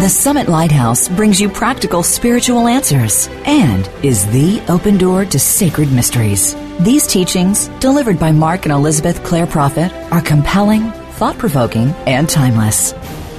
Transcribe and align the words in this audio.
The 0.00 0.08
Summit 0.08 0.48
Lighthouse 0.48 1.06
brings 1.10 1.38
you 1.38 1.50
practical 1.50 2.02
spiritual 2.02 2.66
answers 2.66 3.28
and 3.44 3.86
is 4.02 4.24
the 4.30 4.62
open 4.70 4.96
door 4.96 5.26
to 5.26 5.38
sacred 5.38 5.92
mysteries. 5.92 6.56
These 6.80 7.06
teachings, 7.06 7.68
delivered 7.80 8.18
by 8.18 8.32
Mark 8.32 8.64
and 8.64 8.72
Elizabeth 8.72 9.22
Clare 9.22 9.46
Prophet, 9.46 9.92
are 10.10 10.22
compelling, 10.22 10.90
thought 11.18 11.36
provoking, 11.36 11.88
and 12.06 12.26
timeless. 12.26 12.94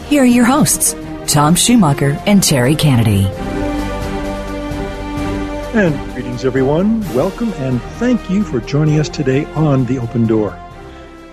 Here 0.10 0.22
are 0.22 0.26
your 0.26 0.46
hosts, 0.46 0.96
Tom 1.26 1.56
Schumacher 1.56 2.22
and 2.28 2.44
Terry 2.44 2.76
Kennedy. 2.76 3.26
And 5.74 5.96
greetings, 6.14 6.46
everyone. 6.46 7.02
Welcome 7.16 7.52
and 7.54 7.82
thank 7.98 8.30
you 8.30 8.44
for 8.44 8.60
joining 8.60 9.00
us 9.00 9.10
today 9.10 9.46
on 9.56 9.86
The 9.86 9.98
Open 9.98 10.28
Door. 10.28 10.60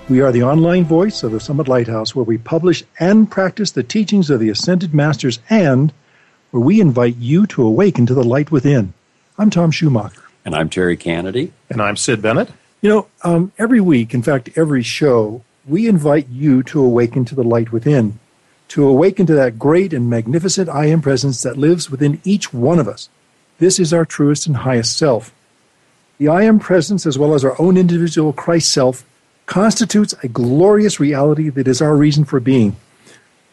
We 0.09 0.21
are 0.21 0.31
the 0.31 0.45
online 0.45 0.85
voice 0.85 1.25
of 1.25 1.33
the 1.33 1.41
Summit 1.41 1.67
Lighthouse 1.67 2.15
where 2.15 2.25
we 2.25 2.39
publish 2.39 2.85
and 3.01 3.29
practice 3.29 3.73
the 3.73 3.83
teachings 3.83 4.31
of 4.31 4.39
the 4.39 4.51
Ascended 4.51 4.95
Masters 4.95 5.41
and 5.51 5.93
where 6.53 6.63
we 6.63 6.81
invite 6.81 7.17
you 7.17 7.45
to 7.49 7.65
awaken 7.65 8.07
to 8.07 8.15
the 8.15 8.23
light 8.23 8.53
within. 8.53 8.95
I'm 9.37 9.51
Tom 9.51 9.73
Schumacher. 9.73 10.23
And 10.45 10.55
I'm 10.55 10.69
Terry 10.69 10.97
Kennedy. 10.97 11.53
And 11.69 11.83
I'm 11.83 11.97
Sid 11.97 12.23
Bennett. 12.23 12.51
You 12.83 12.89
know, 12.89 13.07
um, 13.25 13.51
every 13.59 13.81
week, 13.81 14.15
in 14.15 14.23
fact, 14.23 14.51
every 14.57 14.85
show, 14.85 15.43
we 15.67 15.89
invite 15.89 16.29
you 16.29 16.63
to 16.63 16.81
awaken 16.81 17.25
to 17.25 17.35
the 17.35 17.43
light 17.43 17.73
within, 17.73 18.21
to 18.69 18.87
awaken 18.87 19.27
to 19.27 19.35
that 19.35 19.59
great 19.59 19.93
and 19.93 20.09
magnificent 20.09 20.69
I 20.69 20.87
Am 20.87 21.03
presence 21.03 21.43
that 21.43 21.59
lives 21.59 21.91
within 21.91 22.21
each 22.23 22.55
one 22.55 22.79
of 22.79 22.87
us. 22.87 23.09
This 23.59 23.81
is 23.81 23.93
our 23.93 24.05
truest 24.05 24.47
and 24.47 24.59
highest 24.59 24.97
self. 24.97 25.35
The 26.19 26.29
I 26.29 26.45
Am 26.45 26.61
presence, 26.61 27.07
as 27.07 27.19
well 27.19 27.35
as 27.35 27.45
our 27.45 27.61
own 27.61 27.77
individual 27.77 28.33
Christ 28.33 28.71
self, 28.71 29.05
constitutes 29.47 30.15
a 30.23 30.29
glorious 30.29 31.01
reality 31.01 31.49
that 31.49 31.69
is 31.69 31.81
our 31.81 31.97
reason 31.97 32.25
for 32.25 32.41
being. 32.41 32.77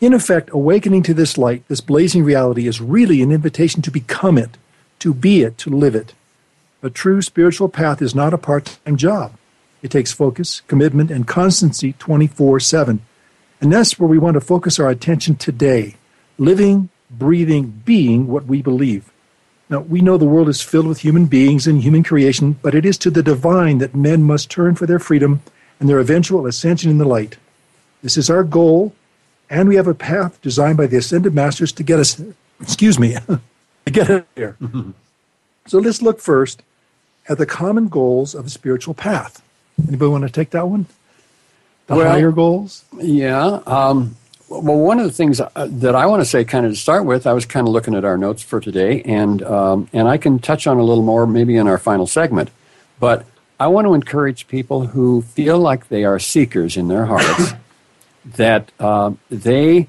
In 0.02 0.13
effect, 0.13 0.49
awakening 0.52 1.03
to 1.03 1.13
this 1.13 1.38
light, 1.38 1.66
this 1.67 1.80
blazing 1.80 2.23
reality, 2.23 2.67
is 2.67 2.81
really 2.81 3.22
an 3.22 3.31
invitation 3.31 3.81
to 3.83 3.91
become 3.91 4.38
it, 4.38 4.58
to 4.99 5.14
be 5.14 5.44
it, 5.44 5.58
to 5.59 5.69
live 5.69 5.95
it. 5.95 6.14
A 6.81 6.89
true 6.89 7.21
spiritual 7.21 7.69
path 7.69 8.02
is 8.02 8.14
not 8.14 8.33
a 8.33 8.38
part 8.38 8.77
time 8.83 8.97
job. 8.97 9.38
It 9.81 9.91
takes 9.91 10.11
focus, 10.11 10.61
commitment, 10.67 11.11
and 11.11 11.27
constancy 11.27 11.94
24 11.94 12.59
7. 12.59 13.02
And 13.61 13.71
that's 13.71 13.97
where 13.97 14.09
we 14.09 14.17
want 14.17 14.33
to 14.33 14.41
focus 14.41 14.80
our 14.80 14.89
attention 14.89 15.38
today 15.38 15.95
living, 16.38 16.89
breathing, 17.09 17.81
being 17.86 18.27
what 18.27 18.45
we 18.45 18.61
believe. 18.61 19.11
Now, 19.69 19.80
we 19.80 20.02
know 20.02 20.17
the 20.17 20.25
world 20.25 20.49
is 20.49 20.61
filled 20.61 20.88
with 20.88 20.99
human 20.99 21.27
beings 21.27 21.66
and 21.67 21.81
human 21.81 22.03
creation, 22.03 22.58
but 22.61 22.75
it 22.75 22.86
is 22.86 22.97
to 22.99 23.09
the 23.09 23.23
divine 23.23 23.77
that 23.77 23.95
men 23.95 24.23
must 24.23 24.52
turn 24.52 24.75
for 24.75 24.86
their 24.86 24.99
freedom 24.99 25.41
and 25.80 25.90
their 25.90 26.00
eventual 26.00 26.46
ascension 26.46 26.90
in 26.90 26.98
the 26.98 27.06
light. 27.06 27.38
This 28.02 28.18
is 28.18 28.30
our 28.30 28.44
goal, 28.44 28.94
and 29.50 29.70
we 29.70 29.76
have 29.76 29.88
a 29.88 29.94
path 29.94 30.42
designed 30.42 30.78
by 30.78 30.88
the 30.88 30.98
ascended 30.98 31.34
masters 31.34 31.72
to 31.74 31.84
get 31.84 32.00
us, 32.00 32.22
excuse 32.62 33.00
me, 33.00 33.16
to 33.86 33.92
get 33.92 34.10
us 34.10 34.24
there. 34.36 34.58
so 35.68 35.80
let's 35.80 36.02
look 36.02 36.20
first 36.20 36.64
at 37.30 37.38
the 37.38 37.45
common 37.45 37.88
goals 37.88 38.36
of 38.36 38.45
a 38.45 38.50
spiritual 38.50 38.94
path. 38.94 39.42
Anybody 39.88 40.12
want 40.12 40.23
to 40.23 40.30
take 40.30 40.52
that 40.52 40.67
one? 40.67 40.86
The 41.88 41.95
well, 41.95 42.10
higher 42.10 42.32
goals? 42.32 42.86
Yeah. 42.98 43.62
Um, 43.66 44.16
well, 44.50 44.78
one 44.78 45.00
of 45.00 45.06
the 45.06 45.12
things 45.12 45.42
uh, 45.42 45.50
that 45.56 45.95
I 45.95 46.06
want 46.06 46.22
to 46.22 46.26
say, 46.26 46.45
kind 46.45 46.66
of 46.66 46.73
to 46.73 46.78
start 46.78 47.06
with, 47.06 47.26
I 47.26 47.33
was 47.33 47.45
kind 47.45 47.67
of 47.67 47.73
looking 47.73 47.95
at 47.95 48.06
our 48.06 48.17
notes 48.17 48.42
for 48.44 48.60
today, 48.60 49.02
and 49.04 49.42
um, 49.44 49.89
and 49.94 50.08
I 50.08 50.17
can 50.17 50.39
touch 50.39 50.67
on 50.67 50.78
a 50.78 50.83
little 50.83 51.04
more 51.04 51.26
maybe 51.26 51.56
in 51.56 51.67
our 51.67 51.78
final 51.78 52.08
segment. 52.08 52.50
But 53.00 53.26
I 53.59 53.67
want 53.67 53.86
to 53.86 53.93
encourage 53.93 54.47
people 54.47 54.87
who 54.87 55.21
feel 55.21 55.59
like 55.59 55.87
they 55.87 56.03
are 56.03 56.19
seekers 56.19 56.77
in 56.77 56.87
their 56.87 57.05
hearts 57.05 57.53
that 58.37 58.71
uh, 58.80 59.14
they 59.30 59.87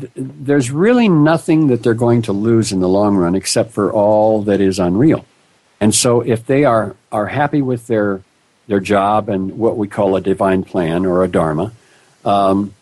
th- 0.00 0.12
there's 0.14 0.70
really 0.70 1.08
nothing 1.08 1.68
that 1.68 1.82
they're 1.82 1.94
going 1.94 2.22
to 2.22 2.32
lose 2.32 2.72
in 2.72 2.80
the 2.80 2.88
long 2.88 3.16
run 3.16 3.34
except 3.34 3.70
for 3.72 3.92
all 3.92 4.42
that 4.42 4.60
is 4.60 4.78
unreal. 4.78 5.24
And 5.80 5.94
so 5.94 6.20
if 6.20 6.46
they 6.46 6.64
are 6.64 6.96
are 7.10 7.26
happy 7.26 7.62
with 7.62 7.86
their 7.86 8.22
their 8.66 8.80
job 8.80 9.28
and 9.28 9.58
what 9.58 9.76
we 9.76 9.88
call 9.88 10.16
a 10.16 10.20
divine 10.20 10.62
plan 10.62 11.04
or 11.04 11.24
a 11.24 11.28
dharma, 11.28 11.72
um, 12.24 12.74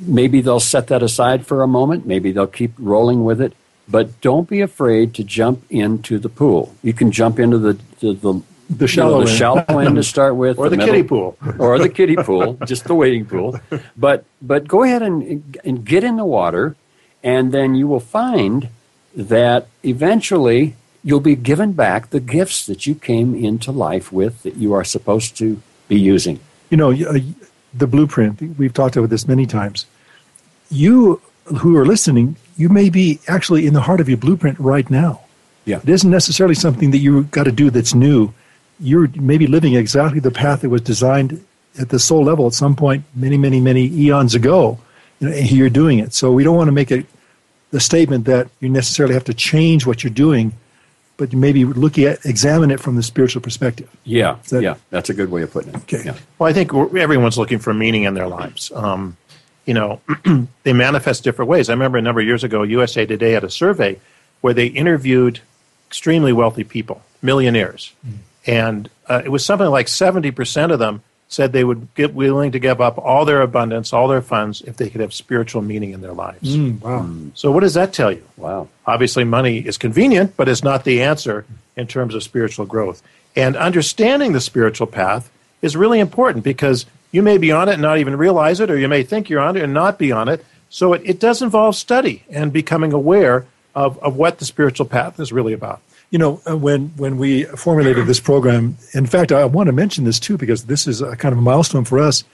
maybe 0.00 0.40
they'll 0.40 0.60
set 0.60 0.88
that 0.88 1.02
aside 1.02 1.46
for 1.46 1.62
a 1.62 1.68
moment. 1.68 2.06
Maybe 2.06 2.32
they'll 2.32 2.46
keep 2.46 2.72
rolling 2.78 3.24
with 3.24 3.40
it. 3.40 3.52
But 3.88 4.20
don't 4.20 4.48
be 4.48 4.60
afraid 4.60 5.14
to 5.14 5.24
jump 5.24 5.64
into 5.70 6.18
the 6.18 6.28
pool. 6.28 6.74
You 6.82 6.92
can 6.92 7.12
jump 7.12 7.38
into 7.38 7.58
the, 7.58 7.78
the, 8.00 8.12
the 8.12 8.42
the 8.68 8.88
shallow, 8.88 9.20
you 9.20 9.24
know, 9.24 9.30
the 9.30 9.36
shallow 9.36 9.78
end 9.80 9.96
to 9.96 10.02
start 10.02 10.36
with, 10.36 10.58
or 10.58 10.68
the, 10.68 10.76
the 10.76 10.84
kiddie 10.84 11.02
pool, 11.02 11.36
or 11.58 11.78
the 11.78 11.88
kiddie 11.88 12.16
pool, 12.16 12.58
just 12.66 12.84
the 12.84 12.94
wading 12.94 13.26
pool. 13.26 13.58
But 13.96 14.24
but 14.42 14.66
go 14.68 14.82
ahead 14.82 15.02
and 15.02 15.58
and 15.64 15.84
get 15.84 16.04
in 16.04 16.16
the 16.16 16.24
water, 16.24 16.76
and 17.22 17.52
then 17.52 17.74
you 17.74 17.86
will 17.86 18.00
find 18.00 18.68
that 19.14 19.68
eventually 19.82 20.74
you'll 21.02 21.20
be 21.20 21.36
given 21.36 21.72
back 21.72 22.10
the 22.10 22.20
gifts 22.20 22.66
that 22.66 22.86
you 22.86 22.94
came 22.94 23.34
into 23.34 23.70
life 23.72 24.12
with 24.12 24.42
that 24.42 24.56
you 24.56 24.74
are 24.74 24.84
supposed 24.84 25.36
to 25.38 25.62
be 25.88 25.98
using. 25.98 26.40
You 26.70 26.76
know, 26.76 26.92
uh, 26.92 27.18
the 27.72 27.86
blueprint. 27.86 28.58
We've 28.58 28.74
talked 28.74 28.96
about 28.96 29.10
this 29.10 29.28
many 29.28 29.46
times. 29.46 29.86
You 30.68 31.20
who 31.44 31.76
are 31.76 31.86
listening, 31.86 32.36
you 32.56 32.68
may 32.68 32.90
be 32.90 33.20
actually 33.28 33.66
in 33.66 33.74
the 33.74 33.82
heart 33.82 34.00
of 34.00 34.08
your 34.08 34.18
blueprint 34.18 34.58
right 34.58 34.88
now. 34.90 35.20
Yeah. 35.64 35.80
It 35.82 35.88
isn't 35.88 36.10
necessarily 36.10 36.54
something 36.54 36.90
that 36.90 36.98
you've 36.98 37.30
got 37.30 37.44
to 37.44 37.52
do 37.52 37.70
that's 37.70 37.94
new 37.94 38.32
you're 38.78 39.08
maybe 39.14 39.46
living 39.46 39.74
exactly 39.74 40.20
the 40.20 40.30
path 40.30 40.60
that 40.60 40.68
was 40.68 40.82
designed 40.82 41.44
at 41.78 41.90
the 41.90 41.98
soul 41.98 42.24
level 42.24 42.46
at 42.46 42.54
some 42.54 42.76
point 42.76 43.04
many, 43.14 43.36
many, 43.36 43.60
many 43.60 43.86
eons 43.86 44.34
ago. 44.34 44.78
You 45.20 45.28
know, 45.28 45.34
and 45.34 45.50
you're 45.50 45.70
doing 45.70 45.98
it. 45.98 46.12
So 46.12 46.32
we 46.32 46.44
don't 46.44 46.56
want 46.56 46.68
to 46.68 46.72
make 46.72 46.90
it 46.90 47.06
the 47.70 47.80
statement 47.80 48.26
that 48.26 48.48
you 48.60 48.68
necessarily 48.68 49.14
have 49.14 49.24
to 49.24 49.34
change 49.34 49.86
what 49.86 50.04
you're 50.04 50.12
doing, 50.12 50.52
but 51.16 51.32
you 51.32 51.38
maybe 51.38 51.64
look 51.64 51.98
at 51.98 52.24
examine 52.26 52.70
it 52.70 52.80
from 52.80 52.96
the 52.96 53.02
spiritual 53.02 53.40
perspective. 53.40 53.88
Yeah, 54.04 54.36
that, 54.50 54.62
yeah, 54.62 54.74
that's 54.90 55.08
a 55.08 55.14
good 55.14 55.30
way 55.30 55.42
of 55.42 55.52
putting 55.52 55.70
it. 55.74 55.76
Okay. 55.76 56.02
Yeah. 56.04 56.16
Well, 56.38 56.48
I 56.48 56.52
think 56.52 56.72
everyone's 56.74 57.38
looking 57.38 57.58
for 57.58 57.72
meaning 57.72 58.02
in 58.04 58.14
their 58.14 58.28
lives. 58.28 58.70
Um, 58.74 59.16
you 59.64 59.74
know, 59.74 60.00
they 60.62 60.72
manifest 60.72 61.24
different 61.24 61.48
ways. 61.48 61.70
I 61.70 61.72
remember 61.72 61.98
a 61.98 62.02
number 62.02 62.20
of 62.20 62.26
years 62.26 62.44
ago, 62.44 62.62
USA 62.62 63.06
Today 63.06 63.32
had 63.32 63.42
a 63.42 63.50
survey 63.50 63.98
where 64.42 64.54
they 64.54 64.66
interviewed 64.66 65.40
extremely 65.88 66.32
wealthy 66.32 66.62
people, 66.62 67.02
millionaires. 67.22 67.92
Mm 68.06 68.18
and 68.46 68.88
uh, 69.08 69.22
it 69.24 69.28
was 69.28 69.44
something 69.44 69.68
like 69.68 69.86
70% 69.86 70.72
of 70.72 70.78
them 70.78 71.02
said 71.28 71.52
they 71.52 71.64
would 71.64 71.92
get 71.94 72.14
willing 72.14 72.52
to 72.52 72.58
give 72.58 72.80
up 72.80 72.98
all 72.98 73.24
their 73.24 73.42
abundance, 73.42 73.92
all 73.92 74.06
their 74.06 74.22
funds, 74.22 74.62
if 74.62 74.76
they 74.76 74.88
could 74.88 75.00
have 75.00 75.12
spiritual 75.12 75.60
meaning 75.60 75.90
in 75.92 76.00
their 76.00 76.12
lives. 76.12 76.56
Mm, 76.56 76.80
wow. 76.80 77.00
Mm. 77.00 77.30
So, 77.34 77.50
what 77.50 77.60
does 77.60 77.74
that 77.74 77.92
tell 77.92 78.12
you? 78.12 78.22
Wow. 78.36 78.68
Obviously, 78.86 79.24
money 79.24 79.58
is 79.58 79.76
convenient, 79.76 80.36
but 80.36 80.48
it's 80.48 80.62
not 80.62 80.84
the 80.84 81.02
answer 81.02 81.44
in 81.76 81.88
terms 81.88 82.14
of 82.14 82.22
spiritual 82.22 82.64
growth. 82.64 83.02
And 83.34 83.56
understanding 83.56 84.32
the 84.32 84.40
spiritual 84.40 84.86
path 84.86 85.30
is 85.62 85.76
really 85.76 85.98
important 85.98 86.44
because 86.44 86.86
you 87.10 87.22
may 87.22 87.38
be 87.38 87.50
on 87.50 87.68
it 87.68 87.74
and 87.74 87.82
not 87.82 87.98
even 87.98 88.16
realize 88.16 88.60
it, 88.60 88.70
or 88.70 88.78
you 88.78 88.88
may 88.88 89.02
think 89.02 89.28
you're 89.28 89.40
on 89.40 89.56
it 89.56 89.62
and 89.62 89.74
not 89.74 89.98
be 89.98 90.12
on 90.12 90.28
it. 90.28 90.44
So, 90.70 90.92
it, 90.92 91.02
it 91.04 91.18
does 91.18 91.42
involve 91.42 91.74
study 91.74 92.24
and 92.30 92.52
becoming 92.52 92.92
aware 92.92 93.46
of, 93.74 93.98
of 93.98 94.16
what 94.16 94.38
the 94.38 94.44
spiritual 94.44 94.86
path 94.86 95.18
is 95.18 95.32
really 95.32 95.52
about. 95.52 95.80
You 96.10 96.18
know, 96.18 96.40
uh, 96.48 96.56
when 96.56 96.88
when 96.96 97.18
we 97.18 97.44
formulated 97.44 98.06
this 98.06 98.20
program, 98.20 98.76
in 98.94 99.06
fact, 99.06 99.32
I 99.32 99.44
want 99.44 99.66
to 99.66 99.72
mention 99.72 100.04
this 100.04 100.20
too 100.20 100.38
because 100.38 100.64
this 100.64 100.86
is 100.86 101.02
a 101.02 101.16
kind 101.16 101.32
of 101.32 101.38
a 101.38 101.42
milestone 101.42 101.84
for 101.84 101.98
us. 101.98 102.24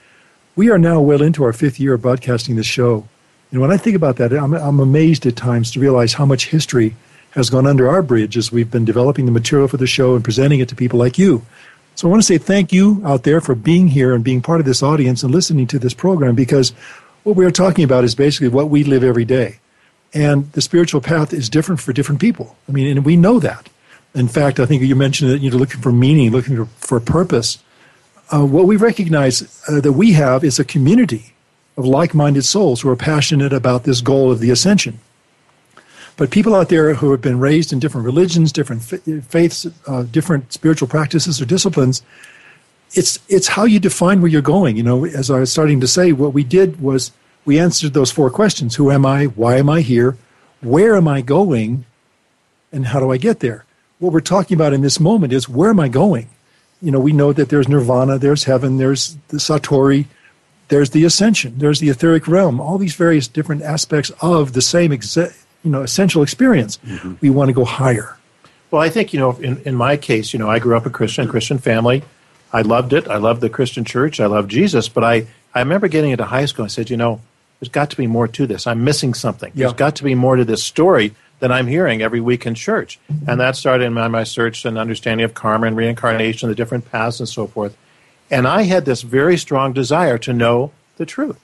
We 0.55 0.69
are 0.69 0.77
now 0.77 1.01
well 1.01 1.21
into 1.21 1.43
our 1.43 1.53
fifth 1.53 1.79
year 1.79 1.95
of 1.95 2.03
broadcasting 2.03 2.55
this 2.55 2.67
show. 2.67 3.07
And 3.51 3.61
when 3.61 3.71
I 3.71 3.77
think 3.77 3.95
about 3.95 4.17
that, 4.17 4.31
I'm, 4.31 4.53
I'm 4.53 4.79
amazed 4.79 5.25
at 5.25 5.35
times 5.35 5.71
to 5.71 5.79
realize 5.79 6.13
how 6.13 6.25
much 6.25 6.47
history 6.47 6.95
has 7.31 7.49
gone 7.49 7.65
under 7.65 7.89
our 7.89 8.03
bridge 8.03 8.37
as 8.37 8.51
we've 8.51 8.69
been 8.69 8.85
developing 8.85 9.25
the 9.25 9.31
material 9.31 9.67
for 9.67 9.77
the 9.77 9.87
show 9.87 10.15
and 10.15 10.23
presenting 10.23 10.59
it 10.59 10.69
to 10.69 10.75
people 10.75 10.99
like 10.99 11.17
you. 11.17 11.43
So 11.95 12.07
I 12.07 12.11
want 12.11 12.21
to 12.21 12.25
say 12.25 12.37
thank 12.37 12.71
you 12.71 13.01
out 13.05 13.23
there 13.23 13.41
for 13.41 13.55
being 13.55 13.87
here 13.87 14.13
and 14.13 14.23
being 14.23 14.41
part 14.41 14.59
of 14.59 14.65
this 14.65 14.83
audience 14.83 15.23
and 15.23 15.31
listening 15.31 15.67
to 15.67 15.79
this 15.79 15.93
program 15.93 16.35
because 16.35 16.73
what 17.23 17.35
we 17.35 17.45
are 17.45 17.51
talking 17.51 17.83
about 17.83 18.03
is 18.03 18.15
basically 18.15 18.49
what 18.49 18.69
we 18.69 18.83
live 18.83 19.03
every 19.03 19.25
day. 19.25 19.59
And 20.13 20.51
the 20.51 20.61
spiritual 20.61 21.01
path 21.01 21.33
is 21.33 21.49
different 21.49 21.81
for 21.81 21.91
different 21.91 22.21
people. 22.21 22.55
I 22.69 22.71
mean, 22.71 22.85
and 22.87 23.05
we 23.05 23.15
know 23.15 23.39
that. 23.39 23.69
In 24.13 24.27
fact, 24.27 24.59
I 24.59 24.65
think 24.65 24.83
you 24.83 24.95
mentioned 24.95 25.31
that 25.31 25.39
you're 25.39 25.53
looking 25.53 25.81
for 25.81 25.91
meaning, 25.91 26.31
looking 26.31 26.65
for, 26.65 26.99
purpose. 26.99 27.57
Uh, 28.31 28.45
what 28.45 28.67
we 28.67 28.75
recognize 28.75 29.63
uh, 29.67 29.81
that 29.81 29.93
we 29.93 30.13
have 30.13 30.43
is 30.43 30.59
a 30.59 30.63
community 30.63 31.33
of 31.77 31.85
like 31.85 32.13
minded 32.13 32.43
souls 32.43 32.81
who 32.81 32.89
are 32.89 32.95
passionate 32.95 33.51
about 33.51 33.83
this 33.83 34.01
goal 34.01 34.31
of 34.31 34.39
the 34.39 34.51
ascension. 34.51 34.99
But 36.15 36.29
people 36.29 36.53
out 36.53 36.69
there 36.69 36.93
who 36.93 37.09
have 37.11 37.21
been 37.21 37.39
raised 37.39 37.73
in 37.73 37.79
different 37.79 38.05
religions, 38.05 38.51
different 38.51 38.83
faiths, 38.83 39.65
uh, 39.87 40.03
different 40.03 40.53
spiritual 40.53 40.87
practices 40.87 41.41
or 41.41 41.45
disciplines, 41.45 42.03
it's 42.93 43.17
it's 43.27 43.47
how 43.47 43.63
you 43.65 43.79
define 43.79 44.21
where 44.21 44.29
you're 44.29 44.43
going. 44.43 44.77
You 44.77 44.83
know, 44.83 45.05
as 45.05 45.31
I 45.31 45.39
was 45.39 45.51
starting 45.51 45.79
to 45.81 45.87
say, 45.87 46.11
what 46.11 46.33
we 46.33 46.43
did 46.43 46.79
was 46.79 47.11
we 47.45 47.59
answered 47.59 47.93
those 47.93 48.11
four 48.11 48.29
questions: 48.29 48.75
Who 48.75 48.91
am 48.91 49.05
I? 49.05 49.25
Why 49.25 49.57
am 49.57 49.69
I 49.69 49.81
here? 49.81 50.17
Where 50.61 50.95
am 50.95 51.07
I 51.07 51.21
going? 51.21 51.85
And 52.71 52.87
how 52.87 52.99
do 52.99 53.11
I 53.11 53.17
get 53.17 53.39
there? 53.39 53.65
What 53.99 54.13
we're 54.13 54.21
talking 54.21 54.55
about 54.55 54.73
in 54.73 54.81
this 54.81 54.99
moment 54.99 55.33
is 55.33 55.47
where 55.47 55.69
am 55.69 55.79
I 55.79 55.89
going? 55.89 56.29
You 56.81 56.91
know, 56.91 56.99
we 56.99 57.13
know 57.13 57.31
that 57.33 57.49
there's 57.49 57.69
nirvana, 57.69 58.17
there's 58.17 58.45
heaven, 58.45 58.77
there's 58.77 59.15
the 59.29 59.37
satori, 59.37 60.05
there's 60.67 60.89
the 60.89 61.05
ascension, 61.05 61.57
there's 61.57 61.79
the 61.79 61.89
etheric 61.89 62.27
realm. 62.27 62.59
All 62.59 62.77
these 62.77 62.95
various 62.95 63.27
different 63.27 63.61
aspects 63.61 64.11
of 64.21 64.53
the 64.53 64.61
same, 64.61 64.91
exa- 64.91 65.37
you 65.63 65.71
know, 65.71 65.83
essential 65.83 66.23
experience. 66.23 66.77
Mm-hmm. 66.85 67.13
We 67.21 67.29
want 67.29 67.49
to 67.49 67.53
go 67.53 67.63
higher. 67.63 68.17
Well, 68.71 68.81
I 68.81 68.89
think 68.89 69.13
you 69.13 69.19
know, 69.19 69.31
in, 69.37 69.61
in 69.61 69.75
my 69.75 69.97
case, 69.97 70.33
you 70.33 70.39
know, 70.39 70.49
I 70.49 70.59
grew 70.59 70.75
up 70.75 70.85
a 70.85 70.89
Christian 70.89 71.27
Christian 71.27 71.59
family. 71.59 72.03
I 72.51 72.61
loved 72.61 72.93
it. 72.93 73.07
I 73.07 73.17
loved 73.17 73.41
the 73.41 73.49
Christian 73.49 73.83
church. 73.85 74.19
I 74.19 74.25
loved 74.25 74.49
Jesus. 74.49 74.89
But 74.89 75.03
I, 75.03 75.27
I 75.53 75.59
remember 75.59 75.87
getting 75.87 76.11
into 76.11 76.25
high 76.25 76.45
school. 76.45 76.65
I 76.65 76.69
said, 76.69 76.89
you 76.89 76.97
know, 76.97 77.21
there's 77.63 77.71
got 77.71 77.91
to 77.91 77.95
be 77.95 78.07
more 78.07 78.27
to 78.27 78.45
this. 78.45 78.67
I'm 78.67 78.83
missing 78.83 79.13
something. 79.13 79.49
Yeah. 79.55 79.67
There's 79.67 79.77
got 79.77 79.95
to 79.95 80.03
be 80.03 80.15
more 80.15 80.35
to 80.35 80.43
this 80.43 80.61
story 80.61 81.15
than 81.39 81.49
I'm 81.49 81.65
hearing 81.65 82.01
every 82.01 82.19
week 82.19 82.45
in 82.45 82.55
church. 82.55 82.99
And 83.25 83.39
that 83.39 83.55
started 83.55 83.85
in 83.85 83.93
my, 83.93 84.09
my 84.09 84.25
search 84.25 84.65
and 84.65 84.77
understanding 84.77 85.23
of 85.23 85.33
karma 85.33 85.67
and 85.67 85.77
reincarnation, 85.77 86.49
the 86.49 86.55
different 86.55 86.91
paths 86.91 87.21
and 87.21 87.29
so 87.29 87.47
forth. 87.47 87.77
And 88.29 88.45
I 88.45 88.63
had 88.63 88.83
this 88.83 89.01
very 89.01 89.37
strong 89.37 89.71
desire 89.71 90.17
to 90.17 90.33
know 90.33 90.73
the 90.97 91.05
truth 91.05 91.39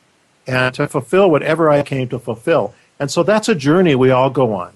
and 0.46 0.76
to 0.76 0.90
fulfill 0.90 1.32
whatever 1.32 1.70
I 1.70 1.84
came 1.84 2.10
to 2.10 2.20
fulfill. 2.20 2.74
And 3.00 3.10
so 3.10 3.24
that's 3.24 3.48
a 3.48 3.56
journey 3.56 3.96
we 3.96 4.12
all 4.12 4.30
go 4.30 4.54
on. 4.54 4.74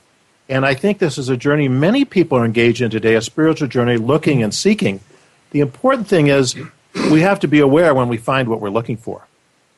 And 0.48 0.66
I 0.66 0.76
think 0.76 1.00
this 1.00 1.18
is 1.18 1.28
a 1.28 1.36
journey 1.36 1.68
many 1.68 2.06
people 2.06 2.38
are 2.38 2.46
engaged 2.46 2.82
in 2.82 2.90
today, 2.90 3.16
a 3.16 3.22
spiritual 3.22 3.68
journey 3.68 3.98
looking 3.98 4.42
and 4.42 4.54
seeking 4.54 5.02
the 5.52 5.60
important 5.60 6.08
thing 6.08 6.28
is 6.28 6.56
we 7.12 7.20
have 7.20 7.42
to 7.42 7.50
be 7.50 7.60
aware 7.60 7.94
when 7.94 8.08
we 8.08 8.16
find 8.16 8.48
what 8.48 8.62
we're 8.62 8.70
looking 8.70 8.96
for. 8.96 9.28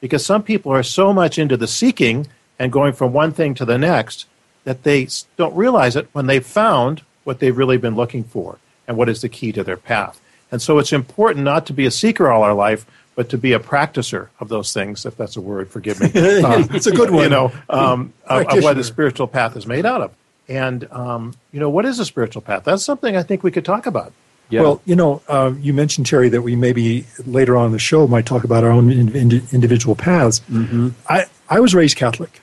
Because 0.05 0.23
some 0.23 0.43
people 0.43 0.71
are 0.71 0.83
so 0.83 1.11
much 1.11 1.39
into 1.39 1.57
the 1.57 1.67
seeking 1.67 2.27
and 2.59 2.71
going 2.71 2.93
from 2.93 3.11
one 3.11 3.31
thing 3.31 3.55
to 3.55 3.65
the 3.65 3.79
next 3.79 4.27
that 4.63 4.83
they 4.83 5.07
don't 5.35 5.55
realize 5.55 5.95
it 5.95 6.07
when 6.11 6.27
they've 6.27 6.45
found 6.45 7.01
what 7.23 7.39
they've 7.39 7.57
really 7.57 7.77
been 7.77 7.95
looking 7.95 8.23
for 8.23 8.59
and 8.87 8.97
what 8.97 9.09
is 9.09 9.21
the 9.21 9.29
key 9.29 9.51
to 9.51 9.63
their 9.63 9.75
path. 9.75 10.21
And 10.51 10.61
so 10.61 10.77
it's 10.77 10.93
important 10.93 11.43
not 11.43 11.65
to 11.65 11.73
be 11.73 11.87
a 11.87 11.91
seeker 11.91 12.29
all 12.29 12.43
our 12.43 12.53
life, 12.53 12.85
but 13.15 13.29
to 13.29 13.37
be 13.39 13.53
a 13.53 13.59
practicer 13.59 14.27
of 14.39 14.47
those 14.47 14.71
things, 14.71 15.07
if 15.07 15.17
that's 15.17 15.37
a 15.37 15.41
word, 15.41 15.71
forgive 15.71 15.99
me. 15.99 16.11
Uh, 16.45 16.67
it's 16.69 16.85
a 16.85 16.91
good 16.91 17.09
one. 17.09 17.23
You 17.23 17.29
know, 17.29 17.51
um, 17.67 18.13
of, 18.27 18.45
of, 18.45 18.63
what 18.63 18.75
the 18.75 18.83
spiritual 18.83 19.25
path 19.25 19.57
is 19.57 19.65
made 19.65 19.87
out 19.87 20.01
of. 20.01 20.13
And, 20.47 20.87
um, 20.91 21.33
you 21.51 21.59
know, 21.59 21.71
what 21.71 21.85
is 21.85 21.97
a 21.97 22.05
spiritual 22.05 22.43
path? 22.43 22.63
That's 22.63 22.83
something 22.83 23.17
I 23.17 23.23
think 23.23 23.41
we 23.41 23.49
could 23.49 23.65
talk 23.65 23.87
about. 23.87 24.13
Yeah. 24.49 24.61
Well, 24.61 24.81
you 24.85 24.95
know, 24.95 25.21
uh, 25.27 25.53
you 25.59 25.73
mentioned 25.73 26.05
Terry 26.05 26.29
that 26.29 26.41
we 26.41 26.55
maybe 26.55 27.05
later 27.25 27.57
on 27.57 27.67
in 27.67 27.71
the 27.71 27.79
show 27.79 28.07
might 28.07 28.25
talk 28.25 28.43
about 28.43 28.63
our 28.63 28.69
own 28.69 28.91
in, 28.91 29.15
in, 29.15 29.47
individual 29.51 29.95
paths. 29.95 30.41
Mm-hmm. 30.51 30.89
I 31.09 31.25
I 31.49 31.59
was 31.59 31.73
raised 31.73 31.97
Catholic. 31.97 32.41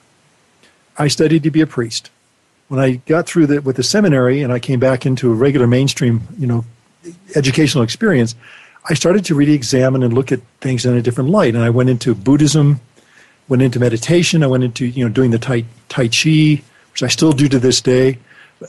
I 0.99 1.09
studied 1.09 1.43
to 1.45 1.51
be 1.51 1.61
a 1.61 1.67
priest. 1.67 2.11
When 2.69 2.81
I 2.81 2.97
got 3.07 3.27
through 3.27 3.47
the, 3.47 3.61
with 3.61 3.77
the 3.77 3.83
seminary 3.83 4.43
and 4.43 4.53
I 4.53 4.59
came 4.59 4.81
back 4.81 5.05
into 5.07 5.31
a 5.31 5.35
regular 5.35 5.67
mainstream, 5.67 6.23
you 6.39 6.47
know, 6.47 6.65
educational 7.35 7.85
experience, 7.85 8.35
I 8.89 8.95
started 8.95 9.25
to 9.27 9.35
really 9.35 9.53
examine 9.53 10.03
and 10.03 10.13
look 10.13 10.33
at 10.33 10.41
things 10.61 10.85
in 10.85 10.97
a 10.97 11.03
different 11.03 11.31
light. 11.31 11.55
And 11.55 11.63
I 11.63 11.71
went 11.71 11.91
into 11.91 12.15
Buddhism, 12.15 12.81
went 13.49 13.63
into 13.63 13.79
meditation. 13.79 14.43
I 14.43 14.49
went 14.49 14.65
into 14.65 14.87
you 14.87 15.05
know 15.05 15.11
doing 15.11 15.31
the 15.31 15.39
Tai 15.39 15.65
Tai 15.89 16.09
Chi, 16.09 16.63
which 16.93 17.03
I 17.03 17.09
still 17.09 17.33
do 17.33 17.49
to 17.49 17.59
this 17.59 17.81
day 17.81 18.19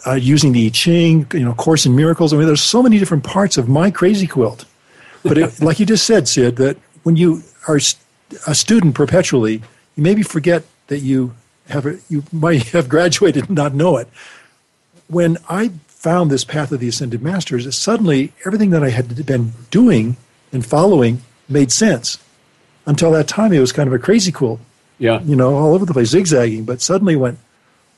uh, 0.05 0.13
using 0.13 0.51
the 0.51 0.67
I 0.67 0.69
Ching, 0.69 1.27
you 1.33 1.41
know, 1.41 1.53
Course 1.53 1.85
in 1.85 1.95
Miracles. 1.95 2.33
I 2.33 2.37
mean, 2.37 2.47
there's 2.47 2.61
so 2.61 2.83
many 2.83 2.99
different 2.99 3.23
parts 3.23 3.57
of 3.57 3.67
my 3.67 3.91
crazy 3.91 4.27
quilt. 4.27 4.65
But 5.23 5.37
it, 5.37 5.61
like 5.61 5.79
you 5.79 5.85
just 5.85 6.05
said, 6.05 6.27
Sid, 6.27 6.57
that 6.57 6.77
when 7.03 7.15
you 7.15 7.43
are 7.67 7.79
a 8.47 8.55
student 8.55 8.95
perpetually, 8.95 9.61
you 9.95 10.03
maybe 10.03 10.23
forget 10.23 10.63
that 10.87 10.99
you 10.99 11.33
have 11.69 11.85
a, 11.85 11.97
you 12.09 12.23
might 12.31 12.63
have 12.69 12.89
graduated 12.89 13.47
and 13.47 13.55
not 13.55 13.73
know 13.73 13.97
it. 13.97 14.07
When 15.07 15.37
I 15.49 15.71
found 15.87 16.29
this 16.29 16.43
path 16.43 16.71
of 16.71 16.79
the 16.79 16.87
ascended 16.89 17.21
masters, 17.21 17.73
suddenly 17.77 18.33
everything 18.45 18.71
that 18.71 18.83
I 18.83 18.89
had 18.89 19.25
been 19.25 19.53
doing 19.71 20.17
and 20.51 20.65
following 20.65 21.21
made 21.47 21.71
sense. 21.71 22.17
Until 22.85 23.11
that 23.11 23.27
time, 23.27 23.53
it 23.53 23.59
was 23.59 23.71
kind 23.71 23.87
of 23.87 23.93
a 23.93 23.99
crazy 23.99 24.31
quilt. 24.31 24.59
Yeah, 24.99 25.21
you 25.21 25.35
know, 25.35 25.55
all 25.55 25.73
over 25.73 25.85
the 25.85 25.93
place, 25.93 26.09
zigzagging. 26.09 26.65
But 26.65 26.81
suddenly 26.81 27.15
went, 27.15 27.39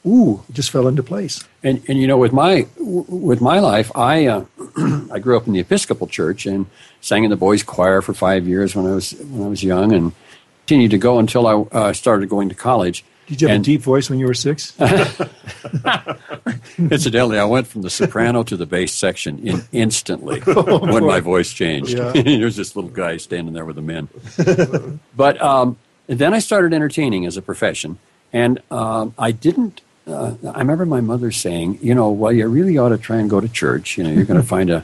ooh, 0.05 0.43
it 0.47 0.55
just 0.55 0.71
fell 0.71 0.87
into 0.87 1.03
place. 1.03 1.43
And 1.63 1.83
and 1.87 1.99
you 1.99 2.07
know, 2.07 2.17
with 2.17 2.33
my 2.33 2.67
with 2.77 3.41
my 3.41 3.59
life, 3.59 3.91
I 3.95 4.27
uh, 4.27 4.45
I 5.11 5.19
grew 5.19 5.37
up 5.37 5.47
in 5.47 5.53
the 5.53 5.59
Episcopal 5.59 6.07
Church 6.07 6.45
and 6.45 6.67
sang 7.01 7.23
in 7.23 7.29
the 7.29 7.35
boys' 7.35 7.63
choir 7.63 8.01
for 8.01 8.13
five 8.13 8.47
years 8.47 8.75
when 8.75 8.85
I 8.85 8.95
was 8.95 9.13
when 9.13 9.43
I 9.43 9.47
was 9.47 9.63
young, 9.63 9.93
and 9.93 10.11
continued 10.65 10.91
to 10.91 10.97
go 10.97 11.19
until 11.19 11.47
I 11.47 11.53
uh, 11.77 11.93
started 11.93 12.27
going 12.29 12.49
to 12.49 12.55
college. 12.55 13.05
Did 13.27 13.41
you 13.41 13.47
have 13.47 13.55
and, 13.55 13.63
a 13.63 13.65
deep 13.65 13.81
voice 13.81 14.09
when 14.09 14.19
you 14.19 14.27
were 14.27 14.35
six? 14.35 14.79
Incidentally, 16.77 17.39
I 17.39 17.45
went 17.45 17.65
from 17.65 17.81
the 17.81 17.89
soprano 17.89 18.43
to 18.43 18.55
the 18.55 18.67
bass 18.67 18.93
section 18.93 19.39
in 19.47 19.63
instantly 19.71 20.43
oh, 20.47 20.77
when 20.79 21.03
my 21.05 21.21
voice 21.21 21.51
changed. 21.51 21.97
Yeah. 21.97 22.11
There's 22.15 22.55
this 22.55 22.75
little 22.75 22.91
guy 22.91 23.17
standing 23.17 23.55
there 23.55 23.65
with 23.65 23.77
the 23.77 23.81
men. 23.81 24.09
but 25.15 25.41
um, 25.41 25.77
then 26.05 26.35
I 26.35 26.39
started 26.39 26.71
entertaining 26.71 27.25
as 27.25 27.35
a 27.35 27.41
profession, 27.41 27.97
and 28.31 28.61
um, 28.69 29.15
I 29.17 29.31
didn't 29.31 29.81
uh, 30.07 30.35
I 30.53 30.59
remember 30.59 30.85
my 30.85 31.01
mother 31.01 31.31
saying, 31.31 31.79
you 31.81 31.95
know, 31.95 32.11
well, 32.11 32.31
you 32.31 32.47
really 32.47 32.77
ought 32.77 32.89
to 32.89 32.97
try 32.97 33.17
and 33.17 33.29
go 33.29 33.39
to 33.39 33.49
church. 33.49 33.97
You 33.97 34.03
know, 34.03 34.11
you're 34.11 34.25
going 34.25 34.41
to 34.41 34.47
find 34.47 34.69
a 34.69 34.81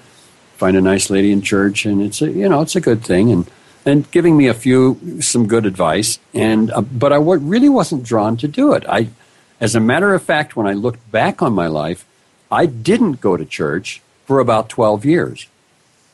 find 0.58 0.78
a 0.78 0.82
nice 0.82 1.10
lady 1.10 1.32
in 1.32 1.42
church, 1.42 1.86
and 1.86 2.02
it's 2.02 2.22
a 2.22 2.32
you 2.32 2.50
know 2.50 2.62
it's 2.62 2.76
a 2.76 2.82
good 2.82 3.04
thing, 3.04 3.32
and 3.32 3.50
and 3.86 4.10
giving 4.12 4.38
me 4.38 4.48
a 4.48 4.54
few 4.54 5.22
some 5.22 5.48
good 5.48 5.66
advice, 5.66 6.20
and 6.34 6.72
uh, 6.72 6.82
but 6.82 7.14
I 7.14 7.18
w- 7.18 7.40
really 7.40 7.70
wasn't 7.70 8.04
drawn 8.04 8.38
to 8.38 8.48
do 8.48 8.74
it. 8.74 8.84
I, 8.88 9.10
as 9.60 9.76
a 9.76 9.80
matter 9.80 10.14
of 10.14 10.24
fact, 10.24 10.56
when 10.56 10.68
I 10.68 10.74
looked 10.74 11.12
back 11.12 11.42
on 11.42 11.54
my 11.54 11.68
life, 11.68 12.06
I 12.52 12.66
didn't 12.66 13.22
go 13.22 13.38
to 13.38 13.46
church 13.46 14.02
for 14.26 14.40
about 14.40 14.70
twelve 14.70 15.06
years 15.06 15.48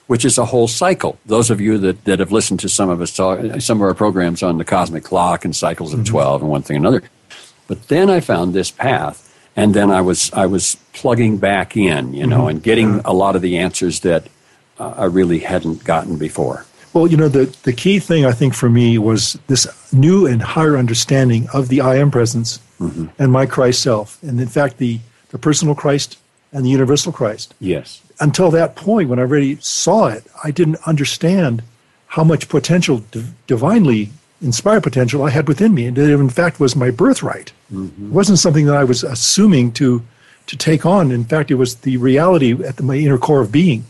which 0.08 0.24
is 0.24 0.38
a 0.38 0.46
whole 0.46 0.70
cycle. 0.70 1.20
Those 1.26 1.50
of 1.50 1.60
you 1.60 1.78
that, 1.80 2.06
that 2.06 2.20
have 2.20 2.32
listened 2.32 2.62
to 2.62 2.70
some 2.70 2.90
of 2.90 3.02
us 3.02 3.14
talk, 3.14 3.40
some 3.60 3.78
of 3.80 3.82
our 3.82 3.94
programs 3.94 4.42
on 4.42 4.58
the 4.58 4.64
cosmic 4.64 5.04
clock 5.04 5.44
and 5.44 5.54
cycles 5.54 5.94
of 5.94 6.00
mm-hmm. 6.00 6.12
12 6.14 6.42
and 6.44 6.50
one 6.50 6.62
thing 6.62 6.78
another, 6.78 7.04
but 7.68 7.88
then 7.88 8.10
I 8.10 8.20
found 8.20 8.54
this 8.54 8.72
path, 8.72 9.34
and 9.56 9.74
then 9.74 9.92
I 9.92 10.02
was 10.02 10.32
I 10.34 10.46
was 10.46 10.78
plugging 10.94 11.38
back 11.38 11.78
in, 11.78 12.14
you 12.14 12.26
know, 12.26 12.40
mm-hmm. 12.40 12.50
and 12.50 12.64
getting 12.64 13.00
a 13.06 13.14
lot 13.14 13.36
of 13.36 13.42
the 13.42 13.58
answers 13.58 14.00
that 14.02 14.28
uh, 14.80 14.94
I 14.98 15.06
really 15.06 15.40
hadn't 15.40 15.84
gotten 15.84 16.18
before. 16.18 16.66
Well, 16.94 17.08
you 17.08 17.18
know, 17.18 17.30
the, 17.30 17.46
the 17.64 17.74
key 17.74 18.00
thing 18.00 18.26
I 18.26 18.32
think 18.32 18.56
for 18.56 18.70
me 18.70 18.98
was 18.98 19.38
this 19.48 19.94
new 19.94 20.26
and 20.26 20.42
higher 20.42 20.78
understanding 20.78 21.48
of 21.54 21.68
the 21.68 21.82
I 21.82 21.98
am 21.98 22.10
presence 22.10 22.60
mm-hmm. 22.80 23.08
and 23.20 23.32
my 23.32 23.46
Christ 23.46 23.84
self. 23.84 24.22
And 24.24 24.40
in 24.42 24.48
fact, 24.48 24.78
the, 24.78 25.00
the 25.30 25.38
personal 25.38 25.76
Christ 25.76 26.18
and 26.52 26.66
the 26.66 26.70
universal 26.70 27.12
Christ. 27.12 27.54
Yes. 27.60 28.02
Until 28.20 28.50
that 28.52 28.76
point, 28.76 29.10
when 29.10 29.20
I 29.20 29.24
really 29.24 29.58
saw 29.58 30.08
it, 30.08 30.26
I 30.44 30.50
didn't 30.50 30.80
understand 30.88 31.62
how 32.08 32.24
much 32.24 32.50
potential 32.50 33.04
div- 33.12 33.34
divinely 33.46 34.10
inspired 34.42 34.84
potential 34.84 35.24
I 35.24 35.30
had 35.30 35.48
within 35.48 35.74
me, 35.74 35.86
and 35.86 35.98
it 35.98 36.10
in 36.10 36.30
fact 36.30 36.60
was 36.60 36.76
my 36.76 36.92
birthright. 36.92 37.52
Mm-hmm. 37.72 38.08
It 38.08 38.12
wasn't 38.12 38.40
something 38.40 38.66
that 38.66 38.76
I 38.76 38.84
was 38.84 39.04
assuming 39.04 39.72
to 39.74 40.04
to 40.48 40.58
take 40.58 40.86
on. 40.86 41.12
In 41.12 41.26
fact, 41.26 41.52
it 41.52 41.56
was 41.56 41.76
the 41.76 41.98
reality 41.98 42.52
at 42.64 42.78
the, 42.78 42.84
my 42.84 42.96
inner 42.96 43.18
core 43.18 43.42
of 43.42 43.52
being. 43.52 43.86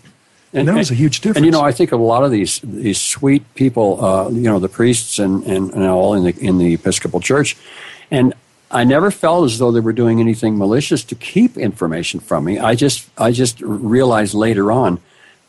And, 0.54 0.62
and 0.62 0.70
that 0.70 0.76
was 0.76 0.90
a 0.90 0.96
huge 0.96 1.20
difference. 1.22 1.38
And 1.38 1.46
you 1.46 1.52
know, 1.52 1.62
I 1.62 1.72
think 1.72 1.92
of 1.92 2.00
a 2.00 2.04
lot 2.04 2.24
of 2.24 2.32
these 2.32 2.60
these 2.64 3.00
sweet 3.00 3.44
people, 3.56 4.04
uh, 4.04 4.30
you 4.30 4.42
know, 4.42 4.60
the 4.60 4.70
priests 4.70 5.20
and, 5.20 5.44
and, 5.44 5.72
and 5.74 5.84
all 5.84 6.14
in 6.14 6.24
the 6.24 6.38
in 6.40 6.58
the 6.58 6.74
Episcopal 6.74 7.20
Church, 7.20 7.58
and 8.10 8.34
I 8.70 8.84
never 8.84 9.12
felt 9.12 9.46
as 9.46 9.60
though 9.60 9.72
they 9.72 9.80
were 9.80 9.94
doing 9.94 10.20
anything 10.20 10.58
malicious 10.58 11.04
to 11.06 11.16
keep 11.16 11.58
information 11.58 12.20
from 12.20 12.46
me. 12.46 12.60
I 12.60 12.76
just 12.76 13.10
I 13.18 13.32
just 13.32 13.62
realized 13.62 14.34
later 14.34 14.72
on 14.72 15.00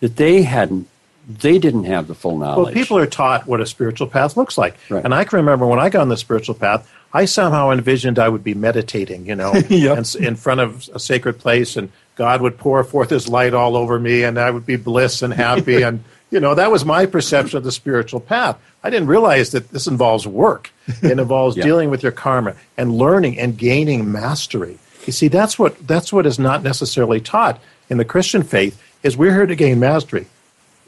that 0.00 0.16
they 0.16 0.42
hadn't 0.42 0.88
they 1.28 1.58
didn't 1.58 1.84
have 1.84 2.08
the 2.08 2.14
full 2.14 2.38
knowledge. 2.38 2.64
Well, 2.64 2.74
people 2.74 2.96
are 2.96 3.06
taught 3.06 3.46
what 3.46 3.60
a 3.60 3.66
spiritual 3.66 4.06
path 4.06 4.36
looks 4.36 4.56
like. 4.56 4.76
Right. 4.88 5.04
And 5.04 5.14
I 5.14 5.24
can 5.24 5.36
remember 5.36 5.66
when 5.66 5.78
I 5.78 5.90
got 5.90 6.00
on 6.00 6.08
the 6.08 6.16
spiritual 6.16 6.54
path, 6.54 6.90
I 7.12 7.26
somehow 7.26 7.70
envisioned 7.70 8.18
I 8.18 8.30
would 8.30 8.42
be 8.42 8.54
meditating, 8.54 9.26
you 9.26 9.34
know, 9.34 9.54
yep. 9.68 10.04
in 10.18 10.36
front 10.36 10.60
of 10.60 10.88
a 10.94 10.98
sacred 10.98 11.38
place, 11.38 11.76
and 11.76 11.90
God 12.16 12.40
would 12.40 12.56
pour 12.56 12.82
forth 12.82 13.10
His 13.10 13.28
light 13.28 13.52
all 13.52 13.76
over 13.76 13.98
me, 13.98 14.24
and 14.24 14.38
I 14.38 14.50
would 14.50 14.64
be 14.64 14.76
bliss 14.76 15.20
and 15.20 15.32
happy. 15.32 15.82
and, 15.82 16.02
you 16.30 16.40
know, 16.40 16.54
that 16.54 16.70
was 16.70 16.84
my 16.84 17.04
perception 17.04 17.58
of 17.58 17.64
the 17.64 17.72
spiritual 17.72 18.20
path. 18.20 18.58
I 18.82 18.88
didn't 18.88 19.08
realize 19.08 19.50
that 19.50 19.70
this 19.70 19.86
involves 19.86 20.26
work. 20.26 20.70
It 21.02 21.10
involves 21.18 21.56
yeah. 21.56 21.64
dealing 21.64 21.90
with 21.90 22.02
your 22.02 22.12
karma 22.12 22.54
and 22.78 22.96
learning 22.96 23.38
and 23.38 23.56
gaining 23.56 24.10
mastery. 24.10 24.78
You 25.04 25.12
see, 25.12 25.28
that's 25.28 25.58
what, 25.58 25.86
that's 25.86 26.12
what 26.12 26.26
is 26.26 26.38
not 26.38 26.62
necessarily 26.62 27.20
taught 27.20 27.60
in 27.90 27.98
the 27.98 28.04
Christian 28.04 28.42
faith 28.42 28.82
is 29.02 29.16
we're 29.16 29.32
here 29.32 29.46
to 29.46 29.56
gain 29.56 29.80
mastery 29.80 30.26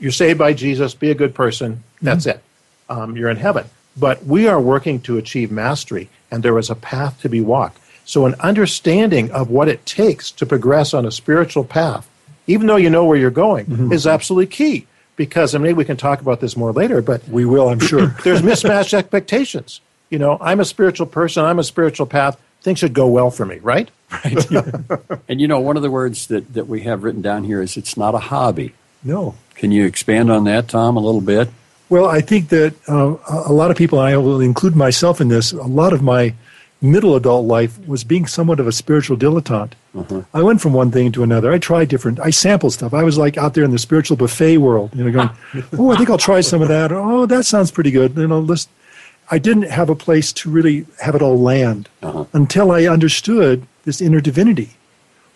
you're 0.01 0.11
saved 0.11 0.39
by 0.39 0.55
Jesus, 0.55 0.95
be 0.95 1.11
a 1.11 1.15
good 1.15 1.35
person, 1.35 1.85
that's 2.03 2.27
mm-hmm. 2.27 2.39
it. 2.39 2.45
Um, 2.89 3.17
you're 3.17 3.31
in 3.31 3.37
heaven. 3.37 3.67
but 3.97 4.25
we 4.25 4.49
are 4.49 4.61
working 4.61 5.01
to 5.03 5.19
achieve 5.19 5.51
mastery, 5.51 6.09
and 6.31 6.43
there 6.43 6.59
is 6.59 6.71
a 6.71 6.75
path 6.75 7.21
to 7.23 7.29
be 7.29 7.41
walked. 7.41 7.79
So, 8.05 8.27
an 8.27 8.35
understanding 8.41 9.31
of 9.31 9.51
what 9.51 9.69
it 9.69 9.87
takes 9.87 10.33
to 10.33 10.47
progress 10.47 10.95
on 10.95 11.07
a 11.07 11.13
spiritual 11.13 11.65
path, 11.65 12.09
even 12.47 12.67
though 12.67 12.77
you 12.77 12.91
know 12.91 13.05
where 13.05 13.17
you're 13.17 13.31
going, 13.31 13.67
mm-hmm. 13.67 13.93
is 13.93 14.07
absolutely 14.07 14.49
key. 14.49 14.87
Because, 15.15 15.55
I 15.55 15.59
mean, 15.59 15.77
we 15.77 15.85
can 15.85 15.97
talk 15.97 16.21
about 16.21 16.41
this 16.41 16.57
more 16.57 16.73
later, 16.73 17.03
but 17.03 17.29
we 17.29 17.45
will, 17.45 17.69
I'm 17.69 17.79
sure. 17.79 18.07
there's 18.25 18.43
mismatched 18.43 18.95
expectations. 18.95 19.81
You 20.09 20.19
know, 20.19 20.39
I'm 20.41 20.61
a 20.61 20.65
spiritual 20.65 21.07
person, 21.07 21.45
I'm 21.45 21.59
a 21.59 21.65
spiritual 21.65 22.07
path. 22.07 22.41
Things 22.63 22.79
should 22.79 22.95
go 22.95 23.07
well 23.07 23.31
for 23.31 23.47
me, 23.47 23.59
right? 23.59 23.89
Right. 24.11 24.51
and 25.29 25.41
you 25.41 25.47
know, 25.47 25.61
one 25.61 25.77
of 25.77 25.83
the 25.83 25.91
words 25.91 26.27
that, 26.29 26.53
that 26.55 26.67
we 26.67 26.81
have 26.83 27.05
written 27.05 27.23
down 27.23 27.45
here 27.45 27.63
is 27.63 27.77
it's 27.77 27.97
not 27.97 28.15
a 28.15 28.19
hobby. 28.19 28.75
No. 29.03 29.35
Can 29.55 29.73
you 29.73 29.85
expand 29.85 30.31
on 30.31 30.45
that, 30.45 30.69
Tom, 30.69 30.97
a 30.97 31.01
little 31.01 31.21
bit? 31.21 31.49
Well, 31.89 32.07
I 32.07 32.21
think 32.21 32.49
that 32.51 32.75
uh, 32.89 33.17
a 33.29 33.53
lot 33.53 33.71
of 33.71 33.77
people, 33.77 33.99
I 33.99 34.17
will 34.17 34.41
include 34.41 34.77
myself 34.77 35.21
in 35.21 35.29
this, 35.29 35.53
a 35.53 35.63
lot 35.63 35.93
of 35.93 36.03
my 36.03 36.35
middle 36.81 37.15
adult 37.17 37.47
life 37.47 37.79
was 37.87 38.05
being 38.05 38.27
somewhat 38.27 38.61
of 38.61 38.67
a 38.67 38.73
spiritual 38.73 39.17
dilettante. 39.17 39.73
Uh-huh. 39.95 40.23
I 40.33 40.43
went 40.43 40.61
from 40.61 40.73
one 40.73 40.91
thing 40.91 41.13
to 41.13 41.23
another. 41.23 41.53
I 41.53 41.59
tried 41.59 41.89
different, 41.89 42.21
I 42.21 42.31
sampled 42.31 42.73
stuff. 42.73 42.95
I 42.95 43.03
was 43.03 43.19
like 43.19 43.37
out 43.37 43.55
there 43.55 43.65
in 43.65 43.71
the 43.71 43.79
spiritual 43.79 44.17
buffet 44.17 44.59
world, 44.59 44.95
you 44.95 45.05
know, 45.05 45.11
going, 45.11 45.31
oh, 45.79 45.91
I 45.91 45.97
think 45.97 46.11
I'll 46.11 46.19
try 46.19 46.41
some 46.41 46.63
of 46.63 46.69
that. 46.69 46.93
oh, 46.93 47.27
that 47.27 47.45
sounds 47.45 47.71
pretty 47.71 47.91
good. 47.91 48.17
You 48.17 48.29
know, 48.29 48.39
list. 48.39 48.69
I 49.33 49.39
didn't 49.39 49.71
have 49.71 49.89
a 49.89 49.95
place 49.95 50.33
to 50.33 50.51
really 50.51 50.87
have 51.01 51.15
it 51.15 51.23
all 51.23 51.39
land 51.39 51.89
uh-huh. 52.03 52.25
until 52.33 52.73
I 52.73 52.87
understood 52.87 53.67
this 53.85 54.01
inner 54.01 54.21
divinity. 54.21 54.71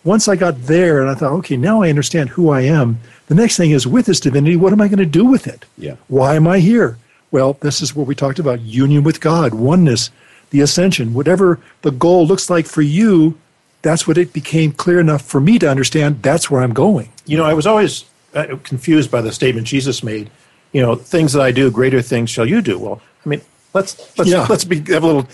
Once 0.04 0.28
I 0.28 0.36
got 0.36 0.62
there 0.62 1.00
and 1.00 1.10
I 1.10 1.14
thought, 1.14 1.32
okay, 1.32 1.56
now 1.56 1.82
I 1.82 1.88
understand 1.88 2.30
who 2.30 2.50
I 2.50 2.60
am, 2.60 3.00
the 3.26 3.34
next 3.34 3.56
thing 3.56 3.70
is 3.70 3.86
with 3.86 4.06
this 4.06 4.20
divinity, 4.20 4.54
what 4.54 4.72
am 4.72 4.80
I 4.80 4.88
going 4.88 4.98
to 4.98 5.06
do 5.06 5.24
with 5.24 5.46
it? 5.46 5.64
Yeah. 5.78 5.96
Why 6.08 6.36
am 6.36 6.46
I 6.46 6.60
here? 6.60 6.98
Well, 7.30 7.54
this 7.54 7.80
is 7.80 7.96
what 7.96 8.06
we 8.06 8.14
talked 8.14 8.38
about 8.38 8.60
union 8.60 9.02
with 9.02 9.20
God, 9.20 9.54
oneness, 9.54 10.10
the 10.50 10.60
ascension. 10.60 11.14
Whatever 11.14 11.58
the 11.82 11.90
goal 11.90 12.26
looks 12.26 12.50
like 12.50 12.66
for 12.66 12.82
you, 12.82 13.38
that's 13.82 14.06
what 14.06 14.18
it 14.18 14.32
became 14.32 14.72
clear 14.72 15.00
enough 15.00 15.22
for 15.22 15.40
me 15.40 15.58
to 15.58 15.68
understand 15.68 16.22
that's 16.22 16.50
where 16.50 16.62
I'm 16.62 16.74
going. 16.74 17.10
You 17.26 17.36
know, 17.36 17.44
I 17.44 17.54
was 17.54 17.66
always 17.66 18.04
uh, 18.34 18.56
confused 18.62 19.10
by 19.10 19.20
the 19.20 19.32
statement 19.32 19.66
Jesus 19.66 20.02
made, 20.02 20.30
you 20.72 20.82
know, 20.82 20.94
things 20.94 21.32
that 21.32 21.42
I 21.42 21.50
do, 21.50 21.70
greater 21.70 22.02
things 22.02 22.30
shall 22.30 22.46
you 22.46 22.60
do. 22.60 22.78
Well, 22.78 23.00
I 23.24 23.28
mean, 23.28 23.40
let's 23.72 24.16
let's 24.18 24.30
yeah. 24.30 24.46
let's 24.48 24.64
be, 24.64 24.76
have 24.92 25.02
a 25.02 25.06
little 25.06 25.28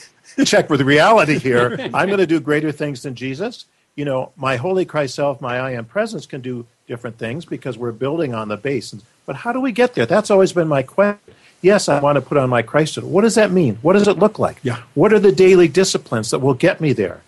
check 0.44 0.70
with 0.70 0.78
the 0.78 0.84
reality 0.84 1.38
here. 1.38 1.76
I'm 1.94 2.08
going 2.08 2.18
to 2.18 2.26
do 2.26 2.40
greater 2.40 2.72
things 2.72 3.02
than 3.02 3.14
Jesus. 3.14 3.66
You 4.00 4.06
know, 4.06 4.32
my 4.34 4.56
holy 4.56 4.86
Christ 4.86 5.14
self, 5.14 5.42
my 5.42 5.58
I 5.58 5.72
am 5.72 5.84
presence 5.84 6.24
can 6.24 6.40
do 6.40 6.66
different 6.86 7.18
things 7.18 7.44
because 7.44 7.76
we're 7.76 7.92
building 7.92 8.34
on 8.34 8.48
the 8.48 8.56
base. 8.56 8.94
But 9.26 9.36
how 9.36 9.52
do 9.52 9.60
we 9.60 9.72
get 9.72 9.92
there? 9.92 10.06
That's 10.06 10.30
always 10.30 10.54
been 10.54 10.68
my 10.68 10.82
question. 10.82 11.20
Yes, 11.60 11.86
I 11.86 12.00
want 12.00 12.16
to 12.16 12.22
put 12.22 12.38
on 12.38 12.48
my 12.48 12.62
Christ. 12.62 12.96
What 12.96 13.20
does 13.20 13.34
that 13.34 13.50
mean? 13.50 13.74
What 13.82 13.92
does 13.92 14.08
it 14.08 14.18
look 14.18 14.38
like? 14.38 14.56
Yeah. 14.62 14.80
What 14.94 15.12
are 15.12 15.18
the 15.18 15.32
daily 15.32 15.68
disciplines 15.68 16.30
that 16.30 16.38
will 16.38 16.54
get 16.54 16.80
me 16.80 16.94
there? 16.94 17.20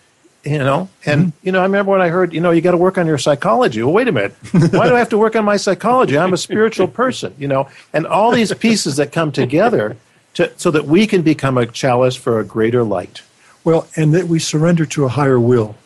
You 0.45 0.61
know, 0.61 0.89
and 1.05 1.27
mm-hmm. 1.27 1.47
you 1.47 1.53
know, 1.53 1.61
I 1.61 1.65
remember 1.65 1.91
when 1.93 2.01
I 2.01 2.09
heard, 2.09 2.33
you 2.33 2.41
know, 2.41 2.53
you 2.53 2.63
got 2.63 2.71
to 2.71 2.79
work 2.79 2.97
on 2.97 3.07
your 3.07 3.19
psychology. 3.19 3.83
Well, 3.83 3.93
wait 3.93 4.09
a 4.09 4.13
minute, 4.13 4.33
why 4.51 4.89
do 4.89 4.95
I 4.95 4.99
have 4.99 5.11
to 5.11 5.19
work 5.19 5.37
on 5.37 5.45
my 5.45 5.59
psychology? 5.59 6.17
I'm 6.17 6.33
a 6.33 6.39
spiritual 6.39 6.89
person, 6.89 7.35
you 7.39 7.49
know, 7.49 7.69
and 7.93 8.07
all 8.07 8.31
these 8.31 8.51
pieces 8.55 8.97
that 8.97 9.13
come 9.13 9.31
together 9.31 9.99
to, 10.37 10.51
so 10.57 10.71
that 10.71 10.87
we 10.87 11.07
can 11.07 11.21
become 11.21 11.59
a 11.59 11.67
chalice 11.67 12.17
for 12.17 12.41
a 12.41 12.45
greater 12.47 12.83
light. 12.83 13.21
Well, 13.63 13.89
and 13.95 14.15
that 14.15 14.27
we 14.27 14.39
surrender 14.39 14.87
to 14.87 15.05
a 15.05 15.09
higher 15.09 15.39
will. 15.39 15.77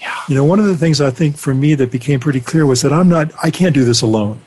Yeah. 0.00 0.16
You 0.28 0.34
know, 0.34 0.44
one 0.44 0.58
of 0.58 0.66
the 0.66 0.76
things 0.76 1.00
I 1.00 1.10
think 1.10 1.36
for 1.36 1.54
me 1.54 1.74
that 1.74 1.90
became 1.90 2.20
pretty 2.20 2.40
clear 2.40 2.66
was 2.66 2.82
that 2.82 2.92
I'm 2.92 3.08
not, 3.08 3.32
I 3.42 3.50
can't 3.50 3.74
do 3.74 3.84
this 3.84 4.02
alone. 4.02 4.40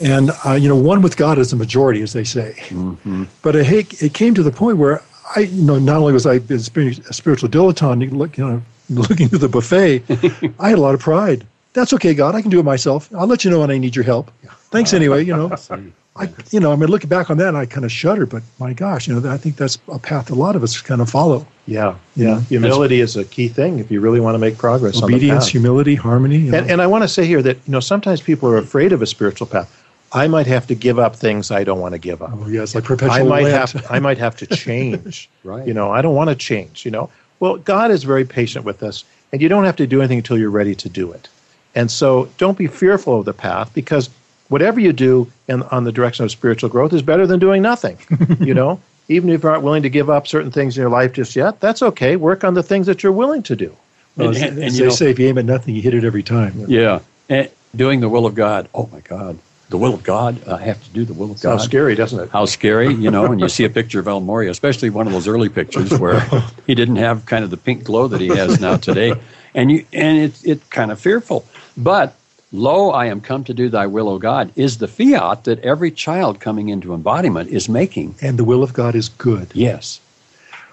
And, 0.00 0.30
uh, 0.46 0.52
you 0.52 0.68
know, 0.68 0.76
one 0.76 1.02
with 1.02 1.16
God 1.16 1.38
is 1.38 1.52
a 1.52 1.56
majority, 1.56 2.02
as 2.02 2.12
they 2.12 2.24
say. 2.24 2.54
Mm-hmm. 2.68 3.24
But 3.42 3.56
it, 3.56 4.02
it 4.02 4.14
came 4.14 4.34
to 4.34 4.42
the 4.42 4.52
point 4.52 4.78
where 4.78 5.02
I, 5.34 5.40
you 5.40 5.62
know, 5.62 5.78
not 5.78 5.96
only 5.96 6.12
was 6.12 6.26
I 6.26 6.34
a 6.34 6.58
spiritual 6.58 7.48
dilettante, 7.48 8.10
look, 8.12 8.38
you 8.38 8.46
know, 8.46 8.62
looking 8.90 9.28
through 9.28 9.40
the 9.40 9.48
buffet, 9.48 10.04
I 10.58 10.70
had 10.70 10.78
a 10.78 10.80
lot 10.80 10.94
of 10.94 11.00
pride. 11.00 11.46
That's 11.72 11.92
okay, 11.92 12.14
God. 12.14 12.34
I 12.34 12.42
can 12.42 12.50
do 12.50 12.58
it 12.58 12.64
myself. 12.64 13.08
I'll 13.14 13.26
let 13.26 13.44
you 13.44 13.50
know 13.50 13.60
when 13.60 13.70
I 13.70 13.78
need 13.78 13.94
your 13.94 14.04
help. 14.04 14.30
Thanks 14.70 14.92
anyway. 14.92 15.24
You 15.24 15.36
know, 15.36 15.56
I, 16.16 16.28
you 16.50 16.58
know, 16.58 16.72
I 16.72 16.76
mean, 16.76 16.88
looking 16.88 17.08
back 17.08 17.30
on 17.30 17.36
that, 17.38 17.54
I 17.54 17.66
kind 17.66 17.84
of 17.84 17.92
shudder. 17.92 18.26
But 18.26 18.42
my 18.58 18.72
gosh, 18.72 19.06
you 19.06 19.18
know, 19.18 19.30
I 19.30 19.36
think 19.36 19.56
that's 19.56 19.78
a 19.88 19.98
path 19.98 20.30
a 20.30 20.34
lot 20.34 20.56
of 20.56 20.62
us 20.62 20.80
kind 20.80 21.00
of 21.00 21.08
follow. 21.08 21.46
Yeah, 21.66 21.96
yeah. 22.16 22.40
Humility 22.42 23.00
is 23.00 23.16
a 23.16 23.24
key 23.24 23.48
thing 23.48 23.78
if 23.78 23.90
you 23.90 24.00
really 24.00 24.20
want 24.20 24.34
to 24.34 24.38
make 24.38 24.58
progress. 24.58 25.02
Obedience, 25.02 25.46
humility, 25.46 25.94
harmony. 25.94 26.48
And, 26.48 26.70
and 26.70 26.82
I 26.82 26.86
want 26.86 27.04
to 27.04 27.08
say 27.08 27.26
here 27.26 27.42
that 27.42 27.56
you 27.66 27.72
know 27.72 27.80
sometimes 27.80 28.20
people 28.20 28.48
are 28.48 28.56
afraid 28.56 28.92
of 28.92 29.02
a 29.02 29.06
spiritual 29.06 29.46
path. 29.46 29.84
I 30.10 30.26
might 30.26 30.46
have 30.46 30.66
to 30.68 30.74
give 30.74 30.98
up 30.98 31.14
things 31.14 31.50
I 31.50 31.64
don't 31.64 31.80
want 31.80 31.92
to 31.92 31.98
give 31.98 32.22
up. 32.22 32.30
Oh 32.32 32.48
yes, 32.48 32.74
like 32.74 32.84
perpetual. 32.84 33.12
I 33.12 33.22
might 33.22 33.46
have 33.46 33.86
I 33.90 33.98
might 33.98 34.18
have 34.18 34.36
to 34.38 34.46
change. 34.56 35.28
right. 35.44 35.66
You 35.66 35.74
know, 35.74 35.90
I 35.90 36.02
don't 36.02 36.14
want 36.14 36.30
to 36.30 36.36
change. 36.36 36.84
You 36.84 36.90
know, 36.90 37.10
well, 37.40 37.58
God 37.58 37.90
is 37.90 38.02
very 38.04 38.24
patient 38.24 38.64
with 38.64 38.82
us, 38.82 39.04
and 39.32 39.40
you 39.40 39.48
don't 39.48 39.64
have 39.64 39.76
to 39.76 39.86
do 39.86 40.00
anything 40.00 40.18
until 40.18 40.38
you're 40.38 40.50
ready 40.50 40.74
to 40.74 40.88
do 40.88 41.12
it. 41.12 41.28
And 41.78 41.92
so, 41.92 42.28
don't 42.38 42.58
be 42.58 42.66
fearful 42.66 43.20
of 43.20 43.24
the 43.24 43.32
path 43.32 43.72
because 43.72 44.10
whatever 44.48 44.80
you 44.80 44.92
do 44.92 45.30
in, 45.46 45.62
on 45.62 45.84
the 45.84 45.92
direction 45.92 46.24
of 46.24 46.32
spiritual 46.32 46.68
growth 46.68 46.92
is 46.92 47.02
better 47.02 47.24
than 47.24 47.38
doing 47.38 47.62
nothing. 47.62 47.96
you 48.40 48.52
know, 48.52 48.80
even 49.08 49.30
if 49.30 49.44
you 49.44 49.48
aren't 49.48 49.62
willing 49.62 49.84
to 49.84 49.88
give 49.88 50.10
up 50.10 50.26
certain 50.26 50.50
things 50.50 50.76
in 50.76 50.80
your 50.80 50.90
life 50.90 51.12
just 51.12 51.36
yet, 51.36 51.60
that's 51.60 51.80
okay. 51.80 52.16
Work 52.16 52.42
on 52.42 52.54
the 52.54 52.64
things 52.64 52.88
that 52.88 53.04
you're 53.04 53.12
willing 53.12 53.44
to 53.44 53.54
do. 53.54 53.76
Well, 54.16 54.30
and, 54.30 54.36
and, 54.38 54.58
and 54.58 54.74
they 54.74 54.84
know, 54.86 54.90
say 54.90 55.10
if 55.10 55.20
you 55.20 55.28
aim 55.28 55.38
at 55.38 55.44
nothing, 55.44 55.76
you 55.76 55.80
hit 55.80 55.94
it 55.94 56.02
every 56.02 56.24
time. 56.24 56.52
Yeah, 56.66 56.98
and 57.28 57.48
doing 57.76 58.00
the 58.00 58.08
will 58.08 58.26
of 58.26 58.34
God. 58.34 58.68
Oh 58.74 58.88
my 58.92 58.98
God, 58.98 59.38
the 59.68 59.78
will 59.78 59.94
of 59.94 60.02
God. 60.02 60.48
I 60.48 60.60
have 60.60 60.82
to 60.82 60.90
do 60.90 61.04
the 61.04 61.14
will 61.14 61.30
of 61.30 61.40
God. 61.40 61.50
How 61.50 61.58
scary, 61.58 61.94
doesn't 61.94 62.18
it? 62.18 62.30
How 62.30 62.44
scary, 62.46 62.92
you 62.92 63.12
know. 63.12 63.26
and 63.26 63.40
you 63.40 63.48
see 63.48 63.62
a 63.62 63.70
picture 63.70 64.00
of 64.00 64.08
El 64.08 64.20
Morya, 64.20 64.50
especially 64.50 64.90
one 64.90 65.06
of 65.06 65.12
those 65.12 65.28
early 65.28 65.48
pictures 65.48 65.96
where 65.96 66.18
he 66.66 66.74
didn't 66.74 66.96
have 66.96 67.24
kind 67.26 67.44
of 67.44 67.50
the 67.50 67.56
pink 67.56 67.84
glow 67.84 68.08
that 68.08 68.20
he 68.20 68.28
has 68.28 68.60
now 68.60 68.76
today, 68.76 69.14
and 69.54 69.70
you 69.70 69.86
and 69.92 70.18
it's 70.18 70.42
it 70.44 70.68
kind 70.70 70.90
of 70.90 71.00
fearful. 71.00 71.44
But 71.78 72.14
Lo, 72.50 72.90
I 72.90 73.06
am 73.06 73.20
come 73.20 73.44
to 73.44 73.52
do 73.52 73.68
thy 73.68 73.86
will, 73.86 74.08
O 74.08 74.18
God, 74.18 74.50
is 74.56 74.78
the 74.78 74.88
fiat 74.88 75.44
that 75.44 75.60
every 75.60 75.90
child 75.90 76.40
coming 76.40 76.70
into 76.70 76.94
embodiment 76.94 77.50
is 77.50 77.68
making. 77.68 78.14
And 78.22 78.38
the 78.38 78.44
will 78.44 78.62
of 78.62 78.72
God 78.72 78.94
is 78.94 79.10
good. 79.10 79.50
Yes. 79.52 80.00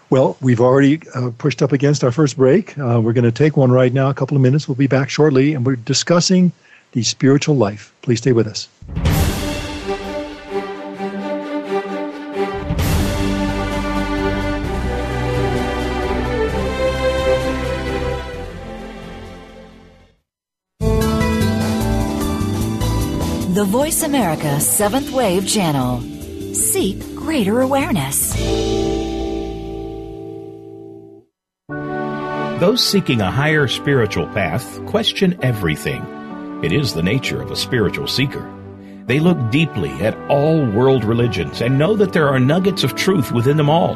Well, 0.09 0.37
we've 0.39 0.61
already 0.61 1.01
uh, 1.13 1.31
pushed 1.37 1.61
up 1.61 1.73
against 1.73 2.03
our 2.03 2.11
first 2.11 2.37
break. 2.37 2.77
Uh, 2.77 3.01
we're 3.01 3.11
going 3.11 3.25
to 3.25 3.31
take 3.31 3.57
one 3.57 3.71
right 3.71 3.91
now, 3.91 4.09
a 4.09 4.13
couple 4.13 4.37
of 4.37 4.41
minutes. 4.41 4.69
We'll 4.69 4.75
be 4.75 4.87
back 4.87 5.09
shortly, 5.09 5.53
and 5.53 5.65
we're 5.65 5.75
discussing 5.75 6.53
the 6.93 7.03
spiritual 7.03 7.57
life. 7.57 7.91
Please 8.03 8.19
stay 8.19 8.31
with 8.31 8.47
us. 8.47 8.69
The 23.65 23.71
Voice 23.71 24.03
America 24.03 24.61
Seventh 24.61 25.09
Wave 25.09 25.47
Channel. 25.47 25.99
Seek 26.53 26.99
greater 27.15 27.61
awareness. 27.61 28.31
Those 32.59 32.85
seeking 32.85 33.21
a 33.21 33.31
higher 33.31 33.67
spiritual 33.67 34.27
path 34.27 34.85
question 34.85 35.39
everything. 35.41 36.03
It 36.63 36.73
is 36.73 36.93
the 36.93 37.01
nature 37.01 37.41
of 37.41 37.49
a 37.49 37.55
spiritual 37.55 38.05
seeker. 38.05 38.47
They 39.07 39.19
look 39.19 39.49
deeply 39.49 39.89
at 39.93 40.15
all 40.29 40.63
world 40.63 41.03
religions 41.03 41.63
and 41.63 41.79
know 41.79 41.95
that 41.95 42.13
there 42.13 42.27
are 42.27 42.39
nuggets 42.39 42.83
of 42.83 42.93
truth 42.93 43.31
within 43.31 43.57
them 43.57 43.71
all. 43.71 43.95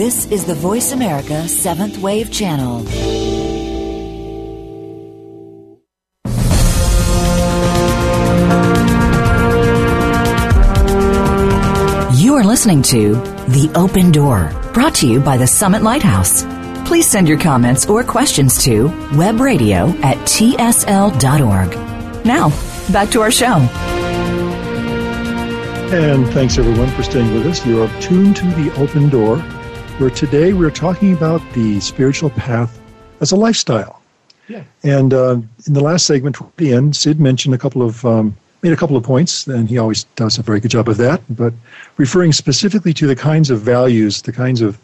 This 0.00 0.24
is 0.30 0.46
the 0.46 0.54
Voice 0.54 0.92
America 0.92 1.46
Seventh 1.46 1.98
Wave 1.98 2.32
Channel. 2.32 2.80
You 12.18 12.34
are 12.34 12.44
listening 12.44 12.80
to 12.84 13.16
The 13.48 13.70
Open 13.74 14.10
Door, 14.10 14.50
brought 14.72 14.94
to 14.94 15.06
you 15.06 15.20
by 15.20 15.36
the 15.36 15.46
Summit 15.46 15.82
Lighthouse. 15.82 16.44
Please 16.88 17.06
send 17.06 17.28
your 17.28 17.38
comments 17.38 17.84
or 17.84 18.02
questions 18.02 18.64
to 18.64 18.88
webradio 19.12 20.02
at 20.02 20.16
tsl.org. 20.26 22.24
Now, 22.24 22.48
back 22.90 23.10
to 23.10 23.20
our 23.20 23.30
show. 23.30 23.56
And 25.92 26.26
thanks 26.28 26.56
everyone 26.56 26.88
for 26.92 27.02
staying 27.02 27.34
with 27.34 27.46
us. 27.46 27.66
You 27.66 27.82
are 27.82 28.00
tuned 28.00 28.36
to 28.36 28.46
The 28.52 28.72
Open 28.78 29.10
Door, 29.10 29.44
where 30.00 30.08
today 30.08 30.54
we're 30.54 30.70
talking 30.70 31.12
about 31.12 31.42
the 31.52 31.78
spiritual 31.78 32.30
path 32.30 32.80
as 33.20 33.32
a 33.32 33.36
lifestyle. 33.36 34.00
Yeah. 34.48 34.64
And 34.82 35.12
uh, 35.12 35.36
in 35.66 35.74
the 35.74 35.82
last 35.82 36.06
segment, 36.06 36.36
toward 36.36 36.56
the 36.56 36.72
end, 36.72 36.96
Sid 36.96 37.20
mentioned 37.20 37.54
a 37.54 37.58
couple 37.58 37.82
of 37.82 38.02
um, 38.06 38.34
made 38.62 38.72
a 38.72 38.76
couple 38.76 38.96
of 38.96 39.02
points, 39.02 39.46
and 39.46 39.68
he 39.68 39.76
always 39.76 40.04
does 40.16 40.38
a 40.38 40.42
very 40.42 40.58
good 40.58 40.70
job 40.70 40.88
of 40.88 40.96
that. 40.96 41.20
But 41.28 41.52
referring 41.98 42.32
specifically 42.32 42.94
to 42.94 43.06
the 43.06 43.14
kinds 43.14 43.50
of 43.50 43.60
values, 43.60 44.22
the 44.22 44.32
kinds 44.32 44.62
of 44.62 44.78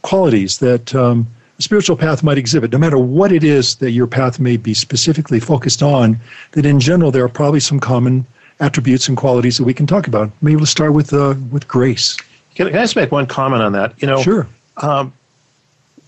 qualities 0.00 0.58
that 0.60 0.94
um, 0.94 1.26
a 1.58 1.62
spiritual 1.62 1.98
path 1.98 2.22
might 2.22 2.38
exhibit, 2.38 2.72
no 2.72 2.78
matter 2.78 2.96
what 2.96 3.30
it 3.30 3.44
is 3.44 3.74
that 3.76 3.90
your 3.90 4.06
path 4.06 4.40
may 4.40 4.56
be 4.56 4.72
specifically 4.72 5.38
focused 5.38 5.82
on. 5.82 6.18
That 6.52 6.64
in 6.64 6.80
general, 6.80 7.10
there 7.10 7.24
are 7.24 7.28
probably 7.28 7.60
some 7.60 7.78
common 7.78 8.26
attributes 8.60 9.06
and 9.06 9.18
qualities 9.18 9.58
that 9.58 9.64
we 9.64 9.74
can 9.74 9.86
talk 9.86 10.06
about. 10.06 10.30
Maybe 10.40 10.56
we'll 10.56 10.64
start 10.64 10.94
with 10.94 11.12
uh, 11.12 11.34
with 11.50 11.68
grace. 11.68 12.16
Can, 12.54 12.68
can 12.68 12.78
I 12.78 12.82
just 12.82 12.96
make 12.96 13.12
one 13.12 13.26
comment 13.26 13.62
on 13.62 13.72
that? 13.72 14.00
You 14.00 14.08
know, 14.08 14.22
Sure. 14.22 14.48
Um, 14.78 15.12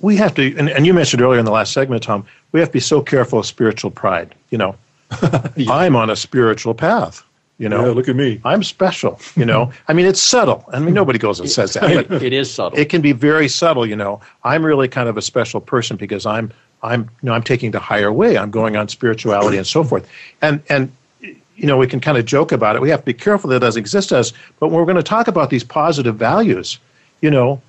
we 0.01 0.17
have 0.17 0.35
to, 0.35 0.57
and, 0.57 0.69
and 0.69 0.87
you 0.87 0.93
mentioned 0.95 1.23
earlier 1.23 1.39
in 1.39 1.45
the 1.45 1.51
last 1.53 1.73
segment, 1.73 2.03
Tom, 2.03 2.27
we 2.53 2.61
have 2.61 2.69
to 2.69 2.73
be 2.75 2.81
so 2.81 3.01
careful 3.01 3.39
of 3.39 3.47
spiritual 3.47 3.91
pride. 3.91 4.35
You 4.51 4.59
know, 4.59 4.77
I'm 5.69 5.97
on 5.97 6.11
a 6.11 6.17
spiritual 6.17 6.75
path. 6.75 7.23
You 7.57 7.69
know, 7.69 7.93
look 7.93 8.09
at 8.09 8.17
me. 8.17 8.41
I'm 8.45 8.65
special. 8.65 9.21
You 9.37 9.45
know, 9.45 9.73
I 9.87 9.93
mean, 9.93 10.07
it's 10.07 10.21
subtle. 10.21 10.65
I 10.73 10.81
mean, 10.81 10.93
nobody 10.93 11.21
goes 11.21 11.39
and 11.39 11.49
says 11.49 11.75
that, 11.75 12.09
but 12.09 12.21
It 12.23 12.33
is 12.33 12.53
subtle. 12.53 12.77
it 12.77 12.89
can 12.89 13.01
be 13.01 13.13
very 13.13 13.47
subtle. 13.49 13.87
You 13.87 13.95
know, 13.95 14.21
I'm 14.43 14.67
really 14.67 14.89
kind 14.89 15.09
of 15.09 15.17
a 15.17 15.23
special 15.23 15.61
person 15.61 15.97
because 15.97 16.27
I'm, 16.27 16.53
I'm, 16.83 17.03
you 17.03 17.09
know, 17.27 17.33
I'm 17.33 17.45
taking 17.45 17.71
the 17.71 17.79
higher 17.79 18.13
way. 18.13 18.37
I'm 18.37 18.51
going 18.51 18.77
on 18.77 18.89
spirituality 18.89 19.57
and 19.57 19.67
so 19.67 19.85
forth. 19.85 20.09
And 20.43 20.63
and 20.69 20.91
you 21.21 21.67
know, 21.69 21.77
we 21.77 21.87
can 21.87 22.01
kind 22.01 22.19
of 22.19 22.27
joke 22.27 22.51
about 22.51 22.75
it. 22.75 22.83
We 22.83 22.91
have 22.91 23.01
to 23.01 23.07
be 23.07 23.15
careful 23.15 23.49
that 23.51 23.57
it 23.57 23.61
doesn't 23.61 23.79
exist 23.81 24.11
as. 24.11 24.33
But 24.59 24.69
when 24.69 24.77
we're 24.79 24.85
going 24.85 24.97
to 24.97 25.03
talk 25.05 25.29
about 25.29 25.51
these 25.51 25.63
positive 25.63 26.17
values, 26.17 26.81
you 27.21 27.31
know, 27.31 27.63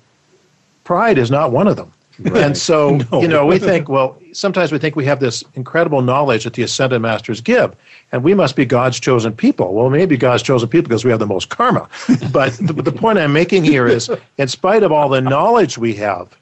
pride 0.86 1.18
is 1.18 1.30
not 1.30 1.50
one 1.52 1.66
of 1.68 1.76
them. 1.76 1.92
And 2.34 2.56
so, 2.56 2.96
No. 3.12 3.20
you 3.20 3.28
know, 3.28 3.44
we 3.44 3.58
think, 3.58 3.90
well, 3.90 4.16
sometimes 4.32 4.72
we 4.72 4.78
think 4.78 4.96
we 4.96 5.04
have 5.04 5.20
this 5.20 5.44
incredible 5.54 6.00
knowledge 6.00 6.44
that 6.44 6.54
the 6.54 6.62
ascended 6.62 7.00
masters 7.02 7.42
give, 7.42 7.76
and 8.12 8.22
we 8.24 8.32
must 8.32 8.56
be 8.56 8.64
God's 8.64 8.98
chosen 8.98 9.34
people. 9.34 9.74
Well, 9.74 9.90
maybe 9.90 10.16
God's 10.16 10.42
chosen 10.42 10.68
people 10.70 10.88
because 10.88 11.04
we 11.04 11.10
have 11.10 11.20
the 11.20 11.26
most 11.26 11.50
karma. 11.50 11.88
But 12.32 12.54
the, 12.54 12.72
the 12.72 12.92
point 12.92 13.18
I'm 13.18 13.34
making 13.34 13.64
here 13.64 13.86
is, 13.86 14.08
in 14.38 14.48
spite 14.48 14.82
of 14.82 14.92
all 14.92 15.10
the 15.10 15.20
knowledge 15.20 15.76
we 15.76 15.94
have, 15.96 16.34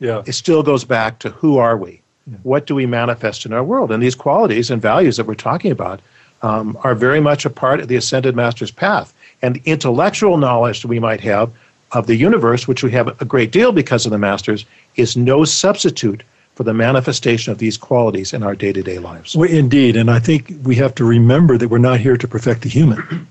Yeah. 0.00 0.22
it 0.26 0.32
still 0.32 0.62
goes 0.62 0.84
back 0.84 1.18
to 1.20 1.30
who 1.30 1.56
are 1.56 1.76
we? 1.78 2.02
What 2.42 2.66
do 2.66 2.74
we 2.74 2.84
manifest 2.86 3.46
in 3.46 3.52
our 3.54 3.64
world? 3.64 3.90
And 3.90 4.02
these 4.02 4.14
qualities 4.14 4.70
and 4.70 4.82
values 4.82 5.16
that 5.16 5.26
we're 5.26 5.34
talking 5.50 5.72
about 5.72 6.00
um, 6.42 6.76
are 6.84 6.94
very 6.94 7.20
much 7.20 7.46
a 7.46 7.50
part 7.50 7.80
of 7.80 7.88
the 7.88 7.96
ascended 7.96 8.36
master's 8.36 8.70
path. 8.70 9.14
And 9.42 9.54
the 9.54 9.62
intellectual 9.64 10.36
knowledge 10.36 10.82
that 10.82 10.88
we 10.88 11.00
might 11.00 11.20
have 11.22 11.50
of 11.92 12.06
the 12.06 12.16
universe, 12.16 12.68
which 12.68 12.82
we 12.82 12.90
have 12.92 13.08
a 13.20 13.24
great 13.24 13.50
deal 13.50 13.72
because 13.72 14.06
of 14.06 14.12
the 14.12 14.18
masters, 14.18 14.64
is 14.96 15.16
no 15.16 15.44
substitute 15.44 16.22
for 16.54 16.64
the 16.64 16.74
manifestation 16.74 17.52
of 17.52 17.58
these 17.58 17.76
qualities 17.76 18.32
in 18.32 18.42
our 18.42 18.54
day 18.54 18.72
to 18.72 18.82
day 18.82 18.98
lives. 18.98 19.34
Well, 19.36 19.48
indeed, 19.48 19.96
and 19.96 20.10
I 20.10 20.18
think 20.18 20.52
we 20.62 20.74
have 20.76 20.94
to 20.96 21.04
remember 21.04 21.56
that 21.56 21.68
we're 21.68 21.78
not 21.78 22.00
here 22.00 22.16
to 22.16 22.28
perfect 22.28 22.62
the 22.62 22.68
human. 22.68 23.26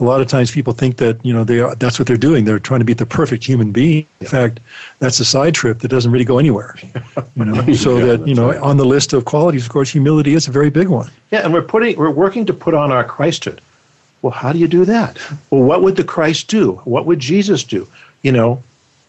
A 0.00 0.04
lot 0.04 0.20
of 0.20 0.28
times, 0.28 0.52
people 0.52 0.72
think 0.72 0.96
that 0.98 1.24
you 1.24 1.32
know 1.32 1.42
they 1.44 1.58
are, 1.58 1.74
that's 1.74 1.98
what 1.98 2.06
they're 2.06 2.16
doing. 2.16 2.44
They're 2.44 2.60
trying 2.60 2.80
to 2.80 2.84
be 2.84 2.94
the 2.94 3.06
perfect 3.06 3.44
human 3.44 3.72
being. 3.72 4.06
In 4.20 4.28
fact, 4.28 4.60
that's 5.00 5.18
a 5.18 5.24
side 5.24 5.54
trip 5.54 5.80
that 5.80 5.88
doesn't 5.88 6.12
really 6.12 6.24
go 6.24 6.38
anywhere. 6.38 6.76
You 7.36 7.44
know, 7.44 7.72
so 7.74 7.98
Yeah, 7.98 8.16
that 8.16 8.26
you 8.26 8.34
know, 8.34 8.60
on 8.62 8.76
the 8.76 8.84
list 8.84 9.12
of 9.12 9.24
qualities, 9.24 9.64
of 9.64 9.70
course, 9.70 9.90
humility 9.90 10.34
is 10.34 10.46
a 10.46 10.52
very 10.52 10.70
big 10.70 10.88
one. 10.88 11.10
Yeah, 11.32 11.40
and 11.44 11.52
we're 11.52 11.62
putting 11.62 11.96
we're 11.96 12.10
working 12.10 12.46
to 12.46 12.54
put 12.54 12.74
on 12.74 12.92
our 12.92 13.04
Christhood. 13.04 13.58
Well, 14.22 14.32
how 14.32 14.52
do 14.52 14.58
you 14.58 14.68
do 14.68 14.84
that? 14.84 15.18
Well, 15.50 15.62
what 15.62 15.82
would 15.82 15.96
the 15.96 16.04
Christ 16.04 16.48
do? 16.48 16.72
What 16.84 17.06
would 17.06 17.20
Jesus 17.20 17.62
do? 17.62 17.86
You 18.22 18.32
know, 18.32 18.62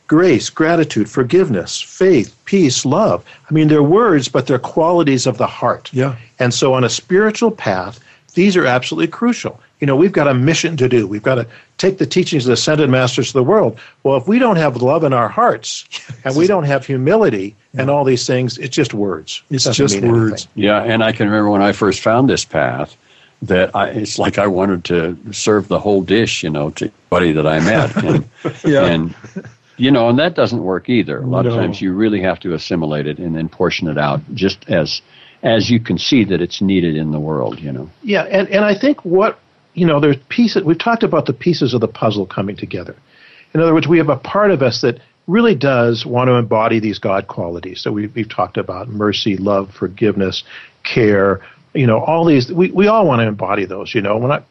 grace, 0.07 0.49
gratitude, 0.49 1.09
forgiveness, 1.09 1.79
faith, 1.79 2.35
peace, 2.45 2.83
love. 2.83 3.23
I 3.49 3.53
mean, 3.53 3.67
they're 3.67 3.83
words, 3.83 4.27
but 4.27 4.47
they're 4.47 4.59
qualities 4.59 5.25
of 5.25 5.37
the 5.37 5.47
heart. 5.47 5.89
Yeah. 5.93 6.15
And 6.39 6.53
so 6.53 6.73
on 6.73 6.83
a 6.83 6.89
spiritual 6.89 7.51
path, 7.51 7.99
these 8.33 8.57
are 8.57 8.65
absolutely 8.65 9.07
crucial. 9.07 9.59
You 9.79 9.87
know, 9.87 9.95
we've 9.95 10.11
got 10.11 10.27
a 10.27 10.33
mission 10.33 10.77
to 10.77 10.89
do. 10.89 11.07
We've 11.07 11.23
got 11.23 11.35
to 11.35 11.47
take 11.77 11.99
the 11.99 12.05
teachings 12.05 12.45
of 12.45 12.47
the 12.47 12.53
ascended 12.53 12.89
masters 12.89 13.29
of 13.29 13.33
the 13.33 13.43
world. 13.43 13.79
Well, 14.03 14.17
if 14.17 14.27
we 14.27 14.39
don't 14.39 14.57
have 14.57 14.81
love 14.81 15.03
in 15.03 15.13
our 15.13 15.29
hearts 15.29 15.85
and 16.25 16.35
we 16.35 16.47
don't 16.47 16.65
have 16.65 16.85
humility 16.85 17.55
and 17.73 17.89
all 17.89 18.03
these 18.03 18.27
things, 18.27 18.57
it's 18.57 18.75
just 18.75 18.93
words. 18.93 19.41
It's 19.49 19.63
doesn't 19.63 19.87
just 19.87 20.03
words. 20.03 20.31
anything. 20.31 20.51
Yeah, 20.55 20.83
and 20.83 21.03
I 21.03 21.11
can 21.11 21.27
remember 21.27 21.49
when 21.51 21.61
I 21.61 21.71
first 21.71 22.01
found 22.01 22.29
this 22.29 22.45
path 22.45 22.95
that 23.43 23.75
I, 23.75 23.89
it's 23.89 24.19
like 24.19 24.37
I 24.37 24.47
wanted 24.47 24.83
to 24.85 25.17
serve 25.33 25.67
the 25.67 25.79
whole 25.79 26.01
dish, 26.01 26.43
you 26.43 26.49
know, 26.49 26.71
to 26.71 26.91
everybody 27.11 27.31
that 27.33 27.47
I 27.47 27.59
met. 27.59 28.03
And, 28.03 28.29
Yeah. 28.65 28.85
and 28.85 29.15
you 29.77 29.91
know, 29.91 30.09
and 30.09 30.19
that 30.19 30.35
doesn't 30.35 30.61
work 30.61 30.89
either. 30.89 31.19
A 31.21 31.25
lot 31.25 31.45
of 31.45 31.53
times 31.53 31.81
you 31.81 31.93
really 31.93 32.21
have 32.21 32.39
to 32.41 32.53
assimilate 32.53 33.07
it 33.07 33.17
and 33.17 33.33
then 33.33 33.47
portion 33.47 33.87
it 33.87 33.97
out 33.97 34.21
just 34.33 34.69
as 34.69 35.01
as 35.41 35.69
you 35.69 35.79
can 35.79 35.97
see 35.97 36.25
that 36.25 36.41
it's 36.41 36.61
needed 36.61 36.97
in 36.97 37.11
the 37.11 37.19
world, 37.19 37.59
you 37.61 37.71
know. 37.71 37.89
Yeah, 38.03 38.23
and, 38.23 38.49
and 38.49 38.65
I 38.65 38.75
think 38.77 39.05
what, 39.05 39.39
you 39.73 39.85
know, 39.85 40.01
there's 40.01 40.17
pieces, 40.27 40.63
we've 40.63 40.77
talked 40.77 41.03
about 41.03 41.27
the 41.27 41.33
pieces 41.33 41.73
of 41.73 41.79
the 41.79 41.87
puzzle 41.87 42.25
coming 42.25 42.57
together. 42.57 42.93
In 43.53 43.61
other 43.61 43.73
words, 43.73 43.87
we 43.87 43.97
have 43.99 44.09
a 44.09 44.17
part 44.17 44.51
of 44.51 44.61
us 44.61 44.81
that 44.81 44.99
really 45.27 45.55
does 45.55 46.05
want 46.05 46.27
to 46.27 46.33
embody 46.33 46.79
these 46.79 46.99
God 46.99 47.27
qualities 47.27 47.83
that 47.83 47.93
we, 47.93 48.07
we've 48.07 48.27
talked 48.27 48.57
about 48.57 48.89
mercy, 48.89 49.37
love, 49.37 49.73
forgiveness, 49.73 50.43
care, 50.83 51.39
you 51.73 51.87
know, 51.87 51.99
all 51.99 52.25
these. 52.25 52.51
We, 52.51 52.71
we 52.71 52.87
all 52.87 53.07
want 53.07 53.21
to 53.21 53.27
embody 53.27 53.65
those, 53.65 53.93
you 53.93 54.01
know. 54.01 54.17
We're 54.17 54.27
not, 54.27 54.45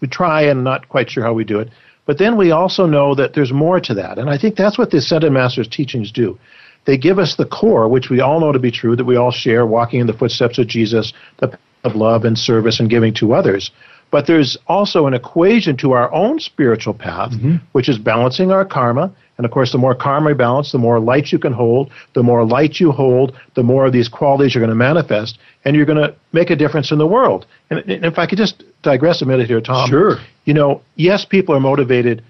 we 0.00 0.08
try 0.08 0.42
and 0.42 0.64
not 0.64 0.88
quite 0.88 1.10
sure 1.10 1.24
how 1.24 1.32
we 1.32 1.44
do 1.44 1.58
it. 1.58 1.68
But 2.06 2.18
then 2.18 2.36
we 2.36 2.50
also 2.50 2.86
know 2.86 3.14
that 3.14 3.34
there's 3.34 3.52
more 3.52 3.78
to 3.80 3.94
that. 3.94 4.18
And 4.18 4.28
I 4.28 4.38
think 4.38 4.56
that's 4.56 4.78
what 4.78 4.90
the 4.90 4.98
Ascended 4.98 5.32
Masters 5.32 5.68
teachings 5.68 6.10
do. 6.10 6.38
They 6.86 6.96
give 6.96 7.18
us 7.18 7.36
the 7.36 7.44
core, 7.44 7.88
which 7.88 8.10
we 8.10 8.20
all 8.20 8.40
know 8.40 8.52
to 8.52 8.58
be 8.58 8.70
true, 8.70 8.96
that 8.96 9.04
we 9.04 9.16
all 9.16 9.30
share, 9.30 9.66
walking 9.66 10.00
in 10.00 10.06
the 10.06 10.12
footsteps 10.12 10.58
of 10.58 10.66
Jesus, 10.66 11.12
the 11.38 11.48
path 11.48 11.60
of 11.84 11.94
love 11.94 12.24
and 12.24 12.38
service 12.38 12.80
and 12.80 12.90
giving 12.90 13.14
to 13.14 13.32
others. 13.32 13.70
But 14.10 14.26
there's 14.26 14.58
also 14.66 15.06
an 15.06 15.14
equation 15.14 15.76
to 15.78 15.92
our 15.92 16.12
own 16.12 16.40
spiritual 16.40 16.94
path, 16.94 17.32
mm-hmm. 17.32 17.56
which 17.72 17.88
is 17.88 17.98
balancing 17.98 18.50
our 18.50 18.64
karma. 18.64 19.12
And 19.40 19.46
of 19.46 19.52
course, 19.52 19.72
the 19.72 19.78
more 19.78 19.94
karma 19.94 20.34
balance, 20.34 20.70
the 20.70 20.76
more 20.76 21.00
light 21.00 21.32
you 21.32 21.38
can 21.38 21.54
hold. 21.54 21.90
The 22.12 22.22
more 22.22 22.44
light 22.44 22.78
you 22.78 22.92
hold, 22.92 23.34
the 23.54 23.62
more 23.62 23.86
of 23.86 23.92
these 23.94 24.06
qualities 24.06 24.54
are 24.54 24.58
going 24.58 24.68
to 24.68 24.74
manifest, 24.74 25.38
and 25.64 25.74
you're 25.74 25.86
going 25.86 25.96
to 25.96 26.14
make 26.34 26.50
a 26.50 26.56
difference 26.56 26.92
in 26.92 26.98
the 26.98 27.06
world. 27.06 27.46
And, 27.70 27.78
and 27.88 28.04
if 28.04 28.18
I 28.18 28.26
could 28.26 28.36
just 28.36 28.62
digress 28.82 29.22
a 29.22 29.24
minute 29.24 29.46
here, 29.46 29.62
Tom. 29.62 29.88
Sure. 29.88 30.18
You 30.44 30.52
know, 30.52 30.82
yes, 30.96 31.24
people 31.24 31.54
are 31.54 31.60
motivated 31.60 32.22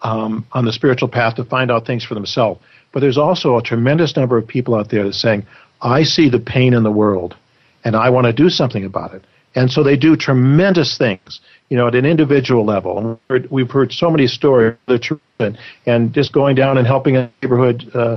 um, 0.00 0.46
on 0.52 0.64
the 0.64 0.72
spiritual 0.72 1.08
path 1.08 1.34
to 1.34 1.44
find 1.44 1.70
out 1.70 1.86
things 1.86 2.02
for 2.02 2.14
themselves. 2.14 2.62
But 2.92 3.00
there's 3.00 3.18
also 3.18 3.58
a 3.58 3.62
tremendous 3.62 4.16
number 4.16 4.38
of 4.38 4.48
people 4.48 4.74
out 4.74 4.88
there 4.88 5.02
that 5.02 5.10
are 5.10 5.12
saying, 5.12 5.46
I 5.82 6.04
see 6.04 6.30
the 6.30 6.40
pain 6.40 6.72
in 6.72 6.82
the 6.82 6.90
world 6.90 7.36
and 7.84 7.94
I 7.94 8.08
want 8.08 8.24
to 8.24 8.32
do 8.32 8.48
something 8.48 8.86
about 8.86 9.12
it. 9.12 9.22
And 9.54 9.70
so 9.70 9.82
they 9.82 9.98
do 9.98 10.16
tremendous 10.16 10.96
things, 10.96 11.40
you 11.68 11.76
know, 11.76 11.86
at 11.88 11.94
an 11.94 12.06
individual 12.06 12.64
level. 12.64 13.20
We've 13.50 13.70
heard 13.70 13.92
so 13.92 14.10
many 14.10 14.26
stories 14.26 14.76
of 14.86 15.56
and 15.86 16.12
just 16.12 16.32
going 16.32 16.56
down 16.56 16.78
and 16.78 16.86
helping 16.86 17.16
a 17.16 17.30
neighborhood 17.42 17.90
uh, 17.94 18.16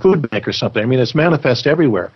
food 0.00 0.30
bank 0.30 0.46
or 0.46 0.52
something. 0.52 0.82
I 0.82 0.86
mean, 0.86 1.00
it's 1.00 1.14
manifest 1.14 1.66
everywhere. 1.66 2.12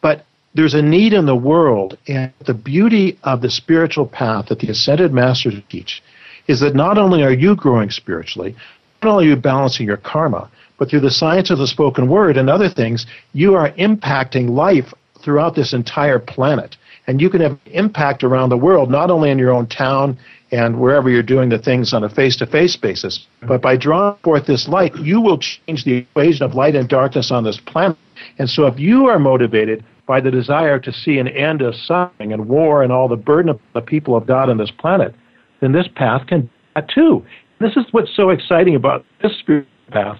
But 0.00 0.24
there's 0.54 0.74
a 0.74 0.82
need 0.82 1.12
in 1.12 1.26
the 1.26 1.36
world, 1.36 1.98
and 2.06 2.32
the 2.46 2.54
beauty 2.54 3.18
of 3.22 3.42
the 3.42 3.50
spiritual 3.50 4.06
path 4.06 4.46
that 4.48 4.60
the 4.60 4.70
ascended 4.70 5.12
masters 5.12 5.54
teach 5.68 6.02
is 6.46 6.60
that 6.60 6.74
not 6.74 6.98
only 6.98 7.22
are 7.22 7.32
you 7.32 7.54
growing 7.54 7.90
spiritually, 7.90 8.56
not 9.02 9.12
only 9.12 9.26
are 9.26 9.30
you 9.30 9.36
balancing 9.36 9.86
your 9.86 9.98
karma, 9.98 10.50
but 10.78 10.88
through 10.88 11.00
the 11.00 11.10
science 11.10 11.50
of 11.50 11.58
the 11.58 11.66
spoken 11.66 12.08
word 12.08 12.36
and 12.36 12.48
other 12.48 12.68
things, 12.68 13.06
you 13.32 13.54
are 13.54 13.72
impacting 13.72 14.50
life 14.50 14.94
throughout 15.22 15.54
this 15.54 15.72
entire 15.72 16.18
planet. 16.18 16.76
And 17.08 17.22
you 17.22 17.30
can 17.30 17.40
have 17.40 17.58
impact 17.66 18.22
around 18.22 18.50
the 18.50 18.56
world, 18.58 18.90
not 18.90 19.10
only 19.10 19.30
in 19.30 19.38
your 19.38 19.50
own 19.50 19.66
town 19.66 20.18
and 20.52 20.78
wherever 20.78 21.08
you're 21.08 21.22
doing 21.22 21.48
the 21.48 21.58
things 21.58 21.94
on 21.94 22.04
a 22.04 22.08
face 22.08 22.36
to 22.36 22.46
face 22.46 22.76
basis, 22.76 23.18
mm-hmm. 23.18 23.48
but 23.48 23.62
by 23.62 23.76
drawing 23.76 24.16
forth 24.22 24.46
this 24.46 24.68
light, 24.68 24.94
you 24.96 25.20
will 25.20 25.38
change 25.38 25.84
the 25.84 25.94
equation 25.94 26.44
of 26.44 26.54
light 26.54 26.76
and 26.76 26.88
darkness 26.88 27.30
on 27.30 27.44
this 27.44 27.58
planet. 27.58 27.96
And 28.38 28.48
so 28.48 28.66
if 28.66 28.78
you 28.78 29.06
are 29.06 29.18
motivated 29.18 29.84
by 30.06 30.20
the 30.20 30.30
desire 30.30 30.78
to 30.78 30.92
see 30.92 31.18
an 31.18 31.28
end 31.28 31.62
of 31.62 31.74
suffering 31.74 32.32
and 32.32 32.46
war 32.46 32.82
and 32.82 32.92
all 32.92 33.08
the 33.08 33.16
burden 33.16 33.50
of 33.50 33.60
the 33.74 33.80
people 33.80 34.14
of 34.14 34.26
God 34.26 34.50
on 34.50 34.58
this 34.58 34.70
planet, 34.70 35.14
then 35.60 35.72
this 35.72 35.88
path 35.96 36.26
can 36.26 36.42
do 36.42 36.50
that 36.74 36.88
too. 36.88 37.24
This 37.58 37.76
is 37.76 37.84
what's 37.90 38.14
so 38.14 38.30
exciting 38.30 38.74
about 38.74 39.04
this 39.22 39.32
spiritual 39.38 39.70
path. 39.90 40.18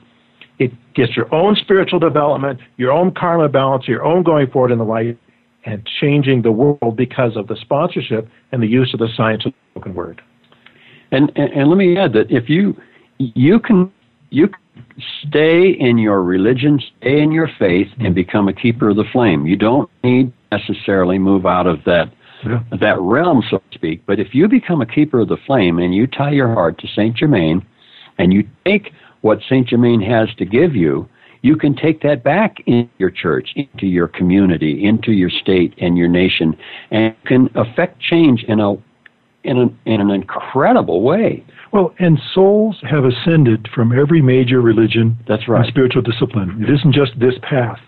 It 0.58 0.72
gets 0.94 1.16
your 1.16 1.32
own 1.32 1.54
spiritual 1.54 2.00
development, 2.00 2.60
your 2.78 2.92
own 2.92 3.12
karma 3.12 3.48
balance, 3.48 3.86
your 3.86 4.04
own 4.04 4.22
going 4.24 4.50
forward 4.50 4.72
in 4.72 4.78
the 4.78 4.84
light, 4.84 5.18
and 5.68 5.86
changing 6.00 6.40
the 6.40 6.50
world 6.50 6.96
because 6.96 7.36
of 7.36 7.46
the 7.46 7.56
sponsorship 7.60 8.26
and 8.52 8.62
the 8.62 8.66
use 8.66 8.92
of 8.94 9.00
the 9.00 9.08
science 9.14 9.44
of 9.44 9.52
the 9.52 9.58
spoken 9.72 9.94
word. 9.94 10.22
And, 11.12 11.30
and, 11.36 11.52
and 11.52 11.68
let 11.68 11.76
me 11.76 11.98
add 11.98 12.14
that 12.14 12.30
if 12.30 12.48
you 12.48 12.74
you 13.18 13.58
can 13.60 13.92
you 14.30 14.48
stay 15.26 15.70
in 15.70 15.98
your 15.98 16.22
religion, 16.22 16.80
stay 16.98 17.20
in 17.20 17.32
your 17.32 17.50
faith, 17.58 17.88
and 17.98 18.14
become 18.14 18.48
a 18.48 18.52
keeper 18.52 18.90
of 18.90 18.96
the 18.96 19.04
flame. 19.12 19.46
You 19.46 19.56
don't 19.56 19.90
need 20.02 20.32
necessarily 20.50 21.18
move 21.18 21.44
out 21.44 21.66
of 21.66 21.84
that 21.84 22.12
yeah. 22.46 22.62
that 22.80 22.98
realm, 23.00 23.42
so 23.50 23.58
to 23.58 23.64
speak. 23.74 24.06
But 24.06 24.18
if 24.18 24.34
you 24.34 24.48
become 24.48 24.80
a 24.80 24.86
keeper 24.86 25.20
of 25.20 25.28
the 25.28 25.36
flame 25.46 25.78
and 25.78 25.94
you 25.94 26.06
tie 26.06 26.30
your 26.30 26.54
heart 26.54 26.78
to 26.78 26.88
Saint 26.96 27.16
Germain, 27.16 27.66
and 28.18 28.32
you 28.32 28.48
take 28.66 28.92
what 29.20 29.40
Saint 29.48 29.68
Germain 29.68 30.00
has 30.00 30.28
to 30.38 30.46
give 30.46 30.74
you, 30.74 31.08
you 31.42 31.56
can 31.56 31.74
take 31.74 32.02
that 32.02 32.22
back 32.24 32.56
in 32.66 32.88
your 32.98 33.10
church, 33.10 33.50
into 33.56 33.86
your 33.86 34.08
community, 34.08 34.84
into 34.84 35.12
your 35.12 35.30
state 35.30 35.74
and 35.78 35.96
your 35.96 36.08
nation, 36.08 36.56
and 36.90 37.14
can 37.26 37.48
affect 37.54 38.00
change 38.00 38.44
in 38.44 38.60
a 38.60 38.74
in, 39.44 39.56
a, 39.56 39.90
in 39.90 40.00
an 40.00 40.10
incredible 40.10 41.02
way. 41.02 41.44
Well, 41.72 41.94
and 41.98 42.18
souls 42.34 42.76
have 42.82 43.04
ascended 43.04 43.68
from 43.74 43.98
every 43.98 44.20
major 44.20 44.60
religion. 44.60 45.16
That's 45.28 45.48
right. 45.48 45.64
And 45.64 45.68
spiritual 45.68 46.02
discipline. 46.02 46.62
It 46.62 46.70
isn't 46.70 46.92
just 46.92 47.18
this 47.18 47.34
path. 47.42 47.78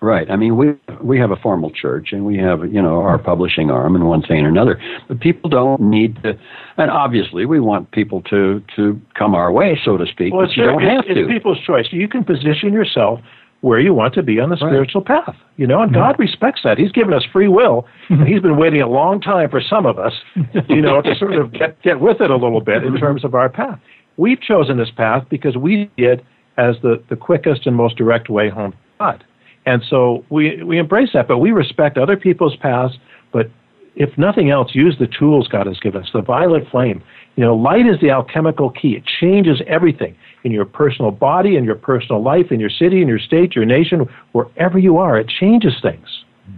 Right. 0.00 0.30
I 0.30 0.36
mean, 0.36 0.56
we 0.56 0.74
we 1.02 1.18
have 1.18 1.32
a 1.32 1.36
formal 1.36 1.70
church, 1.72 2.12
and 2.12 2.24
we 2.24 2.38
have 2.38 2.60
you 2.72 2.80
know 2.80 3.00
our 3.00 3.18
publishing 3.18 3.70
arm, 3.70 3.96
and 3.96 4.06
one 4.06 4.22
thing 4.22 4.38
and 4.38 4.46
another. 4.46 4.80
But 5.08 5.18
people 5.18 5.50
don't 5.50 5.80
need 5.80 6.22
to, 6.22 6.38
and 6.76 6.90
obviously 6.90 7.46
we 7.46 7.58
want 7.58 7.90
people 7.90 8.22
to 8.22 8.62
to 8.76 9.00
come 9.18 9.34
our 9.34 9.50
way, 9.50 9.78
so 9.84 9.96
to 9.96 10.06
speak. 10.06 10.32
Well, 10.32 10.46
but 10.46 10.56
you 10.56 10.64
don't 10.64 10.82
have 10.82 11.04
it's, 11.06 11.14
to. 11.14 11.20
It's 11.22 11.32
people's 11.32 11.60
choice. 11.66 11.86
You 11.90 12.06
can 12.06 12.22
position 12.22 12.72
yourself 12.72 13.20
where 13.60 13.80
you 13.80 13.92
want 13.92 14.14
to 14.14 14.22
be 14.22 14.38
on 14.38 14.50
the 14.50 14.56
spiritual 14.56 15.02
right. 15.08 15.24
path. 15.24 15.36
You 15.56 15.66
know, 15.66 15.82
and 15.82 15.92
God 15.92 16.16
respects 16.16 16.60
that. 16.62 16.78
He's 16.78 16.92
given 16.92 17.12
us 17.12 17.24
free 17.32 17.48
will, 17.48 17.84
and 18.08 18.26
He's 18.28 18.40
been 18.40 18.56
waiting 18.56 18.80
a 18.80 18.88
long 18.88 19.20
time 19.20 19.50
for 19.50 19.60
some 19.60 19.84
of 19.84 19.98
us, 19.98 20.12
you 20.68 20.80
know, 20.80 21.02
to 21.02 21.14
sort 21.16 21.34
of 21.34 21.52
get 21.52 21.82
get 21.82 21.98
with 21.98 22.20
it 22.20 22.30
a 22.30 22.36
little 22.36 22.60
bit 22.60 22.84
in 22.84 22.96
terms 22.98 23.24
of 23.24 23.34
our 23.34 23.48
path. 23.48 23.80
We've 24.16 24.40
chosen 24.40 24.78
this 24.78 24.90
path 24.96 25.24
because 25.28 25.56
we 25.56 25.90
see 25.96 26.04
it 26.04 26.24
as 26.56 26.76
the, 26.82 27.02
the 27.08 27.16
quickest 27.16 27.66
and 27.66 27.76
most 27.76 27.96
direct 27.96 28.28
way 28.28 28.48
home 28.48 28.72
to 28.72 28.78
God. 28.98 29.24
And 29.66 29.82
so 29.88 30.24
we, 30.30 30.62
we 30.62 30.78
embrace 30.78 31.10
that, 31.14 31.28
but 31.28 31.38
we 31.38 31.50
respect 31.50 31.98
other 31.98 32.16
people's 32.16 32.56
paths. 32.56 32.94
But 33.32 33.50
if 33.96 34.16
nothing 34.16 34.50
else, 34.50 34.74
use 34.74 34.96
the 34.98 35.06
tools 35.06 35.48
God 35.48 35.66
has 35.66 35.78
given 35.80 36.02
us. 36.02 36.08
The 36.12 36.22
violet 36.22 36.64
flame. 36.70 37.02
You 37.36 37.44
know, 37.44 37.54
light 37.54 37.86
is 37.86 38.00
the 38.00 38.10
alchemical 38.10 38.70
key. 38.70 38.94
It 38.94 39.04
changes 39.20 39.60
everything 39.66 40.16
in 40.44 40.52
your 40.52 40.64
personal 40.64 41.10
body, 41.10 41.56
in 41.56 41.64
your 41.64 41.74
personal 41.74 42.22
life, 42.22 42.46
in 42.50 42.60
your 42.60 42.70
city, 42.70 43.02
in 43.02 43.08
your 43.08 43.18
state, 43.18 43.54
your 43.54 43.64
nation, 43.64 44.06
wherever 44.32 44.78
you 44.78 44.98
are. 44.98 45.18
It 45.18 45.28
changes 45.28 45.74
things. 45.82 46.06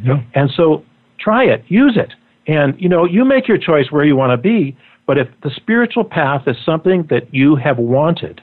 Yeah. 0.04 0.22
And 0.34 0.50
so 0.54 0.84
try 1.18 1.44
it, 1.44 1.64
use 1.68 1.96
it. 1.96 2.12
And, 2.46 2.80
you 2.80 2.88
know, 2.88 3.04
you 3.04 3.24
make 3.24 3.48
your 3.48 3.58
choice 3.58 3.90
where 3.90 4.04
you 4.04 4.16
want 4.16 4.32
to 4.32 4.36
be. 4.36 4.76
But 5.06 5.18
if 5.18 5.28
the 5.42 5.50
spiritual 5.56 6.04
path 6.04 6.42
is 6.46 6.56
something 6.64 7.06
that 7.10 7.34
you 7.34 7.56
have 7.56 7.78
wanted, 7.78 8.40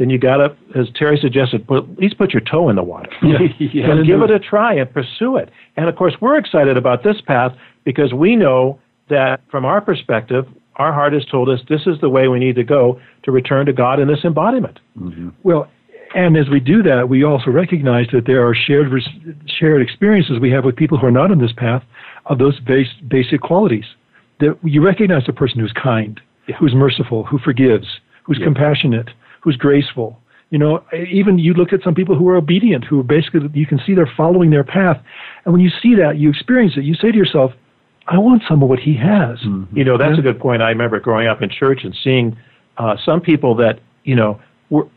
then 0.00 0.08
you 0.08 0.18
got 0.18 0.38
to, 0.38 0.56
as 0.74 0.86
Terry 0.94 1.18
suggested, 1.20 1.66
put, 1.66 1.84
at 1.84 1.98
least 1.98 2.16
put 2.16 2.32
your 2.32 2.40
toe 2.40 2.70
in 2.70 2.76
the 2.76 2.82
water. 2.82 3.10
yeah, 3.22 3.90
and 3.90 4.06
give 4.06 4.22
it 4.22 4.30
a 4.30 4.38
try 4.38 4.72
and 4.72 4.90
pursue 4.90 5.36
it. 5.36 5.50
And 5.76 5.90
of 5.90 5.96
course, 5.96 6.14
we're 6.22 6.38
excited 6.38 6.78
about 6.78 7.04
this 7.04 7.20
path 7.20 7.52
because 7.84 8.14
we 8.14 8.34
know 8.34 8.80
that 9.10 9.42
from 9.50 9.66
our 9.66 9.82
perspective, 9.82 10.46
our 10.76 10.90
heart 10.90 11.12
has 11.12 11.26
told 11.26 11.50
us 11.50 11.60
this 11.68 11.82
is 11.86 12.00
the 12.00 12.08
way 12.08 12.28
we 12.28 12.38
need 12.38 12.56
to 12.56 12.64
go 12.64 12.98
to 13.24 13.30
return 13.30 13.66
to 13.66 13.74
God 13.74 14.00
in 14.00 14.08
this 14.08 14.24
embodiment. 14.24 14.80
Mm-hmm. 14.98 15.28
Well, 15.42 15.68
and 16.14 16.34
as 16.34 16.48
we 16.48 16.60
do 16.60 16.82
that, 16.84 17.10
we 17.10 17.22
also 17.22 17.50
recognize 17.50 18.06
that 18.14 18.24
there 18.24 18.48
are 18.48 18.54
shared 18.54 18.90
shared 19.46 19.82
experiences 19.82 20.38
we 20.40 20.50
have 20.50 20.64
with 20.64 20.76
people 20.76 20.96
who 20.96 21.08
are 21.08 21.10
not 21.10 21.30
on 21.30 21.40
this 21.40 21.52
path 21.52 21.82
of 22.24 22.38
those 22.38 22.58
base, 22.60 22.88
basic 23.06 23.42
qualities. 23.42 23.84
That 24.38 24.58
you 24.62 24.82
recognize 24.82 25.24
a 25.28 25.34
person 25.34 25.60
who's 25.60 25.74
kind, 25.74 26.18
yeah. 26.48 26.56
who's 26.56 26.74
merciful, 26.74 27.24
who 27.24 27.38
forgives, 27.38 27.86
who's 28.24 28.38
yeah. 28.38 28.46
compassionate, 28.46 29.10
who's 29.40 29.56
graceful. 29.56 30.18
You 30.50 30.58
know, 30.58 30.84
even 30.92 31.38
you 31.38 31.54
look 31.54 31.72
at 31.72 31.82
some 31.82 31.94
people 31.94 32.16
who 32.16 32.28
are 32.28 32.36
obedient, 32.36 32.84
who 32.84 33.00
are 33.00 33.04
basically, 33.04 33.48
you 33.54 33.66
can 33.66 33.80
see 33.86 33.94
they're 33.94 34.12
following 34.16 34.50
their 34.50 34.64
path. 34.64 35.00
And 35.44 35.52
when 35.52 35.62
you 35.62 35.70
see 35.82 35.94
that, 35.94 36.18
you 36.18 36.28
experience 36.28 36.74
it, 36.76 36.82
you 36.82 36.94
say 36.94 37.12
to 37.12 37.16
yourself, 37.16 37.52
I 38.08 38.18
want 38.18 38.42
some 38.48 38.62
of 38.62 38.68
what 38.68 38.80
he 38.80 38.96
has. 38.96 39.38
Mm-hmm. 39.38 39.76
You 39.76 39.84
know, 39.84 39.96
that's 39.96 40.14
yeah. 40.14 40.18
a 40.18 40.22
good 40.22 40.40
point. 40.40 40.60
I 40.62 40.70
remember 40.70 40.98
growing 40.98 41.28
up 41.28 41.40
in 41.40 41.50
church 41.50 41.84
and 41.84 41.96
seeing 42.02 42.36
uh, 42.78 42.96
some 43.04 43.20
people 43.20 43.54
that, 43.56 43.78
you 44.02 44.16
know, 44.16 44.40
were, 44.70 44.88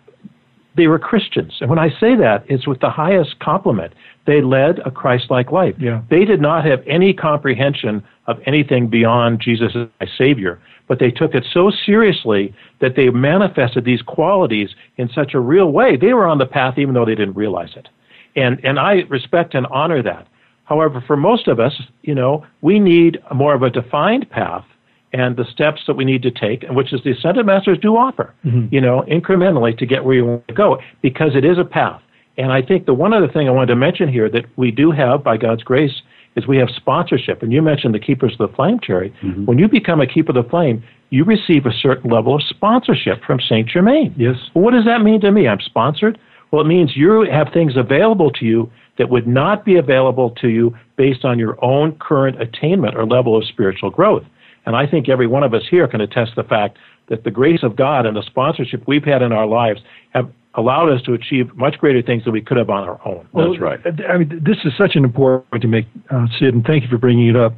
they 0.75 0.87
were 0.87 0.97
Christians. 0.97 1.53
And 1.61 1.69
when 1.69 1.77
I 1.77 1.89
say 1.99 2.15
that, 2.15 2.45
it's 2.47 2.65
with 2.65 2.79
the 2.79 2.89
highest 2.89 3.37
compliment. 3.39 3.93
They 4.25 4.41
led 4.41 4.79
a 4.85 4.89
Christ 4.89 5.29
like 5.29 5.51
life. 5.51 5.75
Yeah. 5.77 6.01
They 6.09 6.25
did 6.25 6.41
not 6.41 6.65
have 6.65 6.81
any 6.87 7.13
comprehension 7.13 8.03
of 8.25 8.39
anything 8.47 8.87
beyond 8.87 9.39
Jesus 9.39 9.75
as 9.75 9.87
my 9.99 10.07
Savior 10.17 10.59
but 10.87 10.99
they 10.99 11.11
took 11.11 11.33
it 11.33 11.45
so 11.51 11.71
seriously 11.85 12.53
that 12.79 12.95
they 12.95 13.09
manifested 13.09 13.85
these 13.85 14.01
qualities 14.01 14.69
in 14.97 15.09
such 15.09 15.33
a 15.33 15.39
real 15.39 15.71
way. 15.71 15.95
They 15.95 16.13
were 16.13 16.27
on 16.27 16.37
the 16.37 16.45
path 16.45 16.77
even 16.77 16.93
though 16.93 17.05
they 17.05 17.15
didn't 17.15 17.35
realize 17.35 17.71
it. 17.75 17.87
And, 18.35 18.59
and 18.63 18.79
I 18.79 19.03
respect 19.09 19.53
and 19.53 19.65
honor 19.67 20.01
that. 20.03 20.27
However, 20.65 21.03
for 21.05 21.17
most 21.17 21.47
of 21.47 21.59
us, 21.59 21.73
you 22.01 22.15
know, 22.15 22.45
we 22.61 22.79
need 22.79 23.19
more 23.33 23.53
of 23.53 23.63
a 23.63 23.69
defined 23.69 24.29
path 24.29 24.65
and 25.11 25.37
the 25.37 25.45
steps 25.45 25.81
that 25.87 25.93
we 25.95 26.05
need 26.05 26.23
to 26.23 26.31
take, 26.31 26.63
which 26.69 26.91
is 26.91 27.01
the 27.03 27.11
Ascended 27.11 27.45
Masters 27.45 27.77
do 27.79 27.95
offer, 27.95 28.33
mm-hmm. 28.43 28.73
you 28.73 28.81
know, 28.81 29.03
incrementally 29.07 29.77
to 29.77 29.85
get 29.85 30.03
where 30.03 30.15
you 30.15 30.25
want 30.25 30.47
to 30.47 30.53
go, 30.53 30.79
because 31.01 31.35
it 31.35 31.45
is 31.45 31.57
a 31.59 31.65
path. 31.65 32.01
And 32.37 32.51
I 32.51 32.63
think 32.63 32.87
the 32.87 32.95
one 32.95 33.13
other 33.13 33.27
thing 33.27 33.47
I 33.47 33.51
wanted 33.51 33.67
to 33.67 33.75
mention 33.75 34.09
here 34.09 34.27
that 34.29 34.45
we 34.55 34.71
do 34.71 34.89
have, 34.89 35.23
by 35.23 35.37
God's 35.37 35.61
grace, 35.61 36.01
is 36.35 36.47
we 36.47 36.57
have 36.57 36.69
sponsorship. 36.75 37.43
And 37.43 37.51
you 37.51 37.61
mentioned 37.61 37.93
the 37.93 37.99
Keepers 37.99 38.35
of 38.39 38.49
the 38.49 38.55
Flame, 38.55 38.79
Terry. 38.79 39.13
Mm-hmm. 39.21 39.45
When 39.45 39.57
you 39.57 39.67
become 39.67 40.01
a 40.01 40.07
Keeper 40.07 40.37
of 40.37 40.43
the 40.43 40.49
Flame, 40.49 40.83
you 41.09 41.23
receive 41.23 41.65
a 41.65 41.73
certain 41.73 42.09
level 42.09 42.35
of 42.35 42.41
sponsorship 42.49 43.23
from 43.23 43.39
Saint 43.39 43.69
Germain. 43.69 44.13
Yes. 44.17 44.35
Well, 44.53 44.63
what 44.63 44.73
does 44.73 44.85
that 44.85 45.01
mean 45.01 45.21
to 45.21 45.31
me? 45.31 45.47
I'm 45.47 45.61
sponsored. 45.61 46.17
Well, 46.51 46.61
it 46.61 46.67
means 46.67 46.95
you 46.95 47.27
have 47.31 47.47
things 47.53 47.77
available 47.77 48.31
to 48.31 48.45
you 48.45 48.71
that 48.97 49.09
would 49.09 49.27
not 49.27 49.65
be 49.65 49.75
available 49.75 50.31
to 50.41 50.47
you 50.47 50.75
based 50.97 51.25
on 51.25 51.39
your 51.39 51.63
own 51.63 51.97
current 51.99 52.41
attainment 52.41 52.95
or 52.95 53.05
level 53.05 53.37
of 53.37 53.45
spiritual 53.45 53.89
growth. 53.89 54.23
And 54.65 54.75
I 54.75 54.87
think 54.87 55.09
every 55.09 55.27
one 55.27 55.43
of 55.43 55.53
us 55.53 55.63
here 55.69 55.87
can 55.87 56.01
attest 56.01 56.31
the 56.35 56.43
fact 56.43 56.77
that 57.09 57.23
the 57.23 57.31
grace 57.31 57.63
of 57.63 57.75
God 57.75 58.05
and 58.05 58.15
the 58.15 58.23
sponsorship 58.23 58.83
we've 58.87 59.03
had 59.03 59.21
in 59.21 59.31
our 59.31 59.47
lives 59.47 59.81
have 60.13 60.31
allowed 60.55 60.89
us 60.89 61.01
to 61.03 61.13
achieve 61.13 61.55
much 61.55 61.77
greater 61.79 62.01
things 62.01 62.23
than 62.23 62.33
we 62.33 62.41
could 62.41 62.57
have 62.57 62.69
on 62.69 62.87
our 62.87 62.99
own. 63.05 63.27
Well, 63.31 63.49
That's 63.51 63.61
right. 63.61 63.79
I 64.07 64.17
mean, 64.17 64.41
this 64.43 64.57
is 64.63 64.73
such 64.77 64.95
an 64.95 65.03
important 65.03 65.49
point 65.49 65.61
to 65.63 65.67
make, 65.67 65.85
uh, 66.11 66.27
Sid, 66.39 66.53
and 66.53 66.63
thank 66.63 66.83
you 66.83 66.89
for 66.89 66.97
bringing 66.97 67.27
it 67.29 67.35
up. 67.35 67.53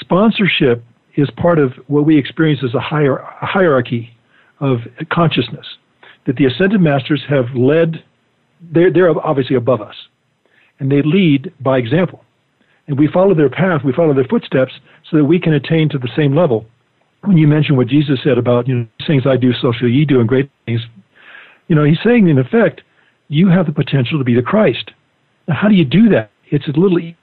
Sponsorship 0.00 0.82
is 1.16 1.28
part 1.36 1.58
of 1.58 1.72
what 1.86 2.04
we 2.06 2.18
experience 2.18 2.60
as 2.64 2.74
a, 2.74 2.80
hier- 2.80 3.18
a 3.18 3.46
hierarchy 3.46 4.16
of 4.60 4.78
consciousness 5.10 5.66
that 6.26 6.36
the 6.36 6.46
ascended 6.46 6.80
masters 6.80 7.22
have 7.28 7.46
led. 7.54 8.02
They're, 8.72 8.92
they're 8.92 9.10
obviously 9.10 9.56
above 9.56 9.82
us, 9.82 9.94
and 10.80 10.90
they 10.90 11.02
lead 11.02 11.52
by 11.60 11.78
example. 11.78 12.24
And 12.86 12.98
we 12.98 13.08
follow 13.08 13.34
their 13.34 13.50
path, 13.50 13.82
we 13.84 13.92
follow 13.92 14.14
their 14.14 14.24
footsteps, 14.24 14.72
so 15.10 15.18
that 15.18 15.24
we 15.24 15.38
can 15.38 15.52
attain 15.52 15.88
to 15.90 15.98
the 15.98 16.08
same 16.16 16.34
level. 16.34 16.66
When 17.22 17.38
you 17.38 17.48
mention 17.48 17.76
what 17.76 17.86
Jesus 17.86 18.18
said 18.22 18.36
about, 18.36 18.68
you 18.68 18.74
know, 18.74 18.86
things 19.06 19.26
I 19.26 19.36
do, 19.36 19.52
so 19.54 19.72
shall 19.72 19.88
ye 19.88 20.04
do, 20.04 20.20
and 20.20 20.28
great 20.28 20.50
things 20.66 20.80
you 21.68 21.74
know, 21.74 21.84
he's 21.84 21.98
saying 22.04 22.28
in 22.28 22.38
effect, 22.38 22.82
you 23.28 23.48
have 23.48 23.66
the 23.66 23.72
potential 23.72 24.18
to 24.18 24.24
be 24.24 24.34
the 24.34 24.42
Christ. 24.42 24.90
Now, 25.48 25.54
how 25.54 25.68
do 25.68 25.74
you 25.74 25.84
do 25.84 26.08
that? 26.10 26.30
It's 26.50 26.66
a 26.68 26.78
little 26.78 26.98
easier 26.98 27.16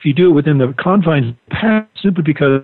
if 0.00 0.04
you 0.04 0.14
do 0.14 0.30
it 0.30 0.32
within 0.32 0.56
the 0.58 0.74
confines 0.78 1.28
of 1.28 1.34
the 1.48 1.54
path, 1.54 1.86
simply 2.02 2.22
because 2.22 2.62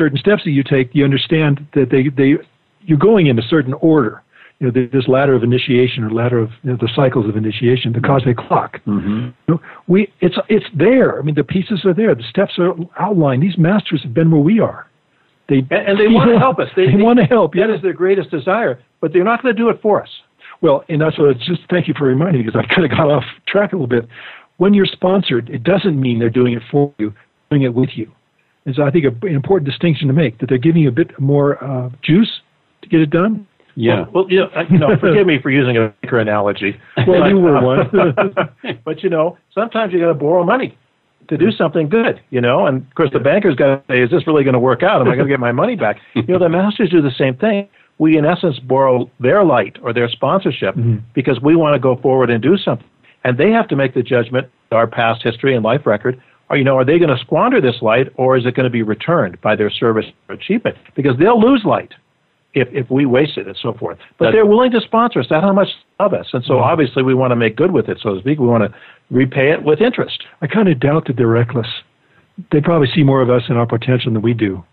certain 0.00 0.16
steps 0.16 0.44
that 0.44 0.52
you 0.52 0.62
take, 0.62 0.94
you 0.94 1.04
understand 1.04 1.66
that 1.74 1.90
they, 1.90 2.08
they 2.08 2.38
you're 2.82 2.98
going 2.98 3.26
in 3.26 3.38
a 3.38 3.42
certain 3.42 3.74
order. 3.74 4.22
You 4.60 4.70
know, 4.70 4.88
this 4.92 5.06
ladder 5.06 5.34
of 5.34 5.44
initiation 5.44 6.02
or 6.02 6.10
ladder 6.10 6.38
of 6.38 6.50
you 6.64 6.70
know, 6.70 6.76
the 6.80 6.88
cycles 6.94 7.28
of 7.28 7.36
initiation, 7.36 7.92
the 7.92 8.00
cosmic 8.00 8.36
clock. 8.36 8.80
Mm-hmm. 8.86 9.26
You 9.46 9.54
know, 9.54 9.60
we 9.86 10.12
it's 10.20 10.36
it's 10.48 10.66
there. 10.74 11.18
I 11.18 11.22
mean, 11.22 11.34
the 11.34 11.44
pieces 11.44 11.84
are 11.84 11.94
there. 11.94 12.14
The 12.14 12.24
steps 12.28 12.54
are 12.58 12.74
outlined. 12.98 13.42
These 13.42 13.58
masters 13.58 14.02
have 14.02 14.14
been 14.14 14.30
where 14.30 14.40
we 14.40 14.58
are. 14.58 14.88
They 15.48 15.58
and, 15.58 15.72
and 15.72 16.00
they 16.00 16.08
want 16.08 16.30
to 16.30 16.38
help 16.38 16.58
us. 16.58 16.68
They, 16.74 16.86
they, 16.86 16.96
they 16.96 17.02
want 17.02 17.18
to 17.18 17.24
help. 17.24 17.54
That 17.54 17.70
is 17.70 17.82
their 17.82 17.92
greatest 17.92 18.30
desire, 18.30 18.80
but 19.00 19.12
they're 19.12 19.24
not 19.24 19.42
going 19.42 19.54
to 19.54 19.60
do 19.60 19.68
it 19.68 19.80
for 19.80 20.02
us. 20.02 20.10
Well, 20.60 20.84
and 20.88 21.00
that's 21.00 21.18
what. 21.18 21.38
Just 21.38 21.62
thank 21.70 21.88
you 21.88 21.94
for 21.96 22.06
reminding 22.06 22.42
me 22.42 22.46
because 22.46 22.60
I 22.64 22.74
kind 22.74 22.84
of 22.84 22.96
got 22.96 23.10
off 23.10 23.24
track 23.46 23.72
a 23.72 23.76
little 23.76 23.88
bit. 23.88 24.08
When 24.56 24.74
you're 24.74 24.86
sponsored, 24.86 25.48
it 25.50 25.62
doesn't 25.62 26.00
mean 26.00 26.18
they're 26.18 26.30
doing 26.30 26.54
it 26.54 26.62
for 26.70 26.92
you, 26.98 27.14
doing 27.50 27.62
it 27.62 27.74
with 27.74 27.90
you. 27.94 28.10
And 28.66 28.74
so 28.74 28.82
I 28.82 28.90
think 28.90 29.04
an 29.04 29.28
important 29.28 29.68
distinction 29.68 30.08
to 30.08 30.12
make 30.12 30.38
that 30.40 30.48
they're 30.48 30.58
giving 30.58 30.82
you 30.82 30.88
a 30.88 30.92
bit 30.92 31.18
more 31.18 31.62
uh, 31.62 31.90
juice 32.02 32.40
to 32.82 32.88
get 32.88 33.00
it 33.00 33.10
done. 33.10 33.46
Yeah. 33.76 34.00
Well, 34.00 34.24
well 34.24 34.26
you, 34.28 34.40
know, 34.40 34.48
you 34.68 34.78
know, 34.78 34.96
forgive 35.00 35.26
me 35.26 35.38
for 35.40 35.50
using 35.50 35.76
a 35.76 35.94
baker 36.02 36.18
analogy. 36.18 36.78
Well, 37.06 37.28
you 37.28 37.38
were 37.38 37.62
one. 37.62 37.88
but 38.84 39.02
you 39.02 39.08
know, 39.08 39.38
sometimes 39.54 39.92
you 39.92 40.00
got 40.00 40.08
to 40.08 40.14
borrow 40.14 40.44
money 40.44 40.76
to 41.28 41.36
do 41.36 41.50
something 41.52 41.88
good, 41.88 42.20
you 42.30 42.40
know. 42.40 42.66
And 42.66 42.86
of 42.86 42.94
course, 42.94 43.10
the 43.12 43.20
banker's 43.20 43.54
got 43.54 43.66
to 43.66 43.82
say, 43.88 44.02
"Is 44.02 44.10
this 44.10 44.26
really 44.26 44.42
going 44.42 44.54
to 44.54 44.58
work 44.58 44.82
out? 44.82 45.00
Am 45.00 45.08
I 45.08 45.14
going 45.14 45.26
to 45.26 45.32
get 45.32 45.40
my 45.40 45.52
money 45.52 45.76
back?" 45.76 45.98
You 46.14 46.24
know, 46.24 46.38
the 46.38 46.48
masters 46.48 46.90
do 46.90 47.00
the 47.00 47.12
same 47.16 47.36
thing. 47.36 47.68
We, 47.98 48.16
in 48.16 48.24
essence, 48.24 48.58
borrow 48.60 49.10
their 49.20 49.44
light 49.44 49.76
or 49.82 49.92
their 49.92 50.08
sponsorship 50.08 50.74
Mm-hmm. 50.76 50.98
because 51.14 51.40
we 51.40 51.56
want 51.56 51.74
to 51.74 51.80
go 51.80 51.96
forward 51.96 52.30
and 52.30 52.42
do 52.42 52.56
something, 52.56 52.86
and 53.24 53.36
they 53.38 53.50
have 53.50 53.68
to 53.68 53.76
make 53.76 53.94
the 53.94 54.02
judgment, 54.02 54.48
our 54.70 54.86
past 54.86 55.22
history 55.22 55.54
and 55.54 55.64
life 55.64 55.84
record. 55.86 56.20
Or 56.50 56.56
you 56.56 56.64
know, 56.64 56.76
are 56.78 56.84
they 56.84 56.98
going 56.98 57.14
to 57.14 57.18
squander 57.22 57.60
this 57.60 57.82
light, 57.82 58.08
or 58.16 58.36
is 58.36 58.46
it 58.46 58.54
going 58.54 58.64
to 58.64 58.70
be 58.70 58.82
returned 58.82 59.40
by 59.40 59.54
their 59.56 59.70
service 59.70 60.06
or 60.28 60.34
achievement? 60.34 60.76
Because 60.94 61.18
they'll 61.18 61.40
lose 61.40 61.62
light 61.64 61.92
if 62.54 62.68
if 62.72 62.90
we 62.90 63.04
waste 63.04 63.36
it 63.36 63.46
and 63.46 63.56
so 63.60 63.74
forth. 63.74 63.98
But 64.18 64.26
they're 64.32 64.46
willing 64.46 64.70
to 64.72 64.80
sponsor 64.80 65.20
us. 65.20 65.26
That's 65.28 65.42
how 65.44 65.52
much 65.52 65.68
of 65.98 66.14
us, 66.14 66.26
and 66.32 66.42
so 66.44 66.54
Mm-hmm. 66.54 66.62
obviously 66.70 67.02
we 67.02 67.14
want 67.14 67.32
to 67.32 67.36
make 67.36 67.56
good 67.56 67.72
with 67.72 67.88
it, 67.88 67.98
so 68.02 68.14
to 68.14 68.20
speak. 68.20 68.38
We 68.38 68.46
want 68.46 68.64
to 68.64 68.78
repay 69.10 69.50
it 69.50 69.62
with 69.64 69.80
interest. 69.80 70.22
I 70.40 70.46
kind 70.46 70.68
of 70.68 70.78
doubt 70.80 71.06
that 71.08 71.16
they're 71.16 71.26
reckless. 71.26 71.66
They 72.52 72.60
probably 72.60 72.88
see 72.94 73.02
more 73.02 73.20
of 73.20 73.28
us 73.30 73.42
and 73.48 73.58
our 73.58 73.66
potential 73.66 74.12
than 74.12 74.22
we 74.22 74.32
do. 74.32 74.64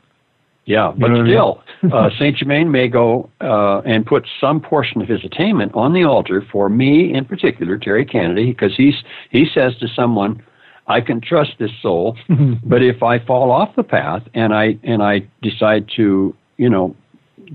Yeah, 0.65 0.93
but 0.97 1.10
know 1.10 1.19
I 1.19 1.23
mean? 1.23 1.32
still, 1.32 1.63
uh, 1.93 2.10
Saint 2.17 2.38
Germain 2.38 2.71
may 2.71 2.88
go 2.88 3.30
uh, 3.39 3.80
and 3.82 4.06
put 4.06 4.28
some 4.41 4.60
portion 4.60 5.01
of 5.01 5.08
his 5.08 5.23
attainment 5.23 5.73
on 5.75 5.93
the 5.93 6.04
altar 6.04 6.43
for 6.51 6.69
me, 6.69 7.13
in 7.13 7.25
particular, 7.25 7.78
Terry 7.78 8.06
Kennedy, 8.06 8.51
because 8.51 8.75
he's 8.75 8.95
he 9.30 9.45
says 9.54 9.78
to 9.78 9.88
someone, 9.88 10.41
"I 10.88 11.01
can 11.01 11.21
trust 11.21 11.51
this 11.60 11.71
soul, 11.82 12.17
but 12.63 12.82
if 12.82 13.04
I 13.04 13.19
fall 13.19 13.51
off 13.51 13.75
the 13.75 13.84
path 13.84 14.23
and 14.34 14.54
I 14.54 14.78
and 14.84 15.04
I 15.04 15.28
decide 15.43 15.88
to, 15.97 16.36
you 16.58 16.69
know, 16.69 16.95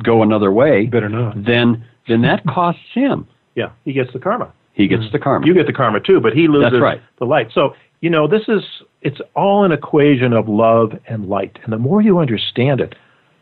go 0.02 0.22
another 0.22 0.52
way, 0.52 0.86
Better 0.86 1.08
not. 1.08 1.44
then 1.44 1.84
then 2.06 2.22
that 2.22 2.44
costs 2.48 2.80
him. 2.94 3.26
Yeah, 3.56 3.70
he 3.84 3.92
gets 3.92 4.12
the 4.12 4.20
karma. 4.20 4.52
He 4.72 4.86
gets 4.86 5.10
the 5.12 5.18
karma. 5.18 5.46
You 5.46 5.52
get 5.52 5.66
the 5.66 5.72
karma 5.72 6.00
too, 6.00 6.20
but 6.20 6.32
he 6.32 6.46
loses 6.46 6.70
That's 6.70 6.80
right. 6.80 7.02
the 7.18 7.26
light. 7.26 7.48
So, 7.52 7.74
you 8.00 8.08
know, 8.08 8.28
this 8.28 8.42
is 8.48 8.62
it's 9.02 9.20
all 9.34 9.64
an 9.64 9.72
equation 9.72 10.32
of 10.32 10.48
love 10.48 10.92
and 11.08 11.28
light. 11.28 11.58
And 11.64 11.72
the 11.72 11.78
more 11.78 12.02
you 12.02 12.18
understand 12.18 12.80
it, 12.80 12.94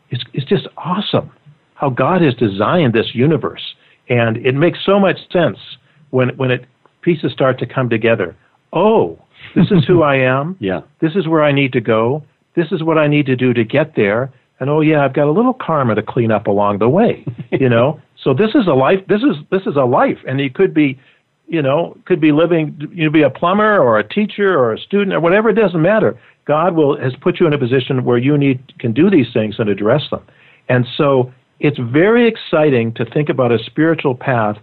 it's 0.09 0.23
it's 0.33 0.45
just 0.45 0.67
awesome 0.77 1.31
how 1.75 1.89
God 1.89 2.21
has 2.21 2.33
designed 2.35 2.93
this 2.93 3.13
universe. 3.13 3.63
And 4.09 4.37
it 4.37 4.55
makes 4.55 4.79
so 4.85 4.99
much 4.99 5.17
sense 5.31 5.57
when 6.09 6.29
when 6.37 6.51
it 6.51 6.65
pieces 7.01 7.31
start 7.31 7.59
to 7.59 7.65
come 7.65 7.89
together. 7.89 8.35
Oh, 8.73 9.19
this 9.55 9.67
is 9.71 9.85
who 9.85 10.03
I 10.03 10.15
am. 10.15 10.57
yeah. 10.59 10.81
This 10.99 11.15
is 11.15 11.27
where 11.27 11.43
I 11.43 11.51
need 11.51 11.73
to 11.73 11.81
go. 11.81 12.23
This 12.55 12.71
is 12.71 12.83
what 12.83 12.97
I 12.97 13.07
need 13.07 13.25
to 13.27 13.35
do 13.35 13.53
to 13.53 13.63
get 13.63 13.95
there. 13.95 14.31
And 14.59 14.69
oh 14.69 14.81
yeah, 14.81 15.05
I've 15.05 15.13
got 15.13 15.27
a 15.27 15.31
little 15.31 15.53
karma 15.53 15.95
to 15.95 16.03
clean 16.03 16.31
up 16.31 16.47
along 16.47 16.79
the 16.79 16.89
way. 16.89 17.25
you 17.51 17.69
know, 17.69 18.01
so 18.23 18.33
this 18.33 18.49
is 18.55 18.67
a 18.67 18.73
life. 18.73 18.99
This 19.07 19.21
is 19.21 19.37
this 19.51 19.61
is 19.61 19.75
a 19.75 19.85
life, 19.85 20.17
and 20.27 20.41
it 20.41 20.53
could 20.53 20.73
be, 20.73 20.99
you 21.49 21.61
know, 21.61 21.97
could 22.05 22.21
be 22.21 22.31
living. 22.31 22.89
You 22.93 23.09
be 23.09 23.23
a 23.23 23.29
plumber 23.29 23.79
or 23.79 23.97
a 23.97 24.07
teacher 24.07 24.57
or 24.57 24.73
a 24.73 24.79
student 24.79 25.13
or 25.13 25.19
whatever. 25.19 25.49
It 25.49 25.55
doesn't 25.55 25.81
matter. 25.81 26.19
God 26.45 26.75
will 26.75 26.99
has 26.99 27.13
put 27.21 27.39
you 27.39 27.47
in 27.47 27.53
a 27.53 27.57
position 27.57 28.05
where 28.05 28.17
you 28.17 28.37
need 28.37 28.77
can 28.79 28.93
do 28.93 29.09
these 29.09 29.27
things 29.33 29.55
and 29.59 29.69
address 29.69 30.03
them. 30.11 30.23
And 30.69 30.85
so 30.95 31.33
it's 31.59 31.77
very 31.77 32.27
exciting 32.27 32.93
to 32.93 33.05
think 33.05 33.29
about 33.29 33.51
a 33.51 33.59
spiritual 33.65 34.15
path, 34.15 34.57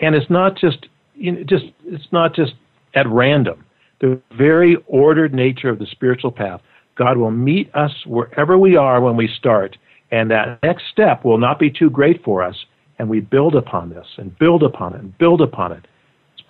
and 0.00 0.14
it's 0.14 0.30
not 0.30 0.56
just 0.56 0.88
you 1.14 1.32
know, 1.32 1.44
just 1.44 1.66
it's 1.84 2.10
not 2.12 2.34
just 2.34 2.54
at 2.94 3.06
random. 3.08 3.64
The 4.00 4.20
very 4.36 4.76
ordered 4.86 5.32
nature 5.32 5.68
of 5.68 5.78
the 5.78 5.86
spiritual 5.86 6.32
path. 6.32 6.60
God 6.96 7.16
will 7.16 7.30
meet 7.30 7.74
us 7.74 7.92
wherever 8.06 8.58
we 8.58 8.76
are 8.76 9.00
when 9.00 9.16
we 9.16 9.28
start, 9.38 9.76
and 10.10 10.30
that 10.30 10.62
next 10.62 10.84
step 10.90 11.24
will 11.24 11.38
not 11.38 11.58
be 11.58 11.70
too 11.70 11.88
great 11.88 12.22
for 12.24 12.42
us, 12.42 12.56
and 12.98 13.08
we 13.08 13.20
build 13.20 13.54
upon 13.54 13.90
this 13.90 14.06
and 14.16 14.36
build 14.38 14.62
upon 14.62 14.94
it 14.94 15.00
and 15.00 15.16
build 15.18 15.40
upon 15.40 15.72
it. 15.72 15.86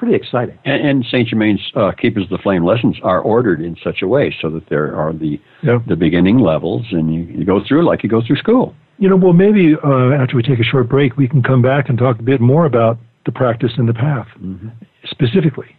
It's 0.03 0.09
pretty 0.09 0.17
exciting. 0.17 0.59
And, 0.65 0.85
and 0.88 1.07
Saint 1.11 1.29
Germain's 1.29 1.61
uh, 1.77 1.93
Keepers 1.93 2.25
of 2.25 2.31
the 2.31 2.38
Flame 2.38 2.65
lessons 2.65 2.97
are 3.05 3.21
ordered 3.21 3.61
in 3.61 3.77
such 3.85 4.03
a 4.03 4.09
way 4.09 4.35
so 4.43 4.51
that 4.51 4.69
there 4.69 4.97
are 4.97 5.12
the 5.12 5.41
Yep. 5.62 5.83
the 5.87 5.95
beginning 5.95 6.38
levels, 6.41 6.85
and 6.91 7.15
you, 7.15 7.21
you 7.23 7.45
go 7.45 7.62
through 7.65 7.85
like 7.87 8.03
you 8.03 8.09
go 8.09 8.21
through 8.27 8.35
school. 8.37 8.75
You 8.99 9.09
know, 9.09 9.15
well, 9.17 9.33
maybe 9.33 9.77
uh, 9.77 10.11
after 10.21 10.35
we 10.37 10.43
take 10.43 10.59
a 10.59 10.65
short 10.65 10.88
break, 10.88 11.17
we 11.17 11.29
can 11.29 11.41
come 11.41 11.62
back 11.62 11.88
and 11.88 11.97
talk 11.97 12.19
a 12.19 12.23
bit 12.23 12.41
more 12.41 12.67
about 12.67 12.99
the 13.27 13.31
practice 13.33 13.71
and 13.77 13.88
the 13.88 13.95
path, 13.95 14.27
specifically 15.05 15.77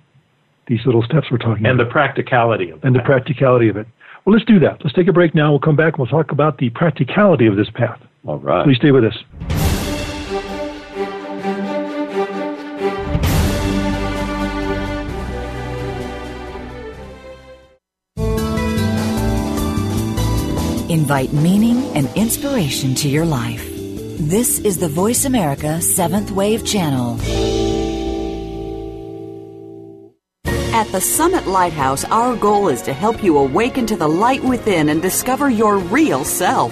these 0.67 0.79
little 0.85 1.03
steps 1.03 1.27
we're 1.29 1.37
talking 1.37 1.65
And 1.65 1.77
the 1.77 1.83
about, 1.83 1.91
practicality 1.91 2.69
of 2.69 2.81
and 2.85 2.95
the 2.95 3.01
practicality 3.01 3.67
of 3.67 3.75
it. 3.75 3.85
Well, 4.23 4.33
let's 4.33 4.45
do 4.45 4.57
that. 4.59 4.77
Let's 4.85 4.95
take 4.95 5.09
a 5.09 5.13
break 5.13 5.35
now. 5.35 5.51
We'll 5.51 5.59
come 5.59 5.75
back 5.75 5.95
and 5.95 5.97
we'll 5.97 6.07
talk 6.07 6.31
about 6.31 6.57
the 6.59 6.69
practicality 6.69 7.45
of 7.47 7.57
this 7.57 7.69
path. 7.73 7.99
All 8.25 8.39
right. 8.39 8.63
Please 8.63 8.77
stay 8.77 8.91
with 8.91 9.03
us. 9.03 9.62
Invite 20.93 21.33
meaning 21.33 21.85
and 21.97 22.07
inspiration 22.15 22.93
to 22.93 23.09
your 23.09 23.25
life. 23.25 23.67
This 24.19 24.59
is 24.59 24.77
the 24.77 24.87
Voice 24.87 25.25
America 25.25 25.81
Seventh 25.81 26.29
Wave 26.29 26.63
Channel. 26.63 27.19
At 30.71 30.87
the 30.91 31.01
Summit 31.01 31.47
Lighthouse, 31.47 32.05
our 32.05 32.35
goal 32.35 32.67
is 32.67 32.83
to 32.83 32.93
help 32.93 33.23
you 33.23 33.39
awaken 33.39 33.87
to 33.87 33.95
the 33.95 34.07
light 34.07 34.43
within 34.43 34.89
and 34.89 35.01
discover 35.01 35.49
your 35.49 35.79
real 35.79 36.23
self. 36.23 36.71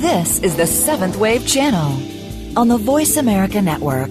This 0.00 0.38
is 0.40 0.56
the 0.56 0.66
Seventh 0.66 1.16
Wave 1.16 1.46
Channel 1.46 2.00
on 2.56 2.68
the 2.68 2.78
Voice 2.78 3.16
America 3.16 3.62
Network. 3.62 4.10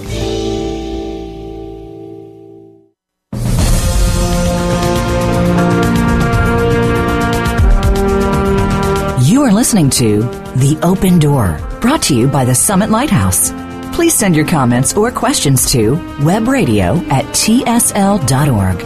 Listening 9.72 9.90
to 9.90 10.20
The 10.60 10.78
Open 10.84 11.18
Door, 11.18 11.58
brought 11.80 12.02
to 12.04 12.14
you 12.14 12.28
by 12.28 12.44
the 12.44 12.54
Summit 12.54 12.90
Lighthouse. 12.90 13.52
Please 13.96 14.14
send 14.14 14.36
your 14.36 14.46
comments 14.46 14.94
or 14.98 15.14
questions 15.14 15.72
to 15.72 15.94
webradio 16.20 17.02
at 17.10 17.24
tsl.org. 17.28 18.78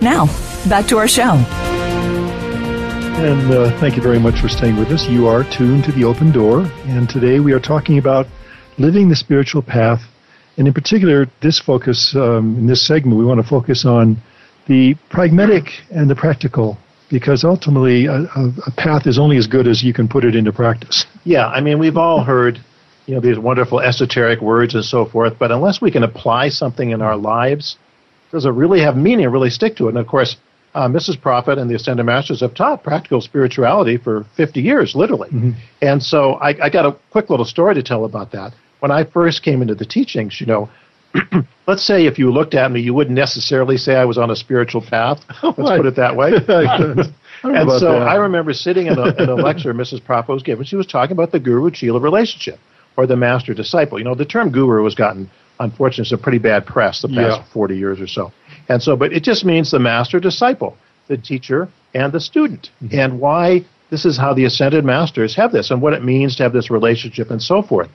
Now, 0.00 0.24
back 0.66 0.86
to 0.86 0.96
our 0.96 1.06
show. 1.06 1.32
And 3.20 3.52
uh, 3.52 3.78
thank 3.80 3.96
you 3.96 4.02
very 4.02 4.18
much 4.18 4.40
for 4.40 4.48
staying 4.48 4.76
with 4.76 4.88
us. 4.88 5.06
You 5.10 5.26
are 5.26 5.44
tuned 5.44 5.84
to 5.84 5.92
the 5.92 6.04
open 6.04 6.32
door, 6.32 6.60
and 6.86 7.06
today 7.06 7.38
we 7.40 7.52
are 7.52 7.60
talking 7.60 7.98
about 7.98 8.26
living 8.78 9.10
the 9.10 9.16
spiritual 9.16 9.60
path. 9.60 10.00
And 10.56 10.66
in 10.66 10.72
particular, 10.72 11.26
this 11.42 11.58
focus, 11.58 12.16
um, 12.16 12.56
in 12.56 12.66
this 12.66 12.86
segment, 12.86 13.18
we 13.18 13.26
want 13.26 13.42
to 13.42 13.46
focus 13.46 13.84
on 13.84 14.16
the 14.68 14.94
pragmatic 15.10 15.82
and 15.90 16.08
the 16.08 16.16
practical, 16.16 16.78
because 17.10 17.44
ultimately, 17.44 18.06
a, 18.06 18.22
a, 18.34 18.70
path 18.76 19.06
is 19.06 19.18
only 19.18 19.36
as 19.36 19.46
good 19.46 19.66
as 19.66 19.82
you 19.82 19.92
can 19.92 20.08
put 20.08 20.24
it 20.24 20.34
into 20.36 20.52
practice. 20.52 21.06
Yeah, 21.24 21.48
I 21.48 21.60
mean, 21.60 21.78
we've 21.78 21.96
all 21.96 22.22
heard, 22.22 22.60
you 23.06 23.14
know, 23.14 23.20
these 23.20 23.38
wonderful 23.38 23.80
esoteric 23.80 24.40
words 24.40 24.74
and 24.74 24.84
so 24.84 25.04
forth, 25.04 25.34
but 25.38 25.50
unless 25.50 25.80
we 25.80 25.90
can 25.90 26.04
apply 26.04 26.50
something 26.50 26.90
in 26.90 27.02
our 27.02 27.16
lives, 27.16 27.76
does 28.30 28.44
it 28.44 28.50
really 28.50 28.80
have 28.80 28.96
meaning, 28.96 29.28
really 29.28 29.50
stick 29.50 29.76
to 29.76 29.86
it? 29.86 29.90
And 29.90 29.98
of 29.98 30.06
course, 30.06 30.36
uh, 30.74 30.86
Mrs. 30.86 31.20
Prophet 31.20 31.58
and 31.58 31.68
the 31.68 31.74
Ascended 31.74 32.06
Masters 32.06 32.40
have 32.40 32.54
taught 32.54 32.84
practical 32.84 33.20
spirituality 33.20 33.96
for 33.96 34.24
50 34.36 34.60
years, 34.60 34.94
literally. 34.94 35.28
Mm-hmm. 35.30 35.50
And 35.82 36.02
so 36.02 36.34
I, 36.34 36.50
I 36.66 36.70
got 36.70 36.86
a 36.86 36.96
quick 37.10 37.28
little 37.28 37.44
story 37.44 37.74
to 37.74 37.82
tell 37.82 38.04
about 38.04 38.30
that. 38.32 38.54
When 38.78 38.92
I 38.92 39.04
first 39.04 39.42
came 39.42 39.62
into 39.62 39.74
the 39.74 39.84
teachings, 39.84 40.40
you 40.40 40.46
know, 40.46 40.70
let's 41.66 41.82
say 41.82 42.06
if 42.06 42.18
you 42.18 42.30
looked 42.30 42.54
at 42.54 42.70
me, 42.70 42.80
you 42.80 42.94
wouldn't 42.94 43.16
necessarily 43.16 43.76
say 43.76 43.96
I 43.96 44.04
was 44.04 44.18
on 44.18 44.30
a 44.30 44.36
spiritual 44.36 44.80
path. 44.80 45.24
Let's 45.42 45.56
put 45.56 45.86
it 45.86 45.96
that 45.96 46.16
way. 46.16 46.32
and 47.42 47.70
so 47.70 47.92
that. 47.92 48.08
I 48.08 48.16
remember 48.16 48.52
sitting 48.52 48.86
in 48.86 48.98
a, 48.98 49.14
in 49.22 49.28
a 49.28 49.34
lecture 49.34 49.72
Mrs. 49.74 50.04
Prophet 50.04 50.32
was 50.32 50.42
giving. 50.42 50.64
She 50.64 50.76
was 50.76 50.86
talking 50.86 51.12
about 51.12 51.32
the 51.32 51.40
guru 51.40 51.70
Chela 51.70 52.00
relationship 52.00 52.58
or 52.96 53.06
the 53.06 53.16
master 53.16 53.54
disciple. 53.54 53.98
You 53.98 54.04
know, 54.04 54.14
the 54.14 54.24
term 54.24 54.50
guru 54.50 54.84
has 54.84 54.94
gotten, 54.94 55.30
unfortunately, 55.58 56.04
some 56.08 56.20
pretty 56.20 56.38
bad 56.38 56.66
press 56.66 57.02
the 57.02 57.08
past 57.08 57.40
Yeah. 57.40 57.44
40 57.52 57.76
years 57.76 58.00
or 58.00 58.06
so. 58.06 58.32
And 58.68 58.82
so, 58.82 58.96
but 58.96 59.12
it 59.12 59.22
just 59.24 59.44
means 59.44 59.70
the 59.70 59.78
master 59.78 60.20
disciple, 60.20 60.76
the 61.08 61.16
teacher 61.16 61.68
and 61.94 62.12
the 62.12 62.20
student, 62.20 62.70
and 62.92 63.18
why 63.20 63.64
this 63.90 64.04
is 64.04 64.16
how 64.16 64.32
the 64.32 64.44
ascended 64.44 64.84
masters 64.84 65.34
have 65.34 65.50
this 65.50 65.70
and 65.70 65.82
what 65.82 65.92
it 65.92 66.04
means 66.04 66.36
to 66.36 66.44
have 66.44 66.52
this 66.52 66.70
relationship 66.70 67.30
and 67.30 67.42
so 67.42 67.60
forth. 67.62 67.88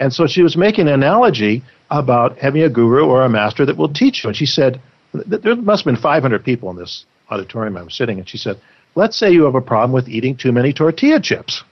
And 0.00 0.12
so 0.12 0.26
she 0.26 0.42
was 0.42 0.56
making 0.56 0.88
an 0.88 0.94
analogy 0.94 1.62
about 1.90 2.38
having 2.38 2.62
a 2.62 2.70
guru 2.70 3.04
or 3.04 3.22
a 3.22 3.28
master 3.28 3.66
that 3.66 3.76
will 3.76 3.92
teach 3.92 4.24
you. 4.24 4.28
And 4.28 4.36
she 4.36 4.46
said, 4.46 4.80
there 5.12 5.56
must 5.56 5.84
have 5.84 5.94
been 5.94 6.00
500 6.00 6.42
people 6.42 6.70
in 6.70 6.76
this 6.76 7.04
auditorium 7.30 7.76
I 7.76 7.82
was 7.82 7.94
sitting, 7.94 8.18
and 8.18 8.28
she 8.28 8.38
said, 8.38 8.60
let's 8.94 9.16
say 9.16 9.30
you 9.30 9.44
have 9.44 9.54
a 9.54 9.60
problem 9.60 9.92
with 9.92 10.08
eating 10.08 10.36
too 10.36 10.52
many 10.52 10.72
tortilla 10.72 11.20
chips. 11.20 11.62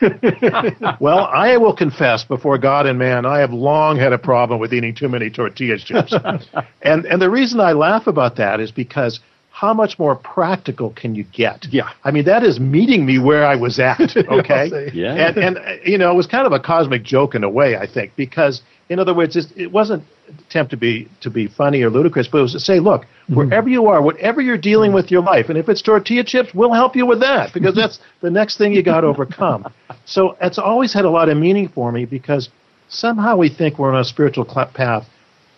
well, 1.00 1.26
I 1.26 1.56
will 1.56 1.74
confess 1.74 2.24
before 2.24 2.58
God 2.58 2.86
and 2.86 2.98
man, 2.98 3.26
I 3.26 3.38
have 3.38 3.52
long 3.52 3.96
had 3.96 4.12
a 4.12 4.18
problem 4.18 4.58
with 4.60 4.72
eating 4.72 4.94
too 4.94 5.08
many 5.08 5.30
tortilla 5.30 5.78
chips. 5.78 6.14
and 6.82 7.04
and 7.04 7.22
the 7.22 7.30
reason 7.30 7.60
I 7.60 7.72
laugh 7.72 8.06
about 8.06 8.36
that 8.36 8.60
is 8.60 8.70
because 8.70 9.20
how 9.54 9.72
much 9.72 10.00
more 10.00 10.16
practical 10.16 10.90
can 10.90 11.14
you 11.14 11.22
get? 11.22 11.66
Yeah. 11.70 11.90
I 12.02 12.10
mean, 12.10 12.24
that 12.24 12.42
is 12.42 12.58
meeting 12.58 13.06
me 13.06 13.20
where 13.20 13.46
I 13.46 13.54
was 13.54 13.78
at, 13.78 14.16
okay? 14.16 14.90
Yeah. 14.92 15.14
And 15.14 15.38
and 15.38 15.58
you 15.84 15.96
know, 15.96 16.10
it 16.10 16.16
was 16.16 16.26
kind 16.26 16.44
of 16.44 16.52
a 16.52 16.58
cosmic 16.58 17.04
joke 17.04 17.36
in 17.36 17.44
a 17.44 17.48
way, 17.48 17.76
I 17.76 17.86
think, 17.86 18.16
because 18.16 18.62
in 18.88 18.98
other 18.98 19.14
words, 19.14 19.36
it's, 19.36 19.52
it 19.56 19.70
wasn't 19.70 20.02
attempt 20.48 20.72
to 20.72 20.76
be 20.76 21.08
to 21.20 21.30
be 21.30 21.46
funny 21.46 21.82
or 21.82 21.88
ludicrous, 21.88 22.26
but 22.26 22.38
it 22.38 22.42
was 22.42 22.52
to 22.52 22.58
say, 22.58 22.80
look, 22.80 23.06
wherever 23.28 23.68
you 23.68 23.86
are, 23.86 24.02
whatever 24.02 24.40
you're 24.40 24.58
dealing 24.58 24.92
with 24.92 25.12
your 25.12 25.22
life, 25.22 25.48
and 25.50 25.56
if 25.56 25.68
it's 25.68 25.82
tortilla 25.82 26.24
chips, 26.24 26.52
we'll 26.52 26.72
help 26.72 26.96
you 26.96 27.06
with 27.06 27.20
that 27.20 27.54
because 27.54 27.76
that's 27.76 28.00
the 28.22 28.30
next 28.30 28.58
thing 28.58 28.72
you 28.72 28.82
got 28.82 29.02
to 29.02 29.06
overcome. 29.06 29.72
So 30.04 30.36
it's 30.40 30.58
always 30.58 30.92
had 30.92 31.04
a 31.04 31.10
lot 31.10 31.28
of 31.28 31.38
meaning 31.38 31.68
for 31.68 31.92
me 31.92 32.06
because 32.06 32.48
somehow 32.88 33.36
we 33.36 33.50
think 33.50 33.78
we're 33.78 33.94
on 33.94 34.00
a 34.00 34.04
spiritual 34.04 34.44
path. 34.44 35.06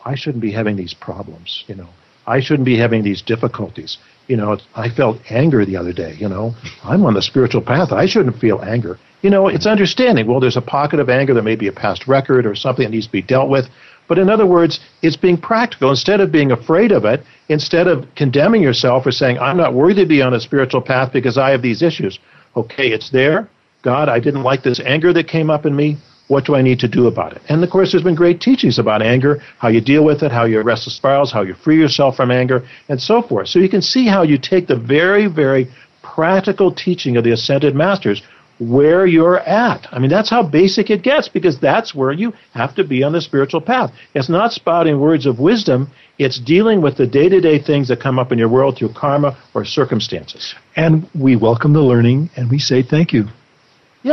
I 0.05 0.15
shouldn't 0.17 0.43
be 0.43 0.53
having 0.53 0.77
these 0.77 0.93
problems, 0.93 1.65
you 1.67 1.77
know. 1.77 1.89
I 2.27 2.41
shouldn't 2.41 2.67
be 2.67 2.77
having 2.77 3.03
these 3.03 3.23
difficulties. 3.23 3.99
You 4.27 4.37
know, 4.37 4.59
I 4.75 4.89
felt 4.89 5.19
anger 5.31 5.65
the 5.65 5.77
other 5.77 5.93
day, 5.93 6.17
you 6.19 6.29
know. 6.29 6.55
I'm 6.83 7.05
on 7.05 7.15
the 7.15 7.23
spiritual 7.23 7.63
path. 7.63 7.93
I 7.93 8.07
shouldn't 8.07 8.39
feel 8.39 8.61
anger. 8.63 8.99
You 9.23 9.31
know, 9.31 9.49
it's 9.49 9.67
understanding. 9.67 10.27
Well, 10.27 10.41
there's 10.41 10.57
a 10.57 10.63
pocket 10.63 10.99
of 10.99 11.09
anger. 11.09 11.33
There 11.35 11.43
may 11.43 11.57
be 11.57 11.69
a 11.69 11.73
past 11.73 12.09
record 12.09 12.47
or 12.47 12.55
something 12.55 12.85
that 12.85 12.91
needs 12.91 13.07
to 13.07 13.13
be 13.13 13.23
dealt 13.23 13.49
with. 13.49 13.67
But 14.09 14.19
in 14.19 14.29
other 14.29 14.47
words, 14.47 14.81
it's 15.03 15.17
being 15.17 15.37
practical. 15.37 15.91
Instead 15.91 16.21
of 16.21 16.31
being 16.31 16.53
afraid 16.53 16.93
of 16.93 17.05
it, 17.05 17.23
instead 17.49 17.87
of 17.87 18.07
condemning 18.15 18.63
yourself 18.63 19.07
or 19.07 19.13
saying, 19.13 19.39
I'm 19.39 19.57
not 19.57 19.75
worthy 19.75 20.03
to 20.03 20.09
be 20.09 20.23
on 20.23 20.35
a 20.35 20.41
spiritual 20.41 20.81
path 20.81 21.13
because 21.13 21.39
I 21.39 21.51
have 21.51 21.63
these 21.63 21.83
issues. 21.83 22.19
Okay, 22.57 22.89
it's 22.89 23.11
there. 23.11 23.49
God, 23.83 24.09
I 24.09 24.21
didn't 24.21 24.43
like 24.43 24.63
this 24.63 24.81
anger 24.81 25.13
that 25.13 25.29
came 25.29 25.51
up 25.51 25.67
in 25.67 25.75
me. 25.75 25.97
What 26.29 26.45
do 26.45 26.57
I 26.57 26.63
need 26.63 26.81
to 26.81 26.89
do 26.89 27.07
about 27.07 27.35
it? 27.35 27.43
And 27.49 27.63
of 27.63 27.71
course, 27.71 27.93
there's 27.93 28.03
been 28.03 28.17
great 28.17 28.41
teachings 28.41 28.79
about 28.79 29.01
anger, 29.01 29.41
how 29.59 29.69
you 29.69 29.81
deal 29.81 30.05
with 30.05 30.23
it, 30.23 30.33
how 30.33 30.45
you 30.45 30.61
arrest 30.61 30.85
the 30.85 30.91
spirals, 30.91 31.31
how 31.33 31.43
you 31.43 31.55
free 31.55 31.79
yourself 31.79 32.17
from 32.17 32.31
anger, 32.31 32.67
and 32.89 33.01
so 33.01 33.23
forth. 33.23 33.49
So 33.49 33.59
you 33.61 33.69
can 33.69 33.83
see 33.83 34.07
how 34.07 34.23
you 34.23 34.37
take 34.39 34.67
the 34.67 34.77
very, 34.77 35.27
very 35.27 35.69
practical 36.03 36.73
teaching 36.73 37.17
of 37.17 37.25
the 37.25 37.33
ascended 37.33 37.75
masters 37.75 38.23
where 38.59 39.07
you're 39.07 39.39
at. 39.41 39.87
I 39.93 39.99
mean, 39.99 40.11
that's 40.11 40.31
how 40.31 40.43
basic 40.43 40.91
it 40.91 41.03
gets 41.03 41.29
because 41.29 41.61
that's 41.61 41.95
where 41.95 42.13
you 42.13 42.33
have 42.55 42.75
to 42.77 42.85
be 42.85 43.03
on 43.03 43.13
the 43.13 43.21
spiritual 43.21 43.61
path. 43.61 43.93
It's 44.15 44.29
not 44.29 44.53
spouting 44.53 44.99
words 44.99 45.27
of 45.27 45.39
wisdom, 45.39 45.91
it's 46.19 46.41
dealing 46.41 46.81
with 46.81 46.97
the 46.97 47.07
day 47.07 47.29
to 47.29 47.41
day 47.41 47.59
things 47.59 47.89
that 47.89 48.01
come 48.01 48.19
up 48.19 48.33
in 48.33 48.39
your 48.39 48.49
world 48.49 48.79
through 48.79 48.95
karma 48.95 49.37
or 49.55 49.65
circumstances. 49.65 50.55
And 50.75 51.09
we 51.15 51.37
welcome 51.37 51.75
the 51.75 51.83
learning 51.83 52.31
and 52.37 52.51
we 52.51 52.59
say 52.59 52.83
thank 52.83 53.13
you. 53.13 53.29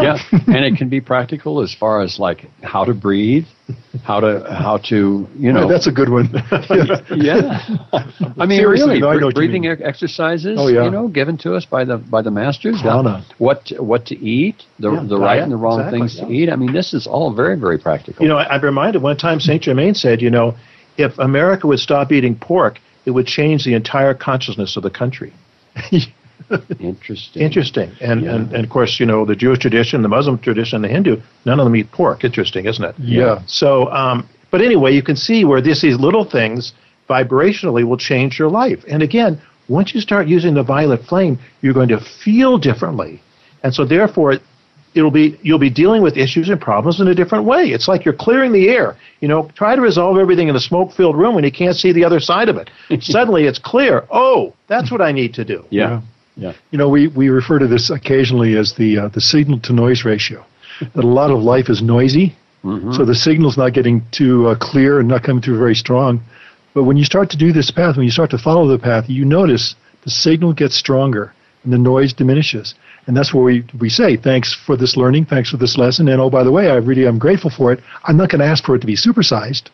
Yeah, 0.02 0.18
and 0.48 0.66
it 0.66 0.78
can 0.78 0.90
be 0.90 1.00
practical 1.02 1.62
as 1.62 1.74
far 1.74 2.02
as 2.02 2.18
like 2.18 2.50
how 2.64 2.84
to 2.84 2.94
breathe, 2.94 3.46
how 4.04 4.20
to 4.20 4.44
how 4.50 4.78
to 4.90 5.28
you 5.38 5.54
know. 5.54 5.68
That's 5.68 5.86
a 5.88 5.92
good 5.92 6.10
one. 6.10 6.30
yeah, 7.16 7.62
I 8.40 8.46
mean, 8.48 8.60
Seriously, 8.60 8.88
really, 8.88 9.00
no, 9.00 9.10
I 9.10 9.14
know 9.14 9.20
bre- 9.20 9.26
what 9.26 9.36
you 9.36 9.42
breathing 9.50 9.68
exercises. 9.68 10.58
Oh, 10.60 10.68
yeah. 10.68 10.86
you 10.86 10.90
know, 10.92 11.08
given 11.08 11.38
to 11.40 11.54
us 11.56 11.66
by 11.66 11.86
the 11.86 11.98
by 11.98 12.22
the 12.24 12.32
masters. 12.32 12.82
Prana. 12.82 13.24
What 13.38 13.72
what 13.78 14.06
to 14.08 14.16
eat, 14.18 14.64
the 14.80 14.92
Yeah, 14.92 15.04
the 15.08 15.18
right 15.18 15.36
diet, 15.36 15.44
and 15.44 15.52
the 15.52 15.58
wrong 15.58 15.80
exactly, 15.80 16.00
things 16.00 16.18
yeah. 16.18 16.26
to 16.26 16.32
eat. 16.34 16.50
I 16.50 16.56
mean, 16.56 16.74
this 16.74 16.94
is 16.94 17.06
all 17.06 17.32
very 17.34 17.56
very 17.58 17.78
practical. 17.78 18.24
You 18.24 18.30
know, 18.30 18.38
I- 18.38 18.50
I'm 18.56 18.62
reminded 18.62 19.02
one 19.04 19.18
time 19.18 19.40
St. 19.40 19.62
Germain 19.62 19.94
said, 19.94 20.22
you 20.22 20.32
know, 20.32 20.56
if 20.98 21.18
America 21.20 21.68
would 21.68 21.80
stop 21.80 22.12
eating 22.12 22.36
pork, 22.36 22.80
it 23.06 23.12
would 23.12 23.28
change 23.28 23.64
the 23.64 23.74
entire 23.76 24.14
consciousness 24.14 24.76
of 24.78 24.84
the 24.84 24.90
country. 24.90 25.34
Interesting. 26.80 27.42
Interesting. 27.42 27.92
And, 28.02 28.22
Yeah. 28.24 28.36
and, 28.36 28.54
and 28.54 28.64
of 28.66 28.70
course, 28.70 29.00
you 29.00 29.06
know, 29.06 29.26
the 29.26 29.36
Jewish 29.36 29.60
tradition, 29.60 30.02
the 30.02 30.10
Muslim 30.10 30.38
tradition, 30.40 30.82
the 30.82 30.88
Hindu, 30.88 31.22
none 31.46 31.60
of 31.60 31.66
them 31.66 31.76
eat 31.76 31.92
pork. 31.92 32.24
Interesting, 32.24 32.66
isn't 32.66 32.84
it? 32.84 32.96
Yeah. 33.00 33.42
So, 33.48 33.92
um, 33.92 34.28
but 34.52 34.62
anyway, 34.62 34.94
you 34.94 35.02
can 35.04 35.16
see 35.16 35.46
where 35.46 35.62
this, 35.62 35.82
these 35.82 35.98
little 36.00 36.26
things 36.26 36.74
vibrationally 37.10 37.84
will 37.88 37.98
change 37.98 38.40
your 38.40 38.50
life. 38.50 38.84
And 38.88 39.02
again, 39.04 39.42
once 39.68 39.94
you 39.94 40.02
start 40.02 40.28
using 40.28 40.54
the 40.54 40.64
violet 40.64 41.04
flame, 41.06 41.40
you're 41.62 41.74
going 41.74 41.90
to 41.90 42.00
feel 42.00 42.58
differently. 42.58 43.22
And 43.64 43.74
so 43.74 43.86
therefore, 43.86 44.36
it'll 44.94 45.12
be 45.12 45.40
you'll 45.42 45.58
be 45.58 45.70
dealing 45.72 46.02
with 46.04 46.18
issues 46.18 46.50
and 46.50 46.62
problems 46.62 47.00
in 47.02 47.08
a 47.08 47.16
different 47.16 47.46
way. 47.46 47.64
It's 47.76 47.88
like 47.88 48.06
you're 48.06 48.14
clearing 48.14 48.52
the 48.52 48.70
air. 48.70 48.96
You 49.22 49.28
know, 49.28 49.50
try 49.56 49.76
to 49.76 49.82
resolve 49.82 50.18
everything 50.18 50.50
in 50.50 50.56
a 50.56 50.60
smoke-filled 50.60 51.18
room 51.18 51.34
when 51.36 51.44
you 51.44 51.52
can't 51.52 51.76
see 51.76 51.92
the 51.94 52.04
other 52.06 52.20
side 52.20 52.48
of 52.50 52.58
it. 52.58 52.70
Suddenly, 53.04 53.46
it's 53.46 53.58
clear. 53.60 54.06
Oh, 54.12 54.54
that's 54.68 54.92
what 54.92 55.02
I 55.02 55.12
need 55.12 55.34
to 55.36 55.46
do. 55.46 55.66
yeah. 55.70 56.02
Yeah. 56.36 56.54
You 56.72 56.78
know, 56.78 56.90
we, 56.90 57.08
we 57.08 57.30
refer 57.30 57.60
to 57.60 57.68
this 57.68 57.90
occasionally 57.90 58.58
as 58.58 58.74
the 58.74 58.98
uh, 58.98 59.08
the 59.10 59.22
signal 59.22 59.60
to 59.62 59.74
noise 59.74 60.04
ratio. 60.06 60.46
That 60.96 61.04
a 61.04 61.08
lot 61.08 61.30
of 61.30 61.40
life 61.40 61.70
is 61.70 61.82
noisy, 61.84 62.36
so 62.94 63.06
the 63.06 63.14
signal's 63.14 63.58
not 63.58 63.74
getting 63.74 64.02
too 64.12 64.48
uh, 64.48 64.56
clear 64.56 65.00
and 65.00 65.08
not 65.08 65.22
coming 65.24 65.42
through 65.42 65.60
very 65.60 65.76
strong. 65.76 66.22
But 66.74 66.86
when 66.86 66.98
you 66.98 67.06
start 67.06 67.30
to 67.32 67.38
do 67.38 67.52
this 67.54 67.70
path, 67.70 67.96
when 67.96 68.06
you 68.06 68.12
start 68.12 68.32
to 68.32 68.38
follow 68.38 68.68
the 68.68 68.80
path, 68.80 69.08
you 69.08 69.26
notice 69.26 69.76
the 70.04 70.10
signal 70.10 70.54
gets 70.54 70.76
stronger, 70.76 71.34
and 71.64 71.72
the 71.72 71.78
noise 71.78 72.14
diminishes. 72.14 72.74
And 73.06 73.16
that's 73.16 73.34
where 73.34 73.44
we, 73.44 73.66
we 73.80 73.90
say, 73.90 74.16
thanks 74.18 74.54
for 74.54 74.78
this 74.78 74.96
learning, 74.96 75.26
thanks 75.26 75.50
for 75.50 75.58
this 75.58 75.78
lesson, 75.78 76.08
and 76.08 76.22
oh, 76.22 76.30
by 76.30 76.44
the 76.44 76.52
way, 76.52 76.72
I 76.72 76.76
really 76.76 77.06
am 77.06 77.20
grateful 77.20 77.50
for 77.50 77.72
it. 77.74 77.82
I'm 78.06 78.18
not 78.18 78.30
going 78.30 78.40
to 78.40 78.48
ask 78.48 78.64
for 78.64 78.76
it 78.76 78.80
to 78.80 78.88
be 78.88 78.96
supersized, 78.96 79.70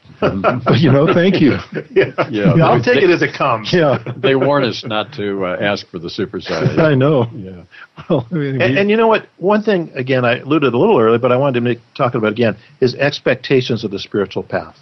you 0.78 0.92
know, 0.92 1.14
thank 1.14 1.40
you. 1.42 1.52
yeah. 1.92 2.12
Yeah, 2.30 2.66
I'll 2.66 2.78
they- 2.82 2.94
take 2.94 3.04
it 3.04 3.10
as 3.10 3.22
it 3.22 3.34
comes. 3.34 3.72
Yeah, 3.74 4.04
they 4.18 4.36
warn 4.36 4.64
us 4.64 4.84
not 4.86 5.14
to 5.14 5.46
uh, 5.46 5.58
ask 5.62 5.88
for 5.90 6.00
the 6.00 6.10
supersize. 6.10 6.78
I 6.92 6.96
know. 6.96 7.28
Yeah. 7.34 7.64
Well, 8.10 8.28
I 8.32 8.34
mean, 8.34 8.62
And, 8.62 8.74
we- 8.74 8.80
and 8.80 8.90
you 8.90 8.98
know 8.98 9.08
what? 9.08 9.28
One 9.38 9.62
thing, 9.64 9.92
again, 9.96 10.26
I 10.26 10.40
alluded 10.40 10.74
a 10.74 10.78
little 10.78 11.00
earlier, 11.00 11.20
but 11.20 11.32
I 11.32 11.38
wanted 11.38 11.56
to 11.56 11.62
make, 11.62 11.80
talk 11.96 12.16
about 12.16 12.32
again, 12.32 12.58
is 12.82 12.96
expectations 12.96 13.84
of 13.84 13.92
the 13.92 14.00
spiritual 14.00 14.44
path. 14.44 14.78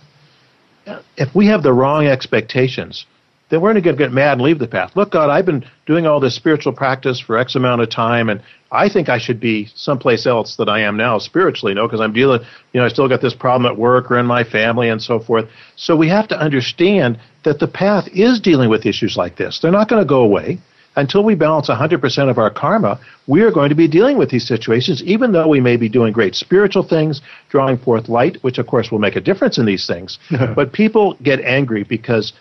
If 1.18 1.36
we 1.36 1.48
have 1.48 1.64
the 1.64 1.74
wrong 1.74 2.08
expectations, 2.08 3.06
then 3.50 3.62
we're 3.62 3.74
going 3.74 3.84
to 3.84 3.94
get 3.94 4.12
mad 4.12 4.34
and 4.34 4.42
leave 4.42 4.60
the 4.60 4.68
path. 4.68 4.96
Look, 4.96 5.12
God, 5.12 5.30
I've 5.30 5.46
been 5.46 5.66
doing 5.86 6.06
all 6.06 6.20
this 6.20 6.36
spiritual 6.36 6.74
practice 6.74 7.20
for 7.20 7.38
X 7.38 7.56
amount 7.56 7.82
of 7.82 7.90
time, 7.90 8.30
and 8.30 8.42
I 8.72 8.90
think 8.90 9.08
I 9.08 9.18
should 9.18 9.40
be 9.40 9.70
someplace 9.74 10.26
else 10.26 10.58
that 10.58 10.68
I 10.68 10.82
am 10.82 10.98
now 10.98 11.18
spiritually, 11.18 11.74
no, 11.74 11.88
because 11.88 12.02
I'm 12.02 12.14
dealing, 12.14 12.42
you 12.74 12.80
know, 12.80 12.86
I 12.86 12.90
still 12.90 13.08
got 13.08 13.22
this 13.22 13.34
problem 13.34 13.72
at 13.72 13.78
work 13.78 14.12
or 14.12 14.20
in 14.20 14.26
my 14.26 14.44
family 14.44 14.90
and 14.90 15.02
so 15.02 15.20
forth. 15.20 15.50
So 15.76 15.96
we 15.96 16.10
have 16.10 16.28
to 16.30 16.40
understand 16.40 17.20
that 17.44 17.60
the 17.60 17.68
path 17.68 18.10
is 18.14 18.40
dealing 18.40 18.70
with 18.70 18.86
issues 18.86 19.16
like 19.16 19.38
this. 19.38 19.60
They're 19.60 19.72
not 19.72 19.88
going 19.88 20.02
to 20.02 20.08
go 20.08 20.22
away 20.22 20.60
until 20.98 21.24
we 21.24 21.36
balance 21.36 21.70
100% 21.70 22.30
of 22.30 22.38
our 22.40 22.50
karma, 22.50 23.00
we 23.28 23.42
are 23.42 23.52
going 23.52 23.70
to 23.70 23.76
be 23.76 23.88
dealing 23.88 24.18
with 24.18 24.32
these 24.32 24.48
situations, 24.48 25.02
even 25.04 25.32
though 25.32 25.48
we 25.48 25.62
may 25.62 25.78
be 25.78 25.88
doing 25.88 26.12
great 26.12 26.36
spiritual 26.36 26.82
things, 26.82 27.22
drawing 27.50 27.78
forth 27.78 28.10
light, 28.10 28.38
which 28.42 28.58
of 28.58 28.66
course 28.66 28.92
will 28.92 29.00
make 29.00 29.16
a 29.16 29.22
difference 29.22 29.60
in 29.60 29.66
these 29.66 29.86
things. 29.86 30.18
but 30.56 30.74
people 30.74 31.16
get 31.22 31.40
angry 31.42 31.84
because 31.84 32.34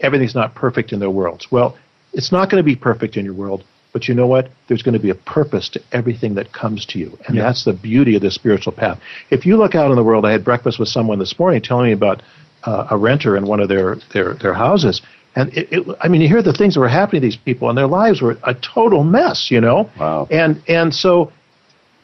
everything's 0.00 0.34
not 0.34 0.54
perfect 0.54 0.92
in 0.92 0.98
their 0.98 1.10
worlds. 1.10 1.50
Well, 1.50 1.76
it's 2.12 2.32
not 2.32 2.50
going 2.50 2.62
to 2.62 2.64
be 2.64 2.76
perfect 2.76 3.16
in 3.16 3.24
your 3.24 3.34
world, 3.34 3.64
but 3.92 4.08
you 4.08 4.14
know 4.14 4.26
what? 4.26 4.50
There's 4.68 4.82
going 4.82 4.94
to 4.94 5.00
be 5.00 5.10
a 5.10 5.14
purpose 5.14 5.68
to 5.70 5.80
everything 5.92 6.34
that 6.34 6.52
comes 6.52 6.84
to 6.86 6.98
you. 6.98 7.16
And 7.26 7.36
Yeah. 7.36 7.44
that's 7.44 7.64
the 7.64 7.72
beauty 7.72 8.16
of 8.16 8.22
the 8.22 8.30
spiritual 8.30 8.72
path. 8.72 9.00
If 9.30 9.46
you 9.46 9.56
look 9.56 9.74
out 9.74 9.90
in 9.90 9.96
the 9.96 10.04
world, 10.04 10.24
I 10.24 10.32
had 10.32 10.44
breakfast 10.44 10.78
with 10.78 10.88
someone 10.88 11.18
this 11.18 11.38
morning 11.38 11.60
telling 11.62 11.86
me 11.86 11.92
about 11.92 12.22
uh, 12.64 12.88
a 12.90 12.96
renter 12.96 13.36
in 13.36 13.46
one 13.46 13.60
of 13.60 13.68
their, 13.68 13.96
their, 14.12 14.34
their 14.34 14.54
houses. 14.54 15.02
And 15.36 15.52
it, 15.56 15.68
it, 15.72 15.96
I 16.00 16.08
mean, 16.08 16.20
you 16.20 16.28
hear 16.28 16.42
the 16.42 16.52
things 16.52 16.74
that 16.74 16.80
were 16.80 16.88
happening 16.88 17.22
to 17.22 17.26
these 17.28 17.36
people, 17.36 17.68
and 17.68 17.78
their 17.78 17.86
lives 17.86 18.20
were 18.20 18.36
a 18.44 18.54
total 18.54 19.04
mess, 19.04 19.50
you 19.50 19.60
know? 19.60 19.88
Wow. 19.98 20.26
And, 20.30 20.62
and 20.66 20.92
so 20.94 21.32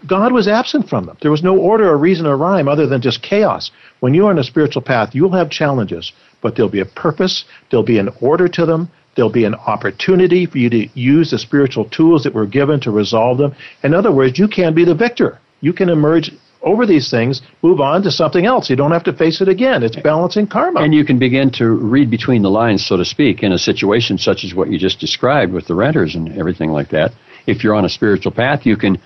God 0.07 0.33
was 0.33 0.47
absent 0.47 0.89
from 0.89 1.07
them. 1.07 1.17
There 1.21 1.31
was 1.31 1.43
no 1.43 1.59
order 1.59 1.89
or 1.89 1.99
reason 1.99 2.27
or 2.27 2.37
rhyme 2.37 2.69
other 2.69 2.87
than 2.87 3.01
just 3.01 3.23
chaos. 3.23 3.71
When 4.01 4.15
you 4.15 4.27
are 4.27 4.31
on 4.31 4.39
a 4.39 4.45
spiritual 4.45 4.83
path, 4.83 5.15
you'll 5.15 5.33
have 5.33 5.51
challenges, 5.51 6.13
but 6.47 6.55
there'll 6.55 6.71
be 6.71 6.79
a 6.79 6.85
purpose, 6.85 7.45
there'll 7.71 7.83
be 7.83 7.99
an 7.99 8.09
order 8.21 8.47
to 8.47 8.65
them, 8.65 8.89
there'll 9.17 9.29
be 9.29 9.43
an 9.43 9.57
opportunity 9.57 10.47
for 10.47 10.59
you 10.59 10.71
to 10.71 10.87
use 10.95 11.33
the 11.33 11.39
spiritual 11.41 11.87
tools 11.87 12.23
that 12.23 12.33
were 12.33 12.47
given 12.47 12.79
to 12.79 12.93
resolve 12.93 13.37
them. 13.37 13.53
In 13.83 13.93
other 13.93 14.13
words, 14.13 14.39
you 14.39 14.47
can 14.47 14.73
be 14.73 14.85
the 14.85 14.95
victor. 14.95 15.41
You 15.61 15.73
can 15.73 15.89
emerge 15.89 16.31
over 16.63 16.87
these 16.87 17.11
things, 17.11 17.43
move 17.63 17.81
on 17.81 18.01
to 18.05 18.13
something 18.13 18.47
else. 18.47 18.71
You 18.71 18.77
don't 18.77 18.93
have 18.93 19.03
to 19.05 19.13
face 19.13 19.41
it 19.41 19.49
again. 19.49 19.83
It's 19.83 19.97
balancing 19.97 20.47
karma. 20.47 20.83
And 20.83 20.95
you 20.95 21.05
can 21.05 21.19
begin 21.19 21.51
to 21.55 21.67
read 21.67 22.13
between 22.13 22.43
the 22.43 22.51
lines, 22.51 22.87
so 22.87 22.97
to 22.97 23.05
speak, 23.05 23.43
in 23.43 23.51
a 23.51 23.59
situation 23.59 24.17
such 24.17 24.45
as 24.45 24.55
what 24.55 24.71
you 24.71 24.79
just 24.79 25.01
described 25.01 25.53
with 25.53 25.67
the 25.67 25.75
renters 25.75 26.15
and 26.15 26.39
everything 26.39 26.71
like 26.71 26.91
that. 26.91 27.11
If 27.49 27.65
you're 27.65 27.75
on 27.75 27.85
a 27.85 27.89
spiritual 27.89 28.31
path, 28.31 28.65
you 28.65 28.77
can, 28.77 29.01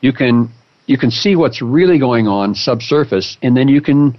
you 0.00 0.12
can, 0.12 0.50
you 0.86 0.98
can 0.98 1.12
see 1.12 1.36
what's 1.36 1.62
really 1.62 2.00
going 2.00 2.26
on 2.26 2.56
subsurface, 2.56 3.38
and 3.42 3.56
then 3.56 3.68
you 3.68 3.80
can, 3.80 4.18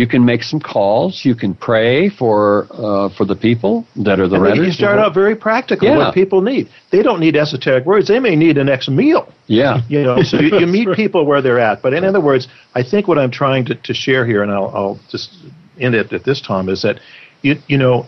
you 0.00 0.06
can 0.06 0.24
make 0.24 0.42
some 0.42 0.60
calls. 0.60 1.26
You 1.26 1.34
can 1.34 1.52
pray 1.54 2.08
for, 2.08 2.66
uh, 2.70 3.10
for 3.16 3.26
the 3.26 3.36
people 3.36 3.86
that 3.96 4.18
are 4.18 4.28
the 4.28 4.36
And 4.36 4.44
renters. 4.44 4.66
you 4.66 4.72
start 4.72 4.98
out 4.98 5.12
very 5.12 5.36
practical. 5.36 5.86
Yeah. 5.88 5.98
What 5.98 6.14
people 6.14 6.40
need. 6.40 6.70
They 6.90 7.02
don't 7.02 7.20
need 7.20 7.36
esoteric 7.36 7.84
words. 7.84 8.08
They 8.08 8.18
may 8.18 8.34
need 8.34 8.56
an 8.56 8.68
next 8.68 8.88
meal. 8.88 9.30
Yeah. 9.46 9.82
You 9.88 10.02
know, 10.02 10.22
so 10.22 10.40
you, 10.40 10.58
you 10.58 10.66
meet 10.78 10.88
people 10.94 11.26
where 11.26 11.42
they're 11.42 11.60
at. 11.60 11.82
But 11.82 11.92
in 11.92 12.02
other 12.06 12.22
words, 12.30 12.48
I 12.74 12.82
think 12.82 13.08
what 13.08 13.18
I'm 13.18 13.30
trying 13.30 13.66
to, 13.66 13.74
to 13.74 13.92
share 13.92 14.24
here, 14.24 14.42
and 14.42 14.50
I'll, 14.50 14.70
I'll 14.74 14.98
just 15.10 15.36
end 15.78 15.94
it 15.94 16.10
at 16.14 16.24
this 16.24 16.40
time, 16.40 16.70
is 16.70 16.80
that 16.80 16.98
you 17.42 17.56
you 17.68 17.76
know, 17.76 18.06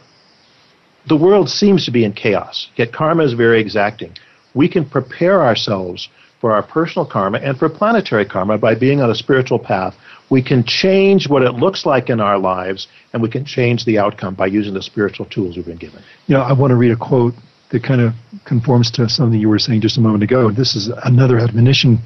the 1.09 1.17
world 1.27 1.51
seems 1.51 1.85
to 1.85 1.91
be 1.91 2.05
in 2.05 2.15
chaos. 2.15 2.71
Yet 2.77 2.93
karma 2.95 3.25
is 3.25 3.35
very 3.35 3.61
exacting. 3.61 4.17
We 4.55 4.69
can 4.69 4.85
prepare 4.85 5.43
ourselves 5.43 6.09
for 6.41 6.53
our 6.53 6.63
personal 6.63 7.07
karma 7.07 7.39
and 7.39 7.57
for 7.57 7.69
planetary 7.69 8.25
karma 8.25 8.59
by 8.59 8.75
being 8.75 9.01
on 9.01 9.11
a 9.11 9.15
spiritual 9.15 9.61
path. 9.61 9.95
We 10.29 10.43
can 10.43 10.65
change 10.65 11.29
what 11.29 11.43
it 11.43 11.53
looks 11.53 11.87
like 11.87 12.11
in 12.11 12.21
our 12.21 12.37
lives, 12.37 12.89
and 13.13 13.23
we 13.23 13.29
can 13.29 13.45
change 13.45 13.85
the 13.85 13.99
outcome 13.99 14.35
by 14.35 14.47
using 14.47 14.75
the 14.75 14.83
spiritual 14.83 15.27
tools 15.27 15.57
we've 15.57 15.67
been 15.67 15.77
given. 15.77 16.03
You 16.27 16.35
know, 16.35 16.43
I 16.43 16.53
want 16.53 16.73
to 16.73 16.77
read 16.77 16.91
a 16.91 16.97
quote 16.97 17.35
that 17.71 17.85
kind 17.85 18.01
of 18.01 18.13
conforms 18.45 18.91
to 18.93 19.09
something 19.09 19.39
you 19.39 19.49
were 19.49 19.59
saying 19.59 19.83
just 19.83 19.99
a 19.99 20.01
moment 20.01 20.25
ago. 20.25 20.51
This 20.51 20.75
is 20.75 20.89
another 21.05 21.39
admonition 21.39 21.99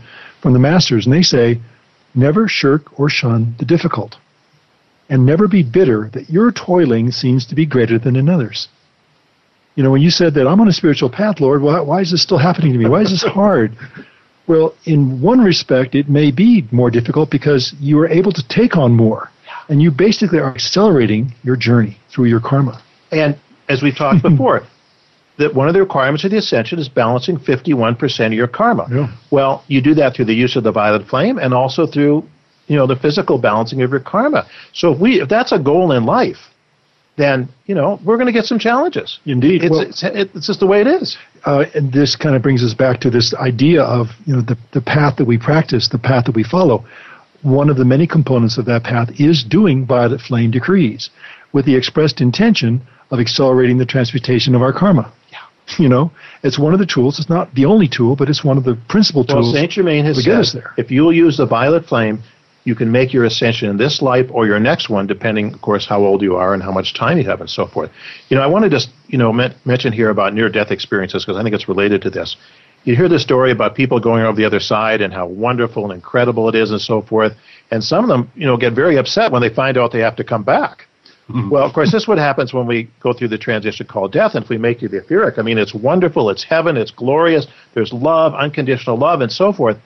from 0.42 0.52
the 0.52 0.58
masters, 0.58 1.06
and 1.06 1.14
they 1.14 1.22
say, 1.22 1.60
Never 2.14 2.46
shirk 2.46 2.98
or 2.98 3.08
shun 3.08 3.54
the 3.58 3.64
difficult, 3.64 4.16
and 5.08 5.24
never 5.26 5.48
be 5.48 5.62
bitter 5.62 6.10
that 6.14 6.30
your 6.30 6.52
toiling 6.52 7.10
seems 7.10 7.46
to 7.46 7.54
be 7.54 7.66
greater 7.66 7.98
than 7.98 8.16
another's. 8.16 8.68
You 9.76 9.82
know, 9.82 9.90
when 9.90 10.02
you 10.02 10.10
said 10.10 10.34
that 10.34 10.46
I'm 10.46 10.60
on 10.60 10.68
a 10.68 10.72
spiritual 10.72 11.10
path, 11.10 11.38
Lord, 11.40 11.62
why, 11.62 11.80
why 11.80 12.00
is 12.00 12.10
this 12.10 12.22
still 12.22 12.38
happening 12.38 12.72
to 12.72 12.78
me? 12.78 12.88
Why 12.88 13.02
is 13.02 13.10
this 13.10 13.22
hard? 13.22 13.76
Well, 14.48 14.76
in 14.84 15.20
one 15.20 15.40
respect, 15.40 15.96
it 15.96 16.08
may 16.08 16.30
be 16.30 16.68
more 16.70 16.88
difficult 16.88 17.30
because 17.32 17.74
you 17.80 17.98
are 17.98 18.08
able 18.08 18.30
to 18.30 18.46
take 18.46 18.76
on 18.76 18.92
more, 18.92 19.28
and 19.68 19.82
you 19.82 19.90
basically 19.90 20.38
are 20.38 20.54
accelerating 20.54 21.34
your 21.42 21.56
journey 21.56 21.98
through 22.10 22.26
your 22.26 22.38
karma. 22.38 22.80
And 23.10 23.36
as 23.68 23.82
we've 23.82 23.96
talked 23.96 24.22
before, 24.30 24.62
that 25.38 25.54
one 25.54 25.68
of 25.68 25.74
the 25.74 25.80
requirements 25.80 26.24
of 26.24 26.30
the 26.30 26.36
ascension 26.36 26.78
is 26.78 26.88
balancing 26.88 27.38
51% 27.38 28.26
of 28.26 28.32
your 28.32 28.46
karma. 28.46 28.86
Yeah. 28.90 29.16
Well, 29.30 29.64
you 29.66 29.80
do 29.80 29.94
that 29.94 30.14
through 30.14 30.26
the 30.26 30.34
use 30.34 30.56
of 30.56 30.62
the 30.62 30.72
violet 30.72 31.06
flame 31.08 31.38
and 31.38 31.52
also 31.52 31.86
through, 31.86 32.24
you 32.68 32.76
know, 32.76 32.86
the 32.86 32.96
physical 32.96 33.38
balancing 33.38 33.82
of 33.82 33.90
your 33.90 34.00
karma. 34.00 34.46
So 34.72 34.92
if 34.92 35.00
we 35.00 35.20
if 35.20 35.28
that's 35.28 35.52
a 35.52 35.58
goal 35.58 35.92
in 35.92 36.04
life, 36.06 36.38
then, 37.16 37.48
you 37.66 37.74
know, 37.74 37.98
we're 38.04 38.16
going 38.16 38.26
to 38.26 38.32
get 38.32 38.44
some 38.44 38.58
challenges. 38.58 39.20
Indeed. 39.24 39.64
It's, 39.64 39.70
Well- 39.70 39.80
it's, 39.80 40.02
it's 40.02 40.46
just 40.46 40.60
the 40.60 40.66
way 40.66 40.80
it 40.80 40.86
is. 40.86 41.16
uh, 41.44 41.64
and 41.74 41.92
this 41.92 42.14
kind 42.16 42.36
of 42.36 42.42
brings 42.42 42.62
us 42.62 42.74
back 42.74 43.00
to 43.00 43.10
this 43.10 43.32
idea 43.34 43.82
of 43.82 44.08
you 44.26 44.34
know 44.36 44.42
the, 44.42 44.56
the 44.72 44.80
path 44.80 45.16
that 45.16 45.26
we 45.26 45.38
practice, 45.38 45.88
the 45.88 45.98
path 45.98 46.24
that 46.26 46.34
we 46.34 46.42
follow. 46.44 46.84
One 47.42 47.70
of 47.70 47.76
the 47.76 47.84
many 47.84 48.06
components 48.06 48.58
of 48.58 48.64
that 48.66 48.82
path 48.82 49.08
is 49.20 49.44
doing 49.44 49.86
violet 49.86 50.20
flame 50.20 50.50
decrees 50.50 51.10
with 51.52 51.64
the 51.64 51.74
expressed 51.76 52.20
intention 52.20 52.82
of 53.10 53.20
accelerating 53.20 53.78
the 53.78 53.86
transmutation 53.86 54.54
of 54.54 54.62
our 54.62 54.72
karma. 54.72 55.12
Yeah. 55.30 55.38
You 55.78 55.88
know, 55.88 56.10
it's 56.42 56.58
one 56.58 56.72
of 56.72 56.80
the 56.80 56.86
tools. 56.86 57.18
It's 57.18 57.28
not 57.28 57.54
the 57.54 57.64
only 57.64 57.88
tool, 57.88 58.16
but 58.16 58.28
it's 58.28 58.42
one 58.44 58.58
of 58.58 58.64
the 58.64 58.76
principal 58.88 59.24
tools. 59.24 59.34
Well, 59.34 59.42
tools. 59.52 59.54
Saint 59.54 59.70
Germain 59.72 60.04
has 60.04 60.22
said, 60.24 60.60
there. 60.62 60.72
if 60.76 60.90
you'll 60.90 61.12
use 61.12 61.36
the 61.36 61.46
violet 61.46 61.86
flame, 61.86 62.22
you 62.66 62.74
can 62.74 62.90
make 62.90 63.14
your 63.14 63.24
ascension 63.24 63.70
in 63.70 63.76
this 63.76 64.02
life 64.02 64.26
or 64.32 64.44
your 64.44 64.58
next 64.58 64.90
one, 64.90 65.06
depending, 65.06 65.54
of 65.54 65.62
course, 65.62 65.86
how 65.86 66.04
old 66.04 66.20
you 66.20 66.34
are 66.34 66.52
and 66.52 66.60
how 66.60 66.72
much 66.72 66.94
time 66.94 67.16
you 67.16 67.24
have 67.24 67.40
and 67.40 67.48
so 67.48 67.64
forth. 67.64 67.90
You 68.28 68.36
know, 68.36 68.42
I 68.42 68.46
want 68.46 68.64
to 68.64 68.68
just, 68.68 68.90
you 69.06 69.16
know, 69.16 69.32
men- 69.32 69.54
mention 69.64 69.92
here 69.92 70.10
about 70.10 70.34
near-death 70.34 70.72
experiences 70.72 71.24
because 71.24 71.38
I 71.38 71.44
think 71.44 71.54
it's 71.54 71.68
related 71.68 72.02
to 72.02 72.10
this. 72.10 72.36
You 72.82 72.96
hear 72.96 73.08
the 73.08 73.20
story 73.20 73.52
about 73.52 73.76
people 73.76 74.00
going 74.00 74.24
over 74.24 74.36
the 74.36 74.44
other 74.44 74.58
side 74.58 75.00
and 75.00 75.14
how 75.14 75.26
wonderful 75.26 75.84
and 75.84 75.92
incredible 75.92 76.48
it 76.48 76.56
is 76.56 76.72
and 76.72 76.80
so 76.80 77.02
forth. 77.02 77.34
And 77.70 77.82
some 77.82 78.02
of 78.04 78.08
them, 78.08 78.30
you 78.34 78.46
know, 78.46 78.56
get 78.56 78.72
very 78.72 78.96
upset 78.96 79.30
when 79.30 79.42
they 79.42 79.48
find 79.48 79.78
out 79.78 79.92
they 79.92 80.00
have 80.00 80.16
to 80.16 80.24
come 80.24 80.42
back. 80.42 80.88
Mm-hmm. 81.28 81.50
Well, 81.50 81.64
of 81.64 81.72
course, 81.72 81.92
this 81.92 82.02
is 82.02 82.08
what 82.08 82.18
happens 82.18 82.52
when 82.52 82.66
we 82.66 82.88
go 83.00 83.12
through 83.12 83.28
the 83.28 83.38
transition 83.38 83.86
called 83.86 84.12
death, 84.12 84.34
and 84.34 84.44
if 84.44 84.50
we 84.50 84.58
make 84.58 84.82
it 84.82 84.90
the 84.90 84.98
etheric. 84.98 85.38
I 85.38 85.42
mean, 85.42 85.58
it's 85.58 85.74
wonderful, 85.74 86.30
it's 86.30 86.44
heaven, 86.44 86.76
it's 86.76 86.92
glorious, 86.92 87.46
there's 87.74 87.92
love, 87.92 88.34
unconditional 88.34 88.96
love, 88.96 89.20
and 89.20 89.30
so 89.30 89.52
forth. 89.52 89.76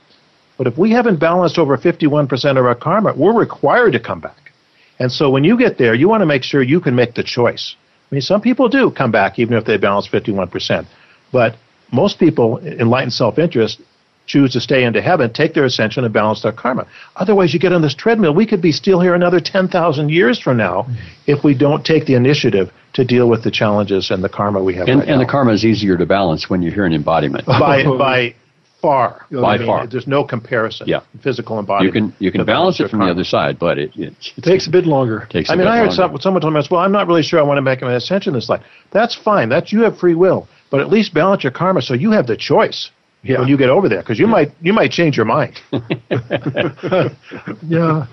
But 0.61 0.67
if 0.67 0.77
we 0.77 0.91
haven't 0.91 1.17
balanced 1.19 1.59
over 1.59 1.79
51% 1.79 2.59
of 2.59 2.67
our 2.67 2.75
karma, 2.75 3.15
we're 3.17 3.33
required 3.33 3.93
to 3.93 3.99
come 3.99 4.21
back. 4.21 4.53
And 4.99 5.11
so 5.11 5.31
when 5.31 5.43
you 5.43 5.57
get 5.57 5.79
there, 5.79 5.95
you 5.95 6.07
want 6.07 6.21
to 6.21 6.27
make 6.27 6.43
sure 6.43 6.63
you 6.63 6.81
can 6.83 6.95
make 6.95 7.15
the 7.15 7.23
choice. 7.23 7.77
I 8.13 8.15
mean, 8.15 8.21
some 8.21 8.43
people 8.43 8.69
do 8.69 8.91
come 8.91 9.11
back 9.11 9.39
even 9.39 9.57
if 9.57 9.65
they 9.65 9.79
balance 9.79 10.07
51%. 10.07 10.87
But 11.33 11.57
most 11.93 12.19
people, 12.19 12.59
enlightened 12.59 13.15
self 13.15 13.39
interest, 13.39 13.81
choose 14.27 14.53
to 14.53 14.61
stay 14.61 14.85
into 14.85 15.01
heaven, 15.01 15.33
take 15.33 15.55
their 15.55 15.65
ascension, 15.65 16.05
and 16.05 16.13
balance 16.13 16.43
their 16.43 16.53
karma. 16.53 16.87
Otherwise, 17.17 17.55
you 17.55 17.59
get 17.59 17.73
on 17.73 17.81
this 17.81 17.95
treadmill. 17.95 18.35
We 18.35 18.45
could 18.45 18.61
be 18.61 18.71
still 18.71 19.01
here 19.01 19.15
another 19.15 19.41
10,000 19.41 20.11
years 20.11 20.39
from 20.39 20.59
now 20.59 20.87
if 21.27 21.43
we 21.43 21.55
don't 21.55 21.87
take 21.87 22.05
the 22.05 22.17
initiative 22.17 22.71
to 22.93 23.05
deal 23.07 23.31
with 23.31 23.45
the 23.45 23.51
challenges 23.51 24.11
and 24.11 24.23
the 24.23 24.29
karma 24.29 24.63
we 24.63 24.75
have 24.75 24.89
And, 24.89 25.01
right 25.01 25.09
and 25.09 25.23
the 25.23 25.25
karma 25.25 25.53
is 25.53 25.65
easier 25.65 25.97
to 25.97 26.05
balance 26.05 26.51
when 26.51 26.61
you're 26.61 26.75
here 26.75 26.85
in 26.85 26.93
embodiment. 26.93 27.47
by, 27.47 27.83
by 27.83 28.35
far. 28.81 29.27
By 29.31 29.55
I 29.55 29.59
mean, 29.59 29.67
far. 29.67 29.87
There's 29.87 30.07
no 30.07 30.25
comparison. 30.25 30.89
Yeah. 30.89 31.01
Physical 31.23 31.59
You 31.81 31.93
can 31.93 32.15
you 32.19 32.33
can 32.33 32.45
balance 32.45 32.81
it 32.81 32.91
from 32.91 33.01
the 33.01 33.11
other 33.11 33.25
side, 33.25 33.59
but 33.59 33.79
it, 33.79 33.91
it, 33.97 34.15
it 34.37 34.45
takes 34.45 34.67
a 34.67 34.71
bit 34.71 34.87
longer. 34.87 35.27
takes. 35.31 35.51
I 35.51 35.55
a 35.55 35.57
mean, 35.57 35.67
I 35.67 35.79
heard 35.79 35.93
some, 35.93 36.19
someone 36.21 36.41
told 36.43 36.55
me, 36.55 36.61
well, 36.71 36.81
I'm 36.81 36.93
not 36.93 37.07
really 37.07 37.23
sure 37.23 37.39
I 37.39 37.43
want 37.43 37.59
to 37.59 37.63
make 37.63 37.83
an 37.83 37.89
ascension 37.89 38.35
this 38.35 38.49
life. 38.49 38.63
That's 38.91 39.15
fine. 39.15 39.49
That's 39.49 39.73
you 39.73 39.83
have 39.83 39.99
free 39.99 40.15
will. 40.15 40.49
But 40.71 40.81
at 40.81 40.89
least 40.89 41.13
balance 41.15 41.43
your 41.43 41.53
karma 41.53 41.83
so 41.83 41.95
you 41.95 42.13
have 42.13 42.27
the 42.27 42.37
choice. 42.37 42.91
When 43.23 43.49
you 43.49 43.57
get 43.57 43.69
over 43.69 43.89
there 43.89 44.01
because 44.01 44.19
you 44.19 44.27
might 44.27 44.51
you 44.61 44.73
might 44.73 44.91
change 44.91 45.17
your 45.17 45.27
mind. 45.27 45.59
Yeah. 47.63 48.07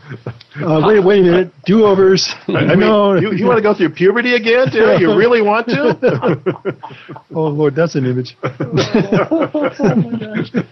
Uh, 0.62 0.82
wait, 0.86 1.00
wait 1.00 1.22
a 1.22 1.24
minute. 1.24 1.52
Do 1.66 1.86
overs. 1.86 2.30
I 2.48 2.76
mean, 2.76 2.82
no. 2.82 3.16
you, 3.16 3.34
you 3.34 3.46
want 3.46 3.58
to 3.58 3.62
go 3.62 3.74
through 3.74 3.90
puberty 3.90 4.36
again, 4.36 4.68
Do 4.72 4.98
You 5.00 5.16
really 5.18 5.42
want 5.42 5.68
to? 5.68 7.14
oh 7.34 7.48
Lord, 7.48 7.76
that's 7.76 7.96
an 7.96 8.06
image. 8.06 8.38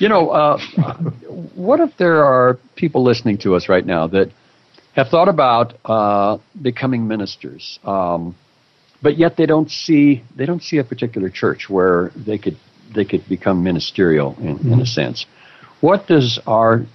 You 0.00 0.08
know, 0.08 0.30
uh, 0.30 0.58
what 1.54 1.78
if 1.78 1.96
there 1.98 2.24
are 2.24 2.58
people 2.74 3.04
listening 3.04 3.38
to 3.38 3.54
us 3.54 3.68
right 3.68 3.86
now 3.86 4.08
that 4.08 4.32
have 4.96 5.08
thought 5.08 5.28
about 5.28 5.74
uh, 5.84 6.38
becoming 6.60 7.06
ministers, 7.06 7.78
um, 7.84 8.34
but 9.00 9.16
yet 9.16 9.36
they 9.36 9.46
don't 9.46 9.70
see 9.70 10.24
they 10.36 10.46
don't 10.46 10.62
see 10.62 10.78
a 10.78 10.84
particular 10.84 11.30
church 11.30 11.70
where 11.70 12.10
they 12.16 12.38
could 12.38 12.56
they 12.94 13.04
could 13.04 13.28
become 13.28 13.62
ministerial 13.62 14.36
in, 14.40 14.58
in 14.72 14.80
a 14.80 14.86
sense. 14.86 15.26
What 15.80 16.06
does 16.06 16.38
our 16.46 16.86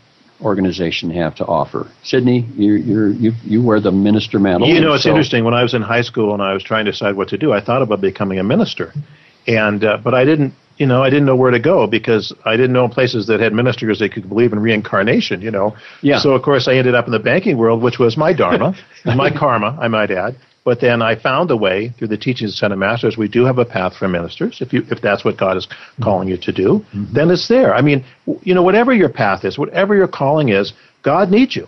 organization 0.41 1.10
have 1.12 1.36
to 1.36 1.45
offer? 1.45 1.91
Sydney, 2.04 2.47
you 2.56 2.74
you're, 2.74 3.10
you 3.10 3.34
you 3.43 3.64
wear 3.64 3.80
the 3.80 3.91
minister 3.91 4.39
mantle. 4.39 4.68
You 4.68 4.82
know, 4.82 4.93
it's 4.93 5.04
so- 5.04 5.10
interesting. 5.10 5.43
When 5.43 5.54
I 5.54 5.64
was 5.64 5.74
in 5.74 5.82
high 5.82 6.02
school 6.02 6.34
and 6.34 6.41
I 6.41 6.54
was 6.54 6.64
trying 6.64 6.86
to 6.86 6.91
decide 6.91 7.16
what 7.16 7.28
to 7.30 7.38
do, 7.38 7.54
I 7.54 7.62
thought 7.62 7.82
about 7.82 8.02
becoming 8.02 8.39
a 8.39 8.43
minister, 8.43 8.93
and 9.47 9.84
uh, 9.84 9.97
but 10.04 10.14
I 10.14 10.26
didn't. 10.26 10.54
You 10.78 10.86
know, 10.86 11.04
I 11.04 11.10
didn't 11.10 11.26
know 11.26 11.36
where 11.36 11.52
to 11.52 11.60
go 11.60 11.88
because 11.88 12.34
I 12.45 12.56
didn't 12.56 12.72
know 12.72 12.88
places 12.88 13.28
that 13.28 13.41
had 13.41 13.52
ministers 13.52 14.00
that 14.00 14.14
could 14.14 14.30
believe 14.30 14.54
in 14.54 14.60
reincarnation. 14.62 15.41
You 15.41 15.52
know, 15.52 15.76
Yeah. 16.02 16.20
So 16.20 16.32
of 16.32 16.41
course, 16.41 16.70
I 16.70 16.76
ended 16.76 16.95
up 16.95 17.06
in 17.06 17.12
the 17.12 17.20
banking 17.20 17.58
world, 17.58 17.82
which 17.84 18.00
was 18.00 18.16
my 18.16 18.32
dharma, 18.32 18.74
my 19.06 19.30
karma, 19.30 19.78
I 19.82 19.89
might 19.89 20.10
add. 20.10 20.38
But 20.64 20.82
then 20.82 21.01
I 21.01 21.16
found 21.16 21.51
a 21.51 21.55
way 21.55 21.89
through 21.97 22.10
the 22.10 22.18
teachings 22.18 22.62
of 22.62 22.72
of 22.72 22.78
Masters. 22.78 23.18
We 23.18 23.28
do 23.28 23.45
have 23.45 23.57
a 23.57 23.66
path 23.66 23.95
for 23.95 24.07
ministers, 24.07 24.62
if 24.62 24.74
you 24.74 24.84
if 24.91 25.01
that's 25.01 25.24
what 25.24 25.38
God 25.38 25.57
is 25.57 25.68
mm-hmm. 25.68 26.03
calling 26.03 26.28
you 26.28 26.38
to 26.38 26.51
do. 26.51 26.80
Mm-hmm. 26.80 27.14
Then 27.14 27.32
it's 27.32 27.47
there. 27.47 27.74
I 27.74 27.82
mean, 27.82 28.03
you 28.43 28.53
know, 28.53 28.64
whatever 28.64 28.93
your 28.93 29.10
path 29.10 29.45
is, 29.45 29.57
whatever 29.57 29.95
your 29.95 30.07
calling 30.07 30.49
is, 30.49 30.74
God 31.01 31.32
needs 31.32 31.55
you. 31.55 31.68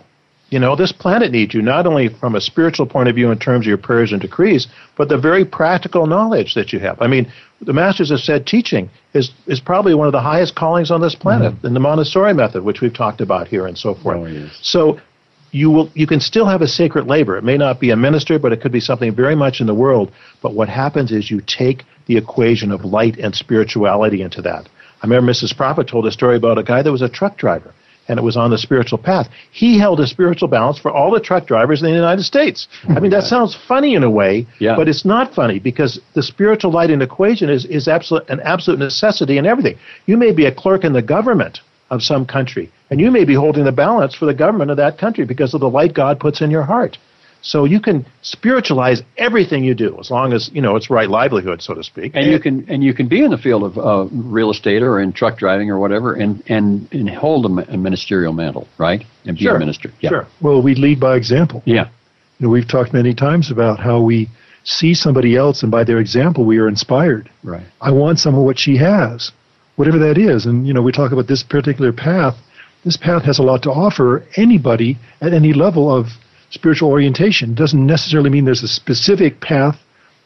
You 0.50 0.58
know, 0.58 0.76
this 0.76 0.92
planet 0.92 1.32
needs 1.32 1.54
you 1.54 1.62
not 1.62 1.86
only 1.86 2.10
from 2.10 2.34
a 2.34 2.40
spiritual 2.40 2.84
point 2.84 3.08
of 3.08 3.14
view 3.14 3.30
in 3.30 3.38
terms 3.38 3.64
of 3.64 3.68
your 3.68 3.78
prayers 3.78 4.12
and 4.12 4.20
decrees, 4.20 4.68
but 4.98 5.08
the 5.08 5.16
very 5.16 5.46
practical 5.46 6.06
knowledge 6.06 6.52
that 6.54 6.74
you 6.74 6.78
have. 6.80 7.00
I 7.00 7.06
mean, 7.06 7.32
the 7.62 7.72
masters 7.72 8.10
have 8.10 8.20
said 8.20 8.46
teaching 8.46 8.90
is, 9.14 9.30
is 9.46 9.60
probably 9.60 9.94
one 9.94 10.08
of 10.08 10.12
the 10.12 10.20
highest 10.20 10.54
callings 10.54 10.90
on 10.90 11.00
this 11.00 11.14
planet 11.14 11.54
mm-hmm. 11.54 11.68
in 11.68 11.72
the 11.72 11.80
Montessori 11.80 12.34
method, 12.34 12.64
which 12.64 12.82
we've 12.82 12.92
talked 12.92 13.22
about 13.22 13.48
here 13.48 13.66
and 13.66 13.78
so 13.78 13.94
forth. 13.94 14.18
Oh, 14.18 14.26
yes. 14.26 14.58
So 14.60 15.00
you 15.52 15.70
will 15.70 15.90
you 15.94 16.06
can 16.06 16.18
still 16.20 16.46
have 16.46 16.62
a 16.62 16.66
sacred 16.66 17.06
labor. 17.06 17.36
It 17.36 17.44
may 17.44 17.56
not 17.56 17.78
be 17.78 17.90
a 17.90 17.96
minister, 17.96 18.38
but 18.38 18.52
it 18.52 18.60
could 18.60 18.72
be 18.72 18.80
something 18.80 19.14
very 19.14 19.36
much 19.36 19.60
in 19.60 19.66
the 19.66 19.74
world. 19.74 20.10
But 20.42 20.54
what 20.54 20.68
happens 20.68 21.12
is 21.12 21.30
you 21.30 21.40
take 21.46 21.84
the 22.06 22.16
equation 22.16 22.72
of 22.72 22.84
light 22.84 23.18
and 23.18 23.34
spirituality 23.34 24.22
into 24.22 24.42
that. 24.42 24.68
I 25.02 25.06
remember 25.06 25.30
Mrs. 25.30 25.56
Prophet 25.56 25.86
told 25.86 26.06
a 26.06 26.10
story 26.12 26.36
about 26.36 26.58
a 26.58 26.62
guy 26.62 26.82
that 26.82 26.90
was 26.90 27.02
a 27.02 27.08
truck 27.08 27.36
driver 27.36 27.72
and 28.08 28.18
it 28.18 28.22
was 28.22 28.36
on 28.36 28.50
the 28.50 28.58
spiritual 28.58 28.98
path. 28.98 29.28
He 29.52 29.78
held 29.78 30.00
a 30.00 30.06
spiritual 30.06 30.48
balance 30.48 30.78
for 30.78 30.90
all 30.90 31.10
the 31.12 31.20
truck 31.20 31.46
drivers 31.46 31.82
in 31.82 31.88
the 31.88 31.94
United 31.94 32.24
States. 32.24 32.66
I 32.88 32.98
mean, 32.98 33.12
that 33.12 33.22
sounds 33.22 33.54
funny 33.54 33.94
in 33.94 34.02
a 34.02 34.10
way, 34.10 34.46
Yeah. 34.58 34.74
but 34.74 34.88
it's 34.88 35.04
not 35.04 35.32
funny 35.34 35.60
because 35.60 36.00
the 36.14 36.22
spiritual 36.22 36.72
light 36.72 36.90
and 36.90 37.00
equation 37.02 37.48
is, 37.48 37.64
is 37.66 37.86
absolute, 37.86 38.28
an 38.28 38.40
absolute 38.40 38.80
necessity 38.80 39.38
in 39.38 39.46
everything. 39.46 39.76
You 40.06 40.16
may 40.16 40.32
be 40.32 40.46
a 40.46 40.52
clerk 40.52 40.82
in 40.84 40.92
the 40.92 41.02
government 41.02 41.60
of 41.92 42.02
some 42.02 42.24
country, 42.26 42.72
and 42.90 42.98
you 43.00 43.10
may 43.10 43.24
be 43.24 43.34
holding 43.34 43.64
the 43.64 43.72
balance 43.72 44.14
for 44.14 44.24
the 44.24 44.34
government 44.34 44.70
of 44.70 44.78
that 44.78 44.98
country 44.98 45.24
because 45.24 45.52
of 45.54 45.60
the 45.60 45.68
light 45.68 45.92
God 45.92 46.18
puts 46.18 46.40
in 46.40 46.50
your 46.50 46.62
heart. 46.62 46.98
So 47.42 47.64
you 47.64 47.80
can 47.80 48.06
spiritualize 48.22 49.02
everything 49.18 49.64
you 49.64 49.74
do 49.74 49.98
as 49.98 50.10
long 50.10 50.32
as, 50.32 50.48
you 50.54 50.62
know, 50.62 50.76
it's 50.76 50.88
right 50.90 51.10
livelihood, 51.10 51.60
so 51.60 51.74
to 51.74 51.82
speak. 51.82 52.12
and 52.14 52.30
you 52.30 52.38
can 52.38 52.64
and 52.68 52.82
you 52.82 52.94
can 52.94 53.08
be 53.08 53.22
in 53.24 53.30
the 53.30 53.36
field 53.36 53.64
of 53.64 53.76
uh, 53.76 54.06
real 54.12 54.50
estate 54.50 54.82
or 54.82 55.00
in 55.00 55.12
truck 55.12 55.38
driving 55.38 55.68
or 55.68 55.78
whatever, 55.78 56.14
and 56.14 56.42
and, 56.46 56.88
and 56.92 57.10
hold 57.10 57.44
a, 57.46 57.72
a 57.74 57.76
ministerial 57.76 58.32
mantle, 58.32 58.68
right? 58.78 59.04
And 59.26 59.36
be 59.36 59.44
sure. 59.44 59.56
a 59.56 59.58
minister. 59.58 59.90
Yeah. 60.00 60.10
Sure. 60.10 60.26
Well, 60.40 60.62
we 60.62 60.74
lead 60.74 60.98
by 60.98 61.16
example. 61.16 61.62
Yeah. 61.66 61.88
You 62.38 62.46
know, 62.46 62.50
we've 62.50 62.68
talked 62.68 62.92
many 62.92 63.12
times 63.12 63.50
about 63.50 63.80
how 63.80 64.00
we 64.00 64.28
see 64.64 64.94
somebody 64.94 65.36
else, 65.36 65.62
and 65.62 65.70
by 65.70 65.84
their 65.84 65.98
example, 65.98 66.44
we 66.44 66.58
are 66.58 66.68
inspired. 66.68 67.28
Right. 67.42 67.66
I 67.80 67.90
want 67.90 68.20
some 68.20 68.34
of 68.34 68.44
what 68.44 68.58
she 68.58 68.76
has, 68.76 69.32
whatever 69.76 69.98
that 69.98 70.18
is. 70.18 70.46
And 70.46 70.66
you 70.66 70.72
know, 70.72 70.82
we 70.82 70.92
talk 70.92 71.12
about 71.12 71.26
this 71.26 71.42
particular 71.42 71.92
path. 71.92 72.36
This 72.84 72.96
path 72.96 73.22
has 73.24 73.38
a 73.38 73.42
lot 73.42 73.62
to 73.62 73.70
offer 73.70 74.24
anybody 74.36 74.98
at 75.20 75.32
any 75.32 75.52
level 75.52 75.94
of 75.94 76.08
spiritual 76.50 76.90
orientation. 76.90 77.52
It 77.52 77.56
doesn't 77.56 77.86
necessarily 77.86 78.30
mean 78.30 78.44
there's 78.44 78.62
a 78.62 78.68
specific 78.68 79.40
path. 79.40 79.78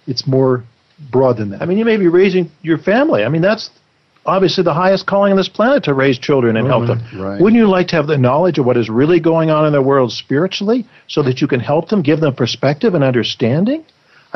It's 0.07 0.27
more 0.27 0.65
broad 1.11 1.37
than 1.37 1.51
that. 1.51 1.63
I 1.63 1.67
mean, 1.67 1.79
you 1.79 1.85
may 1.85 1.97
be 1.97 2.09
raising 2.09 2.51
your 2.63 2.79
family. 2.79 3.25
I 3.25 3.29
mean, 3.29 3.43
that's 3.43 3.71
obviously 4.25 4.65
the 4.65 4.75
highest 4.75 5.07
calling 5.07 5.31
on 5.31 5.37
this 5.37 5.49
planet 5.49 5.85
to 5.85 5.95
raise 5.95 6.19
children 6.19 6.57
and 6.57 6.67
help 6.67 6.87
them. 6.87 7.01
Right. 7.15 7.41
Wouldn't 7.41 7.59
you 7.59 7.69
like 7.69 7.89
to 7.89 7.97
have 7.97 8.07
the 8.07 8.19
knowledge 8.19 8.59
of 8.59 8.67
what 8.67 8.77
is 8.77 8.89
really 8.89 9.21
going 9.21 9.51
on 9.51 9.67
in 9.67 9.73
the 9.73 9.83
world 9.83 10.13
spiritually 10.13 10.87
so 11.07 11.23
that 11.23 11.41
you 11.41 11.47
can 11.47 11.61
help 11.61 11.89
them, 11.89 12.03
give 12.03 12.21
them 12.21 12.35
perspective 12.35 12.95
and 12.95 13.05
understanding? 13.05 13.85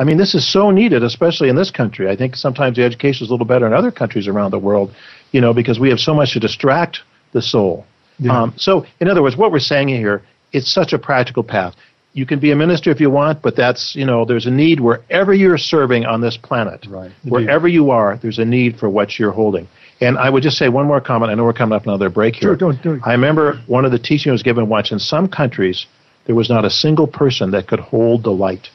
I 0.01 0.03
mean, 0.03 0.17
this 0.17 0.33
is 0.33 0.47
so 0.47 0.71
needed, 0.71 1.03
especially 1.03 1.47
in 1.49 1.55
this 1.55 1.69
country. 1.69 2.09
I 2.09 2.15
think 2.15 2.35
sometimes 2.35 2.75
the 2.77 2.83
education 2.83 3.23
is 3.23 3.29
a 3.29 3.33
little 3.33 3.45
better 3.45 3.67
in 3.67 3.73
other 3.73 3.91
countries 3.91 4.27
around 4.27 4.49
the 4.49 4.57
world, 4.57 4.95
you 5.31 5.39
know, 5.39 5.53
because 5.53 5.79
we 5.79 5.89
have 5.89 5.99
so 5.99 6.15
much 6.15 6.33
to 6.33 6.39
distract 6.39 7.01
the 7.33 7.41
soul. 7.41 7.85
Um, 8.27 8.53
so, 8.57 8.83
in 8.99 9.07
other 9.07 9.21
words, 9.21 9.37
what 9.37 9.51
we're 9.51 9.59
saying 9.59 9.89
here, 9.89 10.23
it's 10.53 10.71
such 10.71 10.91
a 10.93 10.97
practical 10.97 11.43
path. 11.43 11.75
You 12.13 12.25
can 12.25 12.39
be 12.39 12.49
a 12.49 12.55
minister 12.55 12.89
if 12.89 12.99
you 12.99 13.11
want, 13.11 13.43
but 13.43 13.55
that's, 13.55 13.95
you 13.95 14.03
know, 14.03 14.25
there's 14.25 14.47
a 14.47 14.51
need 14.51 14.79
wherever 14.79 15.35
you're 15.35 15.59
serving 15.59 16.05
on 16.07 16.19
this 16.19 16.35
planet. 16.35 16.87
Right. 16.89 17.11
Wherever 17.23 17.67
you 17.67 17.91
are, 17.91 18.17
there's 18.17 18.39
a 18.39 18.45
need 18.45 18.79
for 18.79 18.89
what 18.89 19.19
you're 19.19 19.31
holding. 19.31 19.67
And 20.01 20.17
I 20.17 20.31
would 20.31 20.41
just 20.41 20.57
say 20.57 20.67
one 20.67 20.87
more 20.87 20.99
comment. 20.99 21.31
I 21.31 21.35
know 21.35 21.43
we're 21.43 21.53
coming 21.53 21.75
up 21.75 21.83
another 21.83 22.09
break 22.09 22.35
here. 22.37 22.49
Sure, 22.49 22.55
don't- 22.55 22.81
don't. 22.81 23.05
I 23.05 23.11
remember 23.11 23.61
one 23.67 23.85
of 23.85 23.91
the 23.91 23.99
teaching 23.99 24.31
was 24.31 24.41
given 24.41 24.67
once 24.67 24.91
in 24.91 24.97
some 24.97 25.27
countries, 25.27 25.85
there 26.25 26.33
was 26.35 26.49
not 26.49 26.65
a 26.65 26.71
single 26.71 27.05
person 27.07 27.51
that 27.51 27.67
could 27.67 27.79
hold 27.79 28.23
the 28.23 28.31
light 28.31 28.69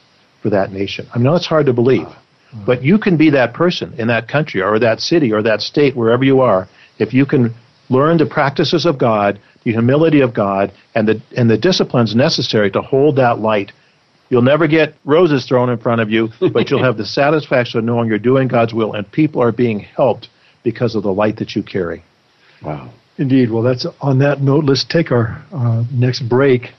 for 0.47 0.51
that 0.51 0.71
nation. 0.71 1.09
I 1.13 1.19
know 1.19 1.35
it's 1.35 1.47
hard 1.47 1.67
to 1.67 1.73
believe, 1.73 2.07
but 2.65 2.81
you 2.81 2.99
can 2.99 3.17
be 3.17 3.31
that 3.31 3.53
person 3.53 3.93
in 3.99 4.07
that 4.07 4.29
country 4.29 4.63
or 4.63 4.79
that 4.79 5.01
city 5.01 5.33
or 5.33 5.43
that 5.43 5.61
state, 5.61 5.97
wherever 5.97 6.23
you 6.23 6.41
are, 6.41 6.69
if 7.01 7.13
you 7.13 7.27
can 7.27 7.53
learn 7.89 8.17
the 8.17 8.27
practices 8.27 8.87
of 8.87 8.97
God, 8.97 9.41
the 9.65 9.73
humility 9.73 10.21
of 10.21 10.33
God, 10.33 10.73
and 10.95 11.09
the 11.09 11.21
and 11.37 11.51
the 11.51 11.59
disciplines 11.59 12.15
necessary 12.15 12.71
to 12.71 12.81
hold 12.81 13.17
that 13.17 13.41
light. 13.41 13.73
You'll 14.31 14.43
never 14.43 14.69
get 14.69 14.95
roses 15.05 15.47
thrown 15.47 15.69
in 15.69 15.79
front 15.79 16.01
of 16.01 16.11
you, 16.11 16.29
but 16.53 16.71
you'll 16.71 16.85
have 16.85 16.97
the 16.97 17.07
satisfaction 17.21 17.81
of 17.81 17.85
knowing 17.85 18.09
you're 18.09 18.21
doing 18.21 18.47
God's 18.47 18.73
will 18.73 18.93
and 18.93 19.11
people 19.11 19.43
are 19.43 19.51
being 19.51 19.81
helped 19.81 20.29
because 20.63 20.95
of 20.95 21.03
the 21.03 21.13
light 21.13 21.39
that 21.39 21.57
you 21.57 21.65
carry. 21.65 22.05
Wow. 22.63 22.93
Indeed. 23.19 23.51
Well, 23.51 23.65
that's 23.65 23.85
on 24.01 24.21
that 24.21 24.41
note. 24.41 24.65
Let's 24.65 24.85
take 24.85 25.11
our 25.11 25.43
uh, 25.53 25.83
next 25.91 26.29
break. 26.29 26.71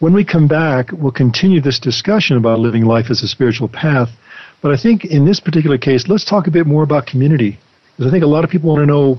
When 0.00 0.14
we 0.14 0.24
come 0.24 0.48
back, 0.48 0.92
we'll 0.92 1.12
continue 1.12 1.60
this 1.60 1.78
discussion 1.78 2.38
about 2.38 2.58
living 2.58 2.86
life 2.86 3.10
as 3.10 3.22
a 3.22 3.28
spiritual 3.28 3.68
path. 3.68 4.08
But 4.62 4.72
I 4.72 4.78
think 4.78 5.04
in 5.04 5.26
this 5.26 5.40
particular 5.40 5.76
case, 5.76 6.08
let's 6.08 6.24
talk 6.24 6.46
a 6.46 6.50
bit 6.50 6.66
more 6.66 6.82
about 6.82 7.06
community. 7.06 7.58
Because 7.96 8.10
I 8.10 8.10
think 8.10 8.24
a 8.24 8.26
lot 8.26 8.42
of 8.42 8.48
people 8.48 8.70
want 8.70 8.80
to 8.80 8.86
know 8.86 9.18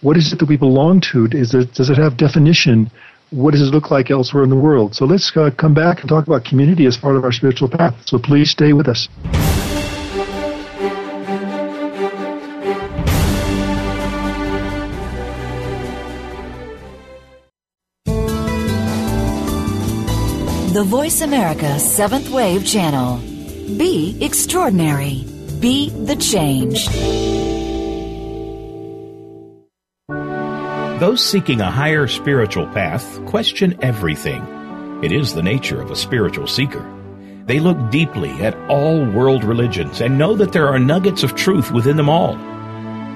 what 0.00 0.16
is 0.16 0.32
it 0.32 0.38
that 0.38 0.48
we 0.48 0.56
belong 0.56 1.02
to? 1.12 1.28
Is 1.32 1.52
it, 1.52 1.74
does 1.74 1.90
it 1.90 1.98
have 1.98 2.16
definition? 2.16 2.90
What 3.28 3.50
does 3.50 3.60
it 3.60 3.72
look 3.72 3.90
like 3.90 4.10
elsewhere 4.10 4.42
in 4.42 4.48
the 4.48 4.56
world? 4.56 4.94
So 4.94 5.04
let's 5.04 5.30
uh, 5.36 5.50
come 5.50 5.74
back 5.74 6.00
and 6.00 6.08
talk 6.08 6.26
about 6.26 6.46
community 6.46 6.86
as 6.86 6.96
part 6.96 7.16
of 7.16 7.24
our 7.24 7.32
spiritual 7.32 7.68
path. 7.68 7.94
So 8.06 8.18
please 8.18 8.48
stay 8.50 8.72
with 8.72 8.88
us. 8.88 9.08
The 20.82 20.88
Voice 20.88 21.20
America 21.20 21.78
Seventh 21.78 22.28
Wave 22.30 22.66
Channel. 22.66 23.18
Be 23.78 24.18
extraordinary. 24.20 25.24
Be 25.60 25.90
the 25.90 26.16
change. 26.16 26.88
Those 30.98 31.24
seeking 31.24 31.60
a 31.60 31.70
higher 31.70 32.08
spiritual 32.08 32.66
path 32.66 33.24
question 33.26 33.78
everything. 33.80 34.42
It 35.04 35.12
is 35.12 35.34
the 35.34 35.42
nature 35.44 35.80
of 35.80 35.92
a 35.92 35.94
spiritual 35.94 36.48
seeker. 36.48 36.84
They 37.46 37.60
look 37.60 37.92
deeply 37.92 38.32
at 38.42 38.56
all 38.68 39.04
world 39.04 39.44
religions 39.44 40.00
and 40.00 40.18
know 40.18 40.34
that 40.34 40.50
there 40.50 40.66
are 40.66 40.80
nuggets 40.80 41.22
of 41.22 41.36
truth 41.36 41.70
within 41.70 41.96
them 41.96 42.08
all. 42.08 42.34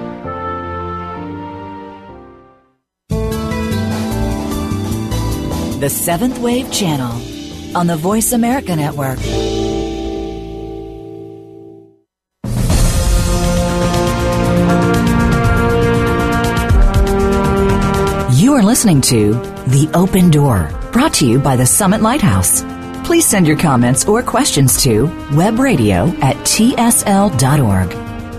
The 5.81 5.89
Seventh 5.89 6.39
Wave 6.41 6.71
Channel 6.71 7.23
on 7.75 7.87
the 7.87 7.97
Voice 7.97 8.33
America 8.33 8.77
Network. 8.77 9.19
Listening 18.79 19.01
to 19.01 19.33
The 19.73 19.91
Open 19.93 20.31
Door, 20.31 20.71
brought 20.93 21.13
to 21.15 21.27
you 21.27 21.41
by 21.41 21.57
the 21.57 21.67
Summit 21.67 22.01
Lighthouse. 22.01 22.63
Please 23.05 23.27
send 23.27 23.45
your 23.45 23.59
comments 23.59 24.07
or 24.07 24.23
questions 24.23 24.81
to 24.85 25.09
webradio 25.31 26.17
at 26.23 26.37
tsl.org. 26.47 27.89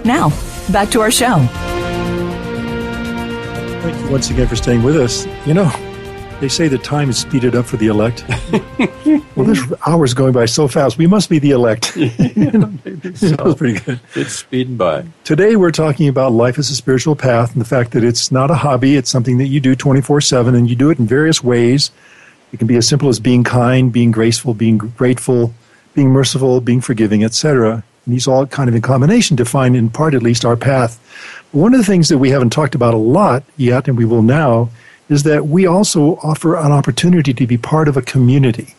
Now, 0.06 0.30
back 0.72 0.92
to 0.92 1.02
our 1.02 1.12
show. 1.12 1.40
Thank 3.82 4.02
you 4.02 4.10
once 4.10 4.30
again 4.30 4.48
for 4.48 4.56
staying 4.56 4.82
with 4.82 4.96
us. 4.96 5.26
You 5.46 5.56
know, 5.56 5.70
they 6.40 6.48
say 6.48 6.68
that 6.70 6.84
time 6.84 7.10
is 7.10 7.18
speeded 7.18 7.56
up 7.56 7.66
for 7.66 7.78
the 7.78 7.88
elect. 7.88 8.24
well, 9.36 9.46
this 9.46 9.62
hour's 9.86 10.14
going 10.14 10.32
by 10.32 10.46
so 10.46 10.68
fast. 10.68 10.98
We 10.98 11.08
must 11.08 11.30
be 11.30 11.40
the 11.40 11.52
elect. 11.52 11.94
that 11.96 13.42
was 13.44 13.56
pretty 13.56 13.80
good. 13.80 14.00
It's 14.16 14.34
speeding 14.34 14.78
by. 14.78 15.06
Today, 15.24 15.56
we're 15.56 15.72
talking 15.72 16.08
about 16.08 16.32
life 16.32 16.58
as 16.58 16.70
a 16.70 16.76
spiritual 16.76 17.16
path 17.16 17.52
and 17.52 17.62
the 17.62 17.66
fact 17.66 17.92
that 17.92 18.04
it's 18.04 18.32
not 18.32 18.52
a 18.52 18.56
hobby. 18.56 18.96
It's 18.96 19.10
something 19.10 19.38
that 19.38 19.48
you 19.48 19.60
do 19.60 19.76
24 19.76 20.22
7, 20.22 20.56
and 20.56 20.70
you 20.70 20.76
do 20.76 20.90
it 20.90 21.00
in 21.00 21.08
various 21.08 21.44
ways. 21.44 21.92
It 22.54 22.58
can 22.58 22.68
be 22.68 22.78
as 22.78 22.88
simple 22.88 23.10
as 23.10 23.20
being 23.20 23.44
kind, 23.44 23.92
being 23.92 24.12
graceful, 24.12 24.54
being 24.54 24.78
grateful, 24.78 25.54
being 25.94 26.10
merciful, 26.10 26.62
being 26.62 26.82
forgiving, 26.82 27.24
etc. 27.24 27.84
And 28.06 28.14
these 28.14 28.28
all 28.28 28.48
kind 28.48 28.70
of 28.70 28.76
in 28.76 28.82
combination 28.82 29.36
define, 29.36 29.76
in 29.76 29.90
part 29.90 30.14
at 30.14 30.24
least, 30.24 30.46
our 30.46 30.56
path. 30.56 30.98
One 31.52 31.74
of 31.74 31.80
the 31.80 31.86
things 31.86 32.10
that 32.10 32.18
we 32.18 32.30
haven't 32.30 32.52
talked 32.52 32.76
about 32.76 32.94
a 32.94 32.98
lot 32.98 33.44
yet, 33.58 33.88
and 33.88 33.98
we 33.98 34.06
will 34.06 34.22
now, 34.22 34.70
is 35.10 35.24
that 35.24 35.47
we 35.47 35.66
also 35.66 36.18
offer 36.18 36.55
an 36.55 36.72
opportunity 36.72 37.34
to 37.34 37.47
be 37.47 37.57
part 37.57 37.88
of 37.88 37.97
a 37.97 38.01
community. 38.01 38.76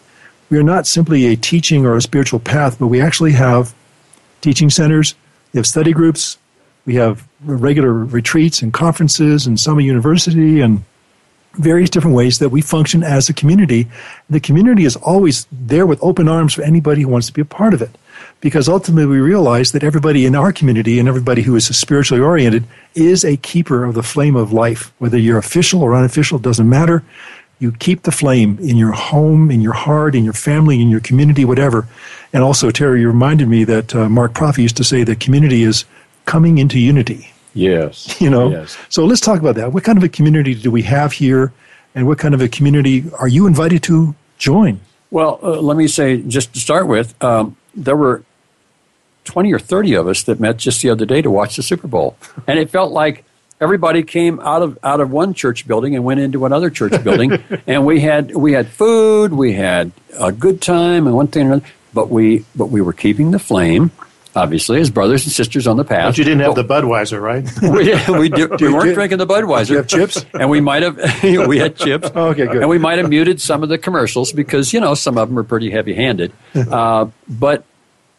We 0.48 0.58
are 0.58 0.62
not 0.62 0.86
simply 0.86 1.26
a 1.26 1.36
teaching 1.36 1.84
or 1.84 1.96
a 1.96 2.02
spiritual 2.02 2.40
path, 2.40 2.78
but 2.78 2.86
we 2.86 3.00
actually 3.00 3.32
have 3.32 3.74
teaching 4.40 4.70
centers, 4.70 5.14
we 5.52 5.58
have 5.58 5.66
study 5.66 5.92
groups, 5.92 6.38
we 6.86 6.94
have 6.94 7.26
regular 7.44 7.92
retreats 7.92 8.62
and 8.62 8.72
conferences 8.72 9.46
and 9.46 9.58
summer 9.58 9.80
university 9.80 10.60
and 10.60 10.82
various 11.54 11.90
different 11.90 12.16
ways 12.16 12.38
that 12.38 12.50
we 12.50 12.60
function 12.60 13.02
as 13.02 13.28
a 13.28 13.34
community. 13.34 13.88
The 14.28 14.40
community 14.40 14.84
is 14.84 14.96
always 14.96 15.46
there 15.50 15.86
with 15.86 16.02
open 16.02 16.28
arms 16.28 16.54
for 16.54 16.62
anybody 16.62 17.02
who 17.02 17.08
wants 17.08 17.26
to 17.26 17.32
be 17.32 17.40
a 17.40 17.44
part 17.44 17.74
of 17.74 17.82
it. 17.82 17.90
Because 18.40 18.68
ultimately 18.68 19.06
we 19.06 19.20
realize 19.20 19.72
that 19.72 19.84
everybody 19.84 20.26
in 20.26 20.34
our 20.34 20.52
community 20.52 20.98
and 20.98 21.08
everybody 21.08 21.42
who 21.42 21.56
is 21.56 21.66
spiritually 21.66 22.22
oriented 22.22 22.64
is 22.94 23.24
a 23.24 23.36
keeper 23.36 23.84
of 23.84 23.94
the 23.94 24.02
flame 24.02 24.36
of 24.36 24.52
life. 24.52 24.92
Whether 24.98 25.18
you're 25.18 25.38
official 25.38 25.82
or 25.82 25.94
unofficial, 25.94 26.38
doesn't 26.38 26.68
matter. 26.68 27.02
You 27.58 27.72
keep 27.72 28.02
the 28.02 28.12
flame 28.12 28.58
in 28.60 28.76
your 28.76 28.92
home, 28.92 29.50
in 29.50 29.60
your 29.60 29.74
heart, 29.74 30.14
in 30.14 30.24
your 30.24 30.32
family, 30.32 30.80
in 30.80 30.88
your 30.88 31.00
community, 31.00 31.44
whatever. 31.44 31.86
And 32.32 32.42
also, 32.42 32.70
Terry, 32.70 33.02
you 33.02 33.08
reminded 33.08 33.48
me 33.48 33.64
that 33.64 33.94
uh, 33.94 34.08
Mark 34.08 34.34
Prophet 34.34 34.62
used 34.62 34.78
to 34.78 34.84
say 34.84 35.04
that 35.04 35.20
community 35.20 35.62
is 35.62 35.84
coming 36.24 36.58
into 36.58 36.78
unity. 36.78 37.32
Yes. 37.54 38.16
You 38.20 38.30
know? 38.30 38.50
Yes. 38.50 38.78
So 38.88 39.04
let's 39.04 39.20
talk 39.20 39.40
about 39.40 39.56
that. 39.56 39.72
What 39.72 39.84
kind 39.84 39.98
of 39.98 40.04
a 40.04 40.08
community 40.08 40.54
do 40.54 40.70
we 40.70 40.82
have 40.82 41.12
here? 41.12 41.52
And 41.94 42.06
what 42.06 42.18
kind 42.18 42.34
of 42.34 42.40
a 42.40 42.48
community 42.48 43.04
are 43.18 43.28
you 43.28 43.46
invited 43.46 43.82
to 43.84 44.14
join? 44.38 44.80
Well, 45.10 45.40
uh, 45.42 45.60
let 45.60 45.76
me 45.76 45.88
say, 45.88 46.22
just 46.22 46.54
to 46.54 46.60
start 46.60 46.86
with, 46.86 47.20
um, 47.22 47.56
there 47.74 47.96
were 47.96 48.22
20 49.24 49.52
or 49.52 49.58
30 49.58 49.94
of 49.94 50.08
us 50.08 50.22
that 50.24 50.40
met 50.40 50.56
just 50.56 50.82
the 50.82 50.90
other 50.90 51.06
day 51.06 51.22
to 51.22 51.30
watch 51.30 51.56
the 51.56 51.62
Super 51.62 51.88
Bowl. 51.88 52.16
And 52.46 52.58
it 52.58 52.70
felt 52.70 52.92
like 52.92 53.24
everybody 53.60 54.02
came 54.02 54.40
out 54.40 54.62
of 54.62 54.78
out 54.82 55.00
of 55.00 55.10
one 55.10 55.34
church 55.34 55.68
building 55.68 55.94
and 55.94 56.04
went 56.04 56.18
into 56.20 56.46
another 56.46 56.70
church 56.70 57.02
building 57.04 57.42
and 57.66 57.84
we 57.84 58.00
had 58.00 58.34
we 58.34 58.52
had 58.52 58.68
food, 58.68 59.32
we 59.32 59.52
had 59.52 59.92
a 60.18 60.32
good 60.32 60.60
time 60.62 61.06
and 61.06 61.14
one 61.14 61.28
thing 61.28 61.42
and 61.42 61.52
another, 61.52 61.66
but 61.92 62.08
we 62.08 62.44
but 62.56 62.66
we 62.66 62.80
were 62.80 62.92
keeping 62.92 63.30
the 63.30 63.38
flame 63.38 63.90
obviously 64.36 64.80
as 64.80 64.90
brothers 64.90 65.24
and 65.24 65.32
sisters 65.32 65.66
on 65.66 65.76
the 65.76 65.84
path. 65.84 66.10
But 66.12 66.18
you 66.18 66.24
didn't 66.24 66.40
have 66.40 66.54
the 66.54 66.64
Budweiser, 66.64 67.20
right? 67.20 67.44
we, 67.62 68.18
we, 68.18 68.28
do, 68.28 68.48
we 68.60 68.72
weren't 68.72 68.86
did- 68.86 68.94
drinking 68.94 69.18
the 69.18 69.26
Budweiser. 69.26 69.70
you 69.70 69.76
have 69.78 69.88
chips? 69.88 70.24
And 70.34 70.48
we 70.50 70.60
might 70.60 70.82
have 70.82 70.96
we 71.48 71.58
had 71.58 71.76
chips. 71.76 72.10
Okay, 72.16 72.46
good. 72.46 72.58
And 72.58 72.68
we 72.68 72.78
might 72.78 72.98
have 72.98 73.08
muted 73.08 73.40
some 73.40 73.62
of 73.62 73.68
the 73.68 73.78
commercials 73.78 74.32
because 74.32 74.72
you 74.72 74.80
know 74.80 74.94
some 74.94 75.18
of 75.18 75.28
them 75.28 75.38
are 75.38 75.42
pretty 75.44 75.70
heavy-handed. 75.70 76.32
Uh, 76.54 77.06
but 77.28 77.64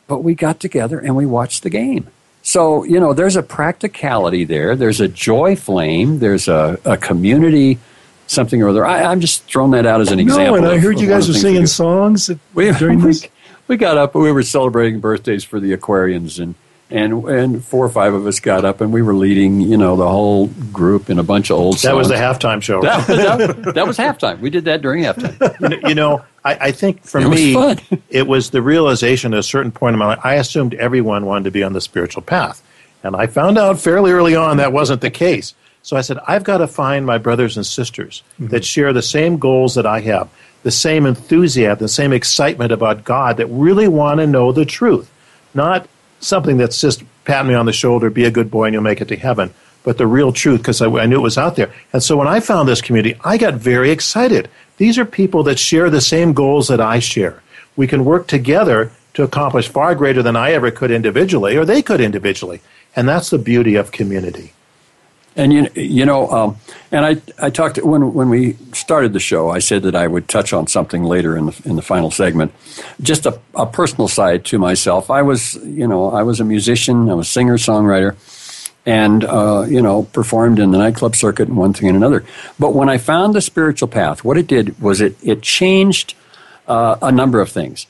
but 0.07 0.20
we 0.20 0.36
got 0.36 0.59
together 0.59 0.99
and 0.99 1.16
we 1.16 1.26
watched 1.26 1.64
the 1.64 1.70
game. 1.70 2.07
So 2.43 2.84
you 2.84 2.99
know, 2.99 3.14
there's 3.14 3.36
a 3.36 3.43
practicality 3.43 4.43
there. 4.45 4.76
There's 4.76 4.99
a 4.99 5.07
joy 5.07 5.55
flame. 5.55 6.20
There's 6.20 6.47
a, 6.47 6.80
a 6.86 6.97
community, 6.97 7.78
something 8.28 8.62
or 8.64 8.70
other. 8.70 8.86
I, 8.86 9.03
I'm 9.03 9.22
just 9.22 9.43
throwing 9.45 9.72
that 9.72 9.86
out 9.86 10.01
as 10.01 10.12
an 10.12 10.20
example. 10.20 10.55
no, 10.55 10.55
and 10.55 10.68
I 10.68 10.78
heard 10.80 10.95
of 10.95 11.01
you 11.01 11.07
guys 11.07 11.28
were 11.28 11.34
the 11.34 11.39
things 11.39 11.43
we 11.43 11.49
singing 11.49 11.62
do. 11.62 11.68
songs 11.68 12.32
We, 12.53 12.72
during 12.72 12.99
we, 12.99 13.07
this. 13.07 13.28
We 13.72 13.78
got 13.78 13.97
up 13.97 14.13
and 14.15 14.24
we 14.24 14.34
were 14.34 14.43
celebrating 14.43 14.99
birthdays 14.99 15.45
for 15.45 15.61
the 15.61 15.76
Aquarians 15.76 16.41
and 16.43 16.55
and 16.89 17.24
and 17.24 17.63
four 17.63 17.86
or 17.86 17.89
five 17.89 18.13
of 18.13 18.28
us 18.28 18.41
got 18.41 18.65
up 18.65 18.82
and 18.82 18.91
we 18.91 19.01
were 19.01 19.13
leading 19.13 19.61
you 19.61 19.78
know 19.78 19.95
the 19.95 20.09
whole 20.09 20.47
group 20.74 21.09
in 21.09 21.17
a 21.19 21.24
bunch 21.24 21.49
of 21.49 21.57
old 21.57 21.80
Songs. 21.80 21.84
That 21.84 21.95
was 21.95 22.09
the 22.09 22.15
halftime 22.15 22.61
show. 22.61 22.82
that, 22.82 23.07
that, 23.07 23.74
that 23.76 23.88
was 23.88 23.97
halftime. 23.97 24.41
We 24.41 24.49
did 24.49 24.65
that 24.65 24.82
during 24.82 25.03
halftime. 25.05 25.88
you 25.88 25.95
know- 25.95 26.26
I, 26.43 26.57
I 26.59 26.72
think 26.72 27.05
for 27.05 27.22
It 27.22 27.30
me, 27.30 28.01
it 28.09 28.28
was 28.28 28.49
the 28.49 28.63
realization 28.63 29.34
at 29.34 29.39
a 29.39 29.43
certain 29.43 29.72
point 29.72 29.93
in 29.93 29.99
my 29.99 30.07
life. 30.07 30.19
I 30.24 30.34
assumed 30.36 30.74
everyone 30.74 31.26
wanted 31.26 31.43
to 31.43 31.51
be 31.51 31.63
on 31.63 31.74
the 31.74 31.82
spiritual 31.82 32.24
path. 32.24 32.63
And 33.03 33.15
I 33.15 33.28
found 33.28 33.59
out 33.59 33.80
fairly 33.80 34.11
early 34.11 34.36
on 34.36 34.57
that 34.57 34.74
wasn't 34.74 35.01
the 35.01 35.11
case. 35.11 35.53
So 35.84 35.97
I 35.97 36.01
said, 36.01 36.17
I've 36.28 36.43
got 36.43 36.57
to 36.57 36.67
find 36.67 37.05
my 37.05 37.19
brothers 37.19 37.57
and 37.57 37.65
sisters 37.65 38.24
mm-hmm. 38.34 38.47
that 38.47 38.65
share 38.65 38.91
the 38.91 39.01
same 39.03 39.38
goals 39.38 39.76
that 39.76 39.86
I 39.86 39.99
have, 40.01 40.30
the 40.64 40.72
same 40.72 41.05
enthusiasm, 41.05 41.80
the 41.80 41.88
same 41.88 42.14
excitement 42.14 42.72
about 42.72 43.03
God 43.03 43.38
that 43.38 43.47
really 43.47 43.88
want 43.88 44.20
to 44.20 44.28
know 44.28 44.51
the 44.51 44.66
truth. 44.66 45.12
Not 45.53 45.88
something 46.20 46.57
that's 46.57 46.80
just 46.80 47.03
pat 47.26 47.45
me 47.45 47.53
on 47.53 47.66
the 47.66 47.74
shoulder, 47.74 48.09
be 48.09 48.26
a 48.26 48.32
good 48.32 48.51
boy, 48.51 48.66
and 48.66 48.74
you'll 48.74 48.84
make 48.84 49.01
it 49.01 49.07
to 49.09 49.16
heaven, 49.16 49.53
but 49.84 49.97
the 49.97 50.07
real 50.07 50.32
truth 50.32 50.62
because 50.62 50.82
I, 50.82 50.88
I 50.89 51.05
knew 51.05 51.18
it 51.18 51.24
was 51.24 51.38
out 51.38 51.55
there. 51.55 51.74
And 51.93 52.01
so 52.01 52.18
when 52.18 52.28
I 52.28 52.39
found 52.39 52.68
this 52.68 52.82
community, 52.82 53.20
I 53.24 53.38
got 53.38 53.55
very 53.55 53.91
excited. 53.91 54.49
These 54.78 54.97
are 54.97 55.05
people 55.05 55.43
that 55.43 55.59
share 55.59 55.89
the 55.89 56.01
same 56.01 56.34
goals 56.34 56.68
that 56.68 56.82
I 56.82 56.99
share. 56.99 57.41
We 57.76 57.88
can 57.88 58.05
work 58.05 58.28
together 58.28 58.91
to 59.14 59.24
accomplish 59.24 59.68
far 59.68 59.95
greater 59.95 60.24
than 60.24 60.36
I 60.36 60.51
ever 60.51 60.72
could 60.72 60.91
individually, 60.91 61.57
or 61.57 61.66
they 61.66 61.82
could 61.82 62.01
individually. 62.01 62.62
And 62.95 63.07
that's 63.07 63.30
the 63.30 63.38
beauty 63.38 63.76
of 63.76 63.91
community. 63.91 64.53
And 65.36 65.54
you, 65.54 65.70
you 65.76 66.06
know, 66.06 66.30
um, 66.30 66.58
and 66.92 67.06
I, 67.06 67.22
I 67.40 67.50
talked 67.50 67.78
when 67.78 68.14
when 68.14 68.30
we 68.30 68.58
started 68.74 69.14
the 69.14 69.20
show. 69.20 69.50
I 69.50 69.60
said 69.60 69.84
that 69.84 69.96
I 69.96 70.06
would 70.06 70.28
touch 70.28 70.52
on 70.52 70.68
something 70.68 71.04
later 71.04 71.38
in 71.38 71.46
the 71.46 71.62
in 71.64 71.76
the 71.78 71.82
final 71.82 72.12
segment, 72.12 72.54
just 73.02 73.26
a, 73.26 73.40
a 73.56 73.66
personal 73.66 74.10
side 74.10 74.44
to 74.46 74.60
myself. 74.60 75.10
I 75.10 75.22
was, 75.22 75.56
you 75.56 75.88
know, 75.88 76.12
I 76.12 76.24
was 76.24 76.42
a 76.42 76.44
musician. 76.44 77.10
I 77.10 77.14
was 77.14 77.30
singer 77.30 77.58
songwriter, 77.58 78.18
and 78.86 79.24
uh, 79.24 79.66
you 79.70 79.82
know, 79.82 80.04
performed 80.04 80.60
in 80.60 80.72
the 80.72 80.78
nightclub 80.78 81.16
circuit 81.16 81.48
and 81.48 81.56
one 81.56 81.72
thing 81.72 81.88
and 81.88 81.96
another. 81.96 82.26
But 82.60 82.74
when 82.74 82.90
I 82.90 82.98
found 82.98 83.34
the 83.34 83.42
spiritual 83.42 83.88
path, 83.88 84.26
what 84.26 84.38
it 84.38 84.48
did 84.48 84.82
was 84.82 85.00
it 85.00 85.16
it 85.24 85.42
changed 85.42 86.14
uh, 86.68 86.98
a 87.02 87.12
number 87.12 87.40
of 87.40 87.50
things. 87.50 87.88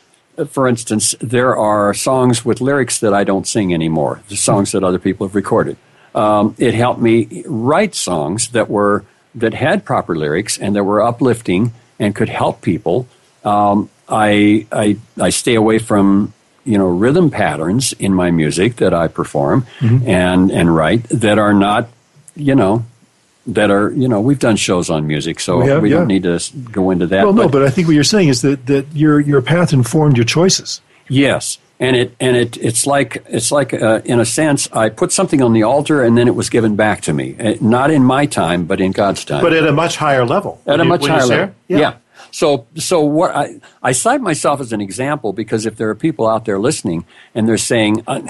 For 0.49 0.67
instance, 0.67 1.15
there 1.19 1.57
are 1.57 1.93
songs 1.95 2.45
with 2.45 2.61
lyrics 2.61 2.99
that 2.99 3.15
I 3.15 3.23
don't 3.23 3.47
sing 3.47 3.73
anymore. 3.73 4.21
The 4.29 4.37
songs 4.37 4.71
that 4.73 4.83
other 4.83 4.99
people 4.99 5.27
have 5.27 5.35
recorded. 5.35 5.77
Um, 6.13 6.55
it 6.57 6.73
helped 6.73 6.99
me 6.99 7.43
write 7.45 7.95
songs 7.95 8.49
that 8.49 8.69
were 8.69 9.05
that 9.35 9.53
had 9.53 9.85
proper 9.85 10.15
lyrics 10.15 10.57
and 10.57 10.75
that 10.75 10.83
were 10.83 11.01
uplifting 11.01 11.73
and 11.99 12.13
could 12.13 12.29
help 12.29 12.61
people. 12.61 13.07
Um, 13.45 13.89
I, 14.09 14.67
I 14.71 14.97
I 15.19 15.29
stay 15.29 15.55
away 15.55 15.79
from 15.79 16.33
you 16.65 16.77
know 16.77 16.87
rhythm 16.87 17.29
patterns 17.29 17.93
in 17.93 18.13
my 18.13 18.29
music 18.29 18.75
that 18.77 18.93
I 18.93 19.07
perform 19.07 19.65
and 19.79 20.51
and 20.51 20.75
write 20.75 21.03
that 21.09 21.39
are 21.39 21.53
not 21.53 21.87
you 22.35 22.55
know 22.55 22.85
that 23.47 23.71
are 23.71 23.91
you 23.91 24.07
know 24.07 24.19
we've 24.21 24.39
done 24.39 24.55
shows 24.55 24.89
on 24.89 25.07
music 25.07 25.39
so 25.39 25.57
We 25.57 25.77
we, 25.79 25.89
yeah. 25.89 25.97
don't 25.97 26.07
need 26.07 26.23
to 26.23 26.39
go 26.71 26.91
into 26.91 27.07
that. 27.07 27.23
Well, 27.23 27.33
no, 27.33 27.47
but 27.47 27.63
I 27.63 27.69
think 27.69 27.87
what 27.87 27.95
you're 27.95 28.03
saying 28.03 28.27
is 28.27 28.41
that, 28.41 28.65
that 28.67 28.85
your, 28.93 29.19
your 29.19 29.41
path 29.41 29.73
informed 29.73 30.17
your 30.17 30.25
choices. 30.25 30.81
Yes, 31.07 31.57
and 31.81 31.95
it 31.95 32.15
and 32.19 32.37
it 32.37 32.57
it's 32.57 32.85
like 32.85 33.23
it's 33.27 33.51
like 33.51 33.73
uh, 33.73 34.01
in 34.05 34.19
a 34.19 34.25
sense 34.25 34.69
I 34.71 34.89
put 34.89 35.11
something 35.11 35.41
on 35.41 35.51
the 35.53 35.63
altar 35.63 36.03
and 36.05 36.15
then 36.17 36.27
it 36.27 36.35
was 36.35 36.49
given 36.49 36.75
back 36.75 37.01
to 37.01 37.13
me, 37.13 37.35
Uh, 37.39 37.55
not 37.59 37.91
in 37.91 38.03
my 38.05 38.27
time 38.27 38.65
but 38.65 38.79
in 38.79 38.91
God's 38.91 39.25
time. 39.25 39.41
But 39.41 39.53
at 39.53 39.67
a 39.67 39.71
much 39.71 39.97
higher 39.97 40.25
level. 40.25 40.61
at 40.65 40.79
a 40.79 40.83
you- 40.83 40.89
much 40.89 41.05
higher 41.07 41.25
level. 41.25 41.55
Yeah. 41.67 41.79
yeah. 41.79 41.93
So 42.31 42.65
so 42.75 43.01
what 43.01 43.35
I 43.35 43.59
I 43.89 43.91
cite 43.93 44.21
myself 44.21 44.61
as 44.61 44.71
an 44.71 44.79
example 44.81 45.33
because 45.33 45.65
if 45.65 45.75
there 45.75 45.89
are 45.89 45.95
people 45.95 46.27
out 46.27 46.45
there 46.45 46.59
listening 46.59 47.03
and 47.35 47.47
they're 47.47 47.57
saying 47.73 48.03
I, 48.07 48.21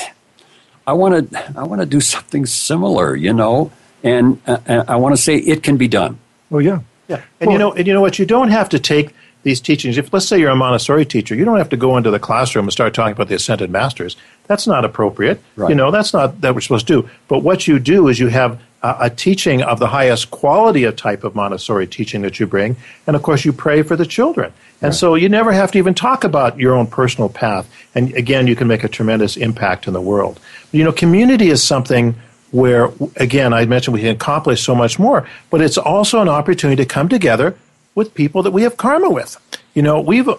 I 0.88 0.94
want 0.94 1.32
to 1.32 1.60
I 1.62 1.64
want 1.64 1.82
to 1.82 1.86
do 1.98 2.02
something 2.02 2.48
similar, 2.48 3.16
you 3.16 3.34
know, 3.34 3.70
and 4.04 4.40
uh, 4.48 4.58
uh, 4.68 4.84
I 4.88 4.96
want 4.96 5.16
to 5.16 5.22
say 5.22 5.36
it 5.36 5.62
can 5.62 5.78
be 5.78 5.88
done. 5.88 6.18
Oh, 6.52 6.60
yeah. 6.60 6.80
Yeah, 7.08 7.22
and 7.42 7.52
you 7.52 7.58
know, 7.58 7.72
and 7.74 7.86
you 7.88 7.94
know 7.94 8.02
what? 8.02 8.18
You 8.18 8.26
don't 8.26 8.52
have 8.52 8.70
to 8.70 8.80
take 8.80 9.14
these 9.44 9.60
teachings. 9.60 9.98
If 9.98 10.14
let's 10.14 10.28
say 10.28 10.40
you're 10.40 10.50
a 10.50 10.56
Montessori 10.56 11.06
teacher, 11.06 11.36
you 11.36 11.46
don't 11.46 11.58
have 11.58 11.70
to 11.70 11.78
go 11.78 11.98
into 11.98 12.12
the 12.12 12.20
classroom 12.20 12.66
and 12.66 12.72
start 12.72 12.94
talking 12.94 13.14
about 13.14 13.28
the 13.28 13.36
ascended 13.36 13.72
masters. 13.72 14.16
That's 14.48 14.68
not 14.68 14.86
appropriate. 14.86 15.42
Right. 15.56 15.70
You 15.70 15.76
know, 15.76 15.92
that's 15.92 16.14
not 16.14 16.42
that 16.42 16.54
we're 16.54 16.62
supposed 16.62 16.88
to 16.88 17.02
do. 17.02 17.10
But 17.28 17.40
what 17.40 17.68
you 17.68 17.80
do 17.80 18.08
is 18.08 18.20
you 18.20 18.28
have 18.28 18.62
a, 18.84 18.96
a 19.02 19.10
teaching 19.10 19.62
of 19.62 19.80
the 19.80 19.88
highest 19.88 20.32
quality 20.32 20.84
of 20.84 20.96
type 20.96 21.24
of 21.24 21.36
Montessori 21.36 21.88
teaching 21.88 22.22
that 22.22 22.40
you 22.40 22.48
bring, 22.48 22.76
and 23.08 23.16
of 23.16 23.24
course 23.24 23.46
you 23.46 23.54
pray 23.54 23.82
for 23.82 23.96
the 23.96 24.06
children. 24.06 24.54
And 24.84 24.96
so 24.96 25.14
you 25.14 25.30
never 25.30 25.52
have 25.52 25.72
to 25.74 25.78
even 25.78 25.94
talk 25.94 26.24
about 26.24 26.58
your 26.60 26.74
own 26.74 26.88
personal 26.88 27.30
path. 27.30 27.70
And 27.94 28.14
again, 28.16 28.48
you 28.48 28.56
can 28.56 28.68
make 28.68 28.84
a 28.84 28.90
tremendous 28.90 29.38
impact 29.38 29.86
in 29.86 29.94
the 29.94 30.02
world. 30.02 30.40
You 30.72 30.84
know, 30.84 30.92
community 30.92 31.50
is 31.50 31.62
something 31.62 32.16
where, 32.50 32.92
again, 33.16 33.54
I 33.54 33.66
mentioned 33.66 33.94
we 33.94 34.02
can 34.02 34.10
accomplish 34.10 34.64
so 34.64 34.74
much 34.74 34.98
more, 34.98 35.28
but 35.52 35.62
it's 35.62 35.78
also 35.78 36.20
an 36.20 36.30
opportunity 36.30 36.84
to 36.84 36.88
come 36.88 37.10
together 37.10 37.56
with 37.96 38.14
people 38.14 38.44
that 38.44 38.52
we 38.52 38.64
have 38.64 38.78
karma 38.78 39.10
with. 39.10 39.38
You 39.74 39.82
know, 39.82 40.00
we've 40.02 40.30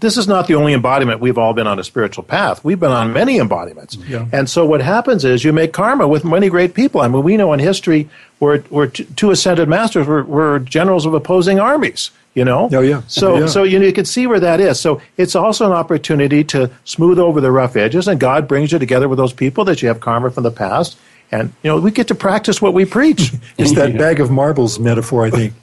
this 0.00 0.18
is 0.18 0.28
not 0.28 0.46
the 0.48 0.54
only 0.54 0.74
embodiment 0.74 1.20
we've 1.20 1.38
all 1.38 1.54
been 1.54 1.66
on 1.66 1.78
a 1.78 1.84
spiritual 1.84 2.24
path. 2.24 2.62
We've 2.62 2.78
been 2.78 2.90
on 2.90 3.12
many 3.14 3.38
embodiments. 3.38 3.96
Yeah. 3.96 4.26
And 4.32 4.50
so 4.50 4.66
what 4.66 4.82
happens 4.82 5.24
is 5.24 5.44
you 5.44 5.52
make 5.52 5.72
karma 5.72 6.06
with 6.06 6.24
many 6.24 6.50
great 6.50 6.74
people. 6.74 7.00
I 7.00 7.08
mean, 7.08 7.22
we 7.22 7.38
know 7.38 7.52
in 7.54 7.58
history 7.60 8.10
where, 8.38 8.58
where 8.68 8.88
two 8.88 9.30
ascended 9.30 9.66
masters 9.68 10.06
were, 10.06 10.22
were 10.24 10.58
generals 10.58 11.06
of 11.06 11.14
opposing 11.14 11.58
armies. 11.58 12.10
You 12.34 12.44
know, 12.44 12.68
Oh, 12.72 12.80
yeah. 12.80 13.02
So, 13.06 13.38
Yeah. 13.38 13.46
so 13.46 13.62
you, 13.62 13.78
know, 13.78 13.86
you 13.86 13.92
can 13.92 14.04
see 14.04 14.26
where 14.26 14.40
that 14.40 14.58
is. 14.60 14.78
So, 14.80 15.00
it's 15.16 15.36
also 15.36 15.66
an 15.66 15.72
opportunity 15.72 16.42
to 16.44 16.68
smooth 16.84 17.18
over 17.18 17.40
the 17.40 17.52
rough 17.52 17.76
edges, 17.76 18.08
and 18.08 18.18
God 18.18 18.48
brings 18.48 18.72
you 18.72 18.78
together 18.80 19.08
with 19.08 19.18
those 19.18 19.32
people 19.32 19.64
that 19.66 19.80
you 19.80 19.88
have 19.88 20.00
karma 20.00 20.32
from 20.32 20.42
the 20.42 20.50
past, 20.50 20.98
and 21.30 21.52
you 21.62 21.70
know 21.70 21.78
we 21.78 21.92
get 21.92 22.08
to 22.08 22.14
practice 22.16 22.60
what 22.60 22.74
we 22.74 22.84
preach. 22.84 23.32
It's 23.56 23.72
that 23.76 23.96
bag 23.96 24.18
of 24.18 24.32
marbles 24.32 24.80
metaphor, 24.80 25.24
I 25.24 25.30
think. 25.30 25.54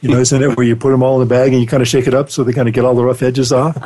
You 0.00 0.10
know, 0.10 0.18
isn't 0.18 0.42
it 0.42 0.56
where 0.56 0.66
you 0.66 0.76
put 0.76 0.90
them 0.90 1.02
all 1.02 1.20
in 1.20 1.26
a 1.26 1.28
bag 1.28 1.52
and 1.52 1.60
you 1.60 1.66
kind 1.66 1.82
of 1.82 1.88
shake 1.88 2.06
it 2.06 2.14
up 2.14 2.30
so 2.30 2.44
they 2.44 2.52
kind 2.52 2.68
of 2.68 2.74
get 2.74 2.84
all 2.84 2.94
the 2.94 3.04
rough 3.04 3.22
edges 3.22 3.52
off? 3.52 3.76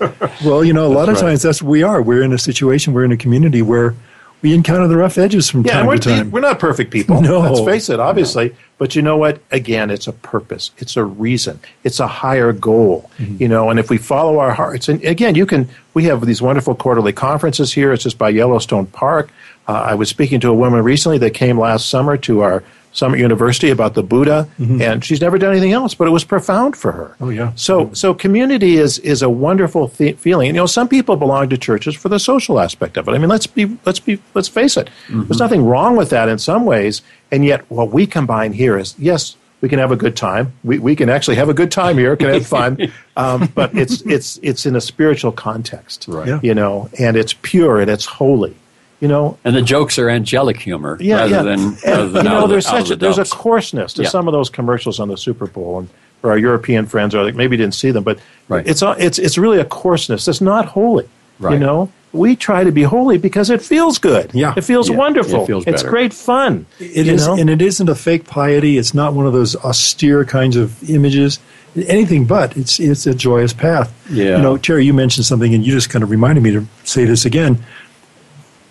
well, 0.44 0.64
you 0.64 0.72
know, 0.72 0.86
a 0.86 0.88
lot 0.88 1.08
of 1.08 1.16
right. 1.16 1.22
times 1.22 1.42
that's 1.42 1.62
what 1.62 1.70
we 1.70 1.82
are. 1.82 2.00
We're 2.00 2.22
in 2.22 2.32
a 2.32 2.38
situation, 2.38 2.94
we're 2.94 3.04
in 3.04 3.12
a 3.12 3.16
community 3.16 3.60
where 3.60 3.94
we 4.40 4.54
encounter 4.54 4.86
the 4.86 4.96
rough 4.96 5.18
edges 5.18 5.50
from 5.50 5.62
Yeah, 5.64 5.78
time 5.78 5.86
we're, 5.86 5.98
to 5.98 6.08
time. 6.08 6.30
we're 6.30 6.40
not 6.40 6.58
perfect 6.58 6.90
people. 6.90 7.20
No. 7.28 7.40
Let's 7.40 7.60
face 7.60 7.88
it, 7.88 7.98
obviously. 8.00 8.54
But 8.78 8.94
you 8.94 9.02
know 9.02 9.16
what? 9.16 9.40
Again, 9.50 9.90
it's 9.90 10.06
a 10.06 10.12
purpose. 10.12 10.70
It's 10.78 10.96
a 10.96 11.04
reason. 11.04 11.58
It's 11.82 11.98
a 11.98 12.06
higher 12.06 12.52
goal. 12.52 13.10
Mm-hmm. 13.18 13.42
You 13.42 13.48
know, 13.48 13.70
and 13.70 13.80
if 13.80 13.90
we 13.90 13.98
follow 13.98 14.38
our 14.38 14.52
hearts, 14.52 14.88
and 14.88 15.02
again, 15.04 15.34
you 15.34 15.46
can. 15.46 15.68
We 15.94 16.04
have 16.04 16.24
these 16.24 16.40
wonderful 16.40 16.76
quarterly 16.76 17.12
conferences 17.12 17.72
here. 17.72 17.92
It's 17.92 18.04
just 18.04 18.18
by 18.18 18.28
Yellowstone 18.28 18.86
Park. 18.86 19.32
Uh, 19.66 19.72
I 19.72 19.94
was 19.94 20.08
speaking 20.08 20.38
to 20.40 20.48
a 20.48 20.54
woman 20.54 20.84
recently 20.84 21.18
that 21.18 21.34
came 21.34 21.58
last 21.58 21.88
summer 21.88 22.16
to 22.18 22.40
our 22.40 22.62
Summit 22.98 23.20
University 23.20 23.70
about 23.70 23.94
the 23.94 24.02
Buddha, 24.02 24.48
and 24.58 25.04
she's 25.04 25.20
never 25.20 25.38
done 25.38 25.52
anything 25.52 25.72
else, 25.72 25.94
but 25.94 26.08
it 26.08 26.10
was 26.10 26.24
profound 26.24 26.74
for 26.76 26.90
her. 26.92 27.08
Mm-hmm. 27.14 27.24
Oh, 27.24 27.28
yeah. 27.30 27.52
So, 27.54 27.92
so 27.92 28.12
community 28.12 28.76
is 28.76 28.98
is 28.98 29.22
a 29.22 29.30
wonderful 29.30 29.88
th- 29.88 30.16
feeling. 30.16 30.48
And, 30.48 30.56
you 30.56 30.62
know, 30.62 30.66
some 30.66 30.88
people 30.88 31.16
belong 31.16 31.48
to 31.50 31.56
churches 31.56 31.94
for 31.94 32.08
the 32.08 32.18
social 32.18 32.58
aspect 32.58 32.96
of 32.96 33.06
it. 33.08 33.12
I 33.12 33.18
mean, 33.18 33.28
let's 33.30 33.46
be 33.46 33.78
let's 33.86 34.00
be 34.00 34.18
let's 34.34 34.48
face 34.48 34.76
it. 34.76 34.90
There's 35.08 35.38
nothing 35.38 35.64
wrong 35.64 35.96
with 35.96 36.10
that 36.10 36.28
in 36.28 36.38
some 36.38 36.64
ways, 36.64 37.02
and 37.30 37.44
yet 37.44 37.60
what 37.70 37.90
we 37.92 38.06
combine 38.06 38.52
here 38.52 38.76
is 38.78 38.94
yes. 38.98 39.36
We 39.60 39.68
can 39.68 39.80
have 39.80 39.90
a 39.90 39.96
good 39.96 40.16
time. 40.16 40.52
We, 40.62 40.78
we 40.78 40.94
can 40.94 41.08
actually 41.08 41.34
have 41.34 41.48
a 41.48 41.52
good 41.54 41.72
time 41.72 41.98
here. 41.98 42.14
Can 42.16 42.28
have 42.28 42.46
fun, 42.46 42.92
um, 43.16 43.50
but 43.56 43.76
it's 43.76 44.02
it's 44.02 44.38
it's 44.40 44.66
in 44.66 44.76
a 44.76 44.80
spiritual 44.80 45.32
context, 45.32 46.06
Right. 46.06 46.28
Yeah. 46.28 46.38
you 46.44 46.54
know, 46.54 46.88
and 46.96 47.16
it's 47.16 47.34
pure 47.42 47.80
and 47.80 47.90
it's 47.90 48.04
holy, 48.04 48.54
you 49.00 49.08
know. 49.08 49.38
And 49.44 49.54
the 49.54 49.62
jokes 49.62 49.98
are 49.98 50.08
angelic 50.08 50.58
humor 50.60 50.96
Yeah, 51.00 51.16
rather 51.16 51.30
yeah. 51.30 51.42
than, 51.42 51.60
And, 51.60 51.84
rather 51.84 52.08
than 52.08 52.24
you 52.24 52.30
know, 52.30 52.36
of 52.36 52.48
the- 52.48 52.54
there's 52.54 52.66
out 52.66 52.74
of 52.74 52.78
such 52.80 52.88
the 52.88 52.94
a, 52.94 52.96
there's 52.96 53.18
a 53.18 53.24
coarseness 53.24 53.92
to 53.94 54.02
Yeah. 54.02 54.08
some 54.08 54.26
of 54.28 54.32
those 54.32 54.50
commercials 54.50 54.98
on 55.00 55.08
the 55.08 55.16
Super 55.16 55.46
Bowl, 55.46 55.78
and 55.80 55.88
for 56.20 56.30
our 56.30 56.38
European 56.38 56.86
friends, 56.86 57.14
or 57.14 57.22
like 57.22 57.34
maybe 57.36 57.56
didn't 57.56 57.74
see 57.74 57.90
them, 57.92 58.02
but 58.02 58.18
Right. 58.48 58.66
it's 58.66 58.82
a, 58.82 58.96
it's 58.98 59.18
it's 59.18 59.38
really 59.38 59.58
a 59.60 59.64
coarseness. 59.64 60.26
It's 60.26 60.40
not 60.40 60.66
holy. 60.66 61.06
right. 61.38 61.52
You 61.52 61.60
know, 61.60 61.90
we 62.12 62.34
try 62.34 62.64
to 62.64 62.72
be 62.72 62.82
holy 62.82 63.18
because 63.18 63.48
it 63.50 63.62
feels 63.62 63.98
good. 63.98 64.30
Yeah. 64.34 64.54
it 64.56 64.62
feels 64.64 64.88
Yeah, 64.88 64.96
wonderful. 64.96 65.42
it 65.42 65.46
feels 65.46 65.64
it's 65.68 65.82
great 65.84 66.12
fun. 66.12 66.66
It 66.80 67.06
is, 67.06 67.26
know? 67.28 67.34
and 67.36 67.48
it 67.48 67.62
isn't 67.62 67.88
a 67.88 67.94
fake 67.94 68.26
piety. 68.26 68.78
It's 68.78 68.92
not 68.94 69.12
one 69.14 69.26
of 69.26 69.32
those 69.32 69.54
austere 69.54 70.24
kinds 70.24 70.56
of 70.56 70.72
images. 70.90 71.38
Anything 71.86 72.24
but 72.24 72.56
it's 72.56 72.80
it's 72.80 73.06
a 73.06 73.14
joyous 73.14 73.52
path. 73.52 73.92
Yeah. 74.10 74.36
You 74.38 74.42
know, 74.42 74.56
Terry, 74.56 74.84
you 74.86 74.92
mentioned 74.94 75.26
something, 75.26 75.54
and 75.54 75.64
you 75.64 75.70
just 75.72 75.90
kind 75.90 76.02
of 76.02 76.10
reminded 76.10 76.42
me 76.42 76.50
to 76.52 76.66
say 76.82 77.04
this 77.04 77.24
again. 77.24 77.58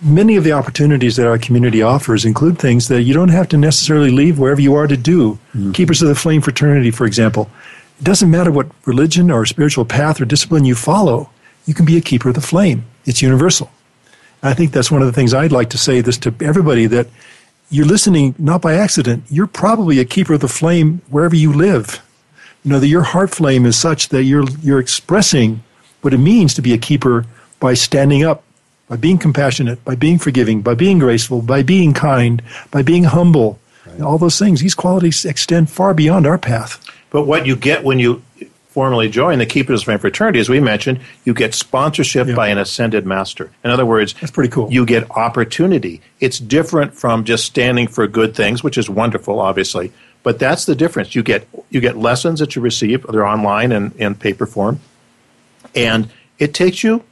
Many 0.01 0.35
of 0.35 0.43
the 0.43 0.51
opportunities 0.51 1.15
that 1.15 1.27
our 1.27 1.39
community 1.39 1.81
offers 1.81 2.23
include 2.23 2.59
things 2.59 2.87
that 2.87 3.03
you 3.03 3.13
don't 3.13 3.29
have 3.29 3.49
to 3.49 3.57
necessarily 3.57 4.11
leave 4.11 4.37
wherever 4.37 4.61
you 4.61 4.75
are 4.75 4.87
to 4.87 4.97
do. 4.97 5.33
Mm-hmm. 5.55 5.71
Keepers 5.71 6.01
of 6.01 6.07
the 6.07 6.15
Flame 6.15 6.41
fraternity, 6.41 6.91
for 6.91 7.05
example, 7.05 7.49
it 7.99 8.03
doesn't 8.03 8.29
matter 8.29 8.51
what 8.51 8.67
religion 8.85 9.31
or 9.31 9.45
spiritual 9.45 9.85
path 9.85 10.21
or 10.21 10.25
discipline 10.25 10.65
you 10.65 10.75
follow. 10.75 11.31
You 11.65 11.73
can 11.73 11.85
be 11.85 11.97
a 11.97 12.01
keeper 12.01 12.29
of 12.29 12.35
the 12.35 12.41
flame. 12.41 12.85
It's 13.05 13.21
universal. 13.21 13.71
I 14.43 14.53
think 14.53 14.71
that's 14.71 14.91
one 14.91 15.01
of 15.01 15.07
the 15.07 15.13
things 15.13 15.33
I'd 15.33 15.51
like 15.51 15.71
to 15.71 15.77
say 15.77 16.01
this 16.01 16.17
to 16.19 16.33
everybody 16.41 16.85
that 16.85 17.07
you're 17.69 17.85
listening 17.85 18.35
not 18.37 18.61
by 18.61 18.75
accident. 18.75 19.23
You're 19.29 19.47
probably 19.47 19.99
a 19.99 20.05
keeper 20.05 20.33
of 20.33 20.41
the 20.41 20.47
flame 20.47 21.01
wherever 21.09 21.35
you 21.35 21.51
live. 21.51 22.01
You 22.63 22.71
know 22.71 22.79
that 22.79 22.87
your 22.87 23.03
heart 23.03 23.31
flame 23.31 23.65
is 23.65 23.77
such 23.77 24.09
that 24.09 24.23
you're 24.23 24.45
you're 24.61 24.79
expressing 24.79 25.63
what 26.01 26.13
it 26.13 26.19
means 26.19 26.53
to 26.53 26.61
be 26.61 26.73
a 26.73 26.77
keeper 26.77 27.25
by 27.59 27.73
standing 27.73 28.23
up, 28.23 28.43
by 28.87 28.95
being 28.95 29.17
compassionate, 29.17 29.83
by 29.83 29.95
being 29.95 30.17
forgiving, 30.17 30.61
by 30.61 30.73
being 30.73 30.99
graceful, 30.99 31.41
by 31.41 31.61
being 31.63 31.93
kind, 31.93 32.41
by 32.71 32.81
being 32.81 33.03
humble. 33.05 33.59
All 34.03 34.17
those 34.17 34.37
things, 34.37 34.61
these 34.61 34.75
qualities 34.75 35.25
extend 35.25 35.69
far 35.69 35.93
beyond 35.93 36.27
our 36.27 36.37
path. 36.37 36.83
But 37.09 37.23
what 37.23 37.45
you 37.47 37.55
get 37.55 37.83
when 37.83 37.99
you 37.99 38.21
formally 38.69 39.09
join 39.09 39.39
the 39.39 39.45
Keepers 39.45 39.87
of 39.87 40.01
fraternity, 40.01 40.39
as 40.39 40.49
we 40.49 40.59
mentioned, 40.59 40.99
you 41.25 41.33
get 41.33 41.55
sponsorship 41.55 42.27
Yeah. 42.27 42.35
by 42.35 42.49
an 42.49 42.59
ascended 42.59 43.07
master. 43.07 43.49
In 43.63 43.71
other 43.71 43.85
words, 43.87 44.13
That's 44.21 44.31
pretty 44.31 44.51
cool. 44.51 44.71
You 44.71 44.85
get 44.85 45.09
opportunity. 45.11 45.99
It's 46.19 46.37
different 46.37 46.93
from 46.93 47.23
just 47.23 47.45
standing 47.45 47.87
for 47.87 48.05
good 48.07 48.35
things, 48.35 48.63
which 48.63 48.77
is 48.77 48.87
wonderful, 48.89 49.39
obviously. 49.39 49.91
But 50.21 50.37
that's 50.37 50.65
the 50.65 50.75
difference. 50.75 51.15
You 51.15 51.23
get 51.23 51.47
you 51.71 51.79
get 51.79 51.97
lessons 51.97 52.39
that 52.39 52.55
you 52.55 52.61
receive. 52.61 53.03
They're 53.09 53.25
online 53.25 53.71
and 53.71 53.95
in 53.95 54.13
paper 54.15 54.45
form, 54.45 54.79
and 55.73 56.09
it 56.37 56.53
takes 56.53 56.83
you. 56.83 57.03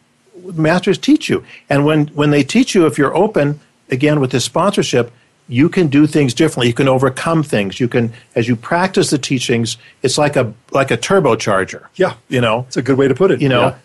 Masters 0.53 0.97
teach 0.97 1.29
you, 1.29 1.43
and 1.69 1.85
when 1.85 2.07
when 2.07 2.29
they 2.29 2.43
teach 2.43 2.75
you, 2.75 2.85
if 2.85 2.97
you're 2.97 3.15
open 3.15 3.59
again 3.89 4.19
with 4.19 4.31
this 4.31 4.45
sponsorship, 4.45 5.11
you 5.47 5.69
can 5.69 5.87
do 5.87 6.07
things 6.07 6.33
differently. 6.33 6.67
You 6.67 6.73
can 6.73 6.87
overcome 6.87 7.43
things. 7.43 7.79
You 7.79 7.87
can, 7.87 8.13
as 8.35 8.47
you 8.47 8.55
practice 8.55 9.09
the 9.09 9.17
teachings, 9.17 9.77
it's 10.01 10.17
like 10.17 10.35
a 10.35 10.53
like 10.71 10.91
a 10.91 10.97
turbocharger. 10.97 11.87
Yeah. 11.95 12.15
you 12.29 12.41
know, 12.41 12.65
it's 12.67 12.77
a 12.77 12.81
good 12.81 12.97
way 12.97 13.07
to 13.07 13.15
put 13.15 13.31
it. 13.31 13.41
you 13.41 13.49
know, 13.49 13.75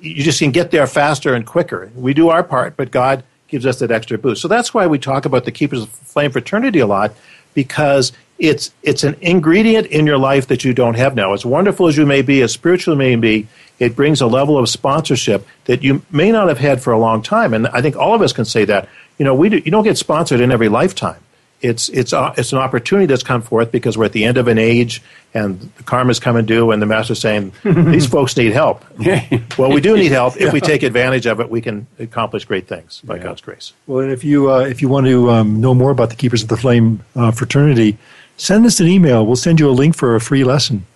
you 0.00 0.22
just 0.22 0.38
can 0.38 0.50
get 0.50 0.70
there 0.70 0.86
faster 0.86 1.34
and 1.34 1.44
quicker. 1.46 1.90
We 1.94 2.14
do 2.14 2.28
our 2.28 2.42
part, 2.42 2.76
but 2.76 2.90
God 2.90 3.24
gives 3.48 3.66
us 3.66 3.80
that 3.80 3.90
extra 3.90 4.16
boost. 4.16 4.40
So 4.40 4.48
that's 4.48 4.72
why 4.72 4.86
we 4.86 4.98
talk 4.98 5.24
about 5.24 5.44
the 5.44 5.52
Keepers 5.52 5.82
of 5.82 5.90
Flame 5.90 6.30
fraternity 6.30 6.78
a 6.78 6.86
lot, 6.86 7.12
because 7.54 8.12
it's 8.38 8.72
it's 8.82 9.04
an 9.04 9.16
ingredient 9.20 9.88
in 9.88 10.06
your 10.06 10.18
life 10.18 10.46
that 10.46 10.64
you 10.64 10.72
don't 10.72 10.94
have 10.94 11.14
now. 11.14 11.32
As 11.32 11.44
wonderful 11.44 11.88
as 11.88 11.96
you 11.96 12.06
may 12.06 12.22
be, 12.22 12.40
as 12.40 12.52
spiritual 12.52 12.94
as 12.94 12.96
you 12.96 12.98
may 12.98 13.16
be, 13.16 13.46
it 13.80 13.96
brings 13.96 14.20
a 14.20 14.26
level 14.26 14.56
of 14.56 14.68
sponsorship 14.68 15.44
that 15.64 15.82
you 15.82 16.02
may 16.12 16.30
not 16.30 16.46
have 16.46 16.58
had 16.58 16.80
for 16.80 16.92
a 16.92 16.98
long 16.98 17.22
time. 17.22 17.52
And 17.52 17.66
I 17.68 17.82
think 17.82 17.96
all 17.96 18.14
of 18.14 18.22
us 18.22 18.32
can 18.32 18.44
say 18.44 18.64
that. 18.66 18.88
You 19.18 19.24
know, 19.24 19.34
we 19.34 19.48
do, 19.48 19.58
you 19.58 19.70
don't 19.70 19.84
get 19.84 19.98
sponsored 19.98 20.40
in 20.40 20.52
every 20.52 20.68
lifetime 20.68 21.20
it's 21.62 21.88
it's 21.90 22.12
uh, 22.12 22.34
it's 22.38 22.52
an 22.52 22.58
opportunity 22.58 23.06
that's 23.06 23.22
come 23.22 23.42
forth 23.42 23.70
because 23.70 23.98
we're 23.98 24.06
at 24.06 24.12
the 24.12 24.24
end 24.24 24.38
of 24.38 24.48
an 24.48 24.58
age 24.58 25.02
and 25.34 25.60
the 25.76 25.82
karma's 25.82 26.18
coming 26.18 26.46
due 26.46 26.70
and 26.70 26.80
the 26.80 26.86
master's 26.86 27.20
saying 27.20 27.52
these 27.64 28.06
folks 28.06 28.36
need 28.36 28.52
help. 28.52 28.84
well, 29.58 29.70
we 29.70 29.80
do 29.80 29.96
need 29.96 30.12
help. 30.12 30.36
If 30.40 30.52
we 30.52 30.60
take 30.60 30.82
advantage 30.82 31.26
of 31.26 31.40
it, 31.40 31.50
we 31.50 31.60
can 31.60 31.86
accomplish 31.98 32.44
great 32.44 32.66
things 32.66 33.00
by 33.02 33.18
God's 33.18 33.40
grace. 33.40 33.72
Well, 33.86 34.00
and 34.00 34.12
if 34.12 34.24
you 34.24 34.50
uh, 34.50 34.60
if 34.60 34.80
you 34.80 34.88
want 34.88 35.06
to 35.06 35.30
um, 35.30 35.60
know 35.60 35.74
more 35.74 35.90
about 35.90 36.10
the 36.10 36.16
Keepers 36.16 36.42
of 36.42 36.48
the 36.48 36.56
Flame 36.56 37.00
uh, 37.14 37.30
fraternity, 37.30 37.98
send 38.36 38.64
us 38.64 38.80
an 38.80 38.88
email. 38.88 39.26
We'll 39.26 39.36
send 39.36 39.60
you 39.60 39.68
a 39.68 39.72
link 39.72 39.94
for 39.94 40.16
a 40.16 40.20
free 40.20 40.44
lesson. 40.44 40.86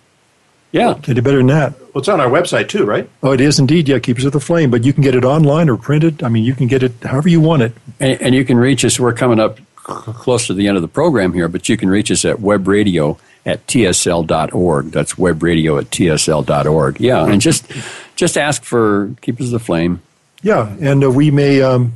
Yeah. 0.75 0.93
Can 1.01 1.15
do 1.15 1.21
better 1.21 1.37
than 1.37 1.47
that. 1.47 1.79
Well, 1.79 1.99
it's 1.99 2.09
on 2.09 2.19
our 2.19 2.29
website 2.29 2.67
too, 2.67 2.83
right? 2.83 3.09
Oh, 3.23 3.31
it 3.31 3.39
is 3.39 3.59
indeed. 3.59 3.87
Yeah, 3.87 3.99
Keepers 3.99 4.25
of 4.25 4.33
the 4.33 4.41
Flame. 4.41 4.69
But 4.69 4.83
you 4.83 4.91
can 4.91 5.01
get 5.01 5.15
it 5.15 5.23
online 5.23 5.69
or 5.69 5.77
printed. 5.77 6.21
I 6.21 6.27
mean, 6.27 6.43
you 6.43 6.53
can 6.53 6.67
get 6.67 6.83
it 6.83 6.91
however 7.01 7.29
you 7.29 7.39
want 7.39 7.61
it. 7.61 7.71
And, 8.01 8.21
and 8.21 8.35
you 8.35 8.43
can 8.43 8.57
reach 8.57 8.83
us. 8.83 8.99
We're 8.99 9.13
coming 9.13 9.39
up 9.39 9.59
close 9.85 10.47
to 10.47 10.53
the 10.53 10.67
end 10.67 10.75
of 10.75 10.81
the 10.81 10.89
program 10.89 11.31
here, 11.31 11.47
but 11.47 11.69
you 11.69 11.77
can 11.77 11.89
reach 11.89 12.11
us 12.11 12.25
at 12.25 12.37
webradio 12.37 13.17
at 13.45 13.65
tsl.org. 13.67 14.91
That's 14.91 15.13
webradio 15.13 15.79
at 15.79 15.91
tsl.org. 15.91 16.99
Yeah, 16.99 17.25
and 17.25 17.39
just 17.39 17.71
just 18.17 18.37
ask 18.37 18.63
for 18.63 19.13
Keepers 19.21 19.47
of 19.47 19.51
the 19.53 19.59
Flame. 19.59 20.01
Yeah, 20.41 20.75
and 20.81 21.03
uh, 21.05 21.11
we 21.11 21.31
may 21.31 21.61
um, 21.61 21.93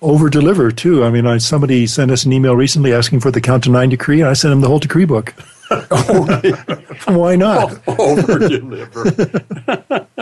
over 0.00 0.30
deliver 0.30 0.70
too. 0.70 1.02
I 1.02 1.10
mean, 1.10 1.26
I, 1.26 1.38
somebody 1.38 1.86
sent 1.88 2.12
us 2.12 2.24
an 2.24 2.32
email 2.32 2.54
recently 2.54 2.92
asking 2.92 3.20
for 3.20 3.32
the 3.32 3.40
Count 3.40 3.64
to 3.64 3.70
Nine 3.70 3.88
decree, 3.88 4.20
and 4.20 4.28
I 4.28 4.34
sent 4.34 4.52
him 4.52 4.60
the 4.60 4.68
whole 4.68 4.78
decree 4.78 5.06
book. 5.06 5.34
Why 7.06 7.36
not? 7.36 7.78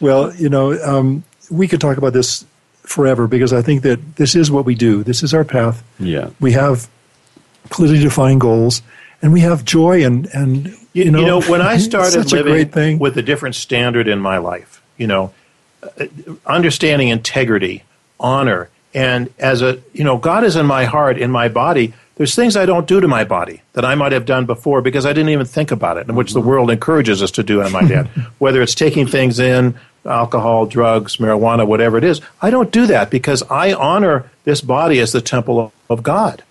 Well, 0.01 0.36
you 0.36 0.49
know, 0.49 0.73
um, 0.84 1.23
we 1.49 1.67
could 1.67 1.79
talk 1.79 1.97
about 1.97 2.11
this 2.11 2.43
forever 2.81 3.27
because 3.27 3.53
I 3.53 3.61
think 3.61 3.84
that 3.84 4.17
this 4.17 4.36
is 4.36 4.51
what 4.51 4.65
we 4.65 4.75
do. 4.75 5.01
This 5.03 5.23
is 5.23 5.34
our 5.34 5.45
path. 5.45 5.81
Yeah. 5.97 6.31
We 6.41 6.51
have 6.53 6.89
clearly 7.69 7.99
defined 7.99 8.41
goals, 8.41 8.81
and 9.21 9.31
we 9.31 9.39
have 9.41 9.63
joy 9.63 10.03
and 10.03 10.25
and 10.34 10.67
you, 10.93 11.05
You, 11.05 11.11
know, 11.11 11.19
you 11.19 11.25
know, 11.25 11.41
when 11.43 11.61
I 11.61 11.77
started 11.77 12.25
a 12.34 12.43
living 12.43 12.69
thing. 12.69 12.99
with 12.99 13.17
a 13.17 13.21
different 13.21 13.55
standard 13.55 14.07
in 14.09 14.19
my 14.19 14.39
life, 14.39 14.81
you 14.97 15.07
know, 15.07 15.31
uh, 15.84 16.05
understanding 16.45 17.07
integrity, 17.07 17.84
honor, 18.19 18.69
and 18.93 19.31
as 19.39 19.61
a, 19.61 19.79
you 19.93 20.03
know, 20.03 20.17
God 20.17 20.43
is 20.43 20.55
in 20.55 20.65
my 20.65 20.86
heart, 20.86 21.17
in 21.17 21.31
my 21.31 21.47
body. 21.47 21.93
There's 22.16 22.36
things 22.36 22.55
I 22.55 22.66
don't 22.66 22.88
do 22.88 23.01
to 23.01 23.07
my 23.07 23.24
body 23.24 23.61
that 23.74 23.84
I 23.84 23.95
might 23.95 24.11
have 24.11 24.26
done 24.26 24.45
before 24.45 24.82
because 24.82 25.05
I 25.05 25.14
didn't 25.14 25.30
even 25.30 25.47
think 25.47 25.72
about 25.72 25.97
it, 25.97 26.07
and 26.07 26.16
which 26.16 26.34
the 26.34 26.41
world 26.41 26.70
encourages 26.70 27.24
us 27.24 27.32
to 27.32 27.43
do, 27.43 27.59
and 27.59 27.76
I 27.76 27.82
might 27.82 27.91
add. 27.91 28.07
Whether 28.38 28.61
it's 28.61 28.76
taking 28.76 29.07
things 29.07 29.39
in, 29.39 29.76
alcohol, 30.05 30.66
drugs, 30.66 31.18
marijuana, 31.18 31.66
whatever 31.66 31.97
it 31.97 32.03
is, 32.03 32.22
I 32.41 32.51
don't 32.51 32.72
do 32.72 32.86
that 32.88 33.09
because 33.09 33.41
I 33.49 33.74
honor 33.74 34.30
this 34.43 34.61
body 34.61 34.99
as 34.99 35.11
the 35.11 35.22
temple 35.22 35.72
of, 35.89 36.03
God. 36.03 36.43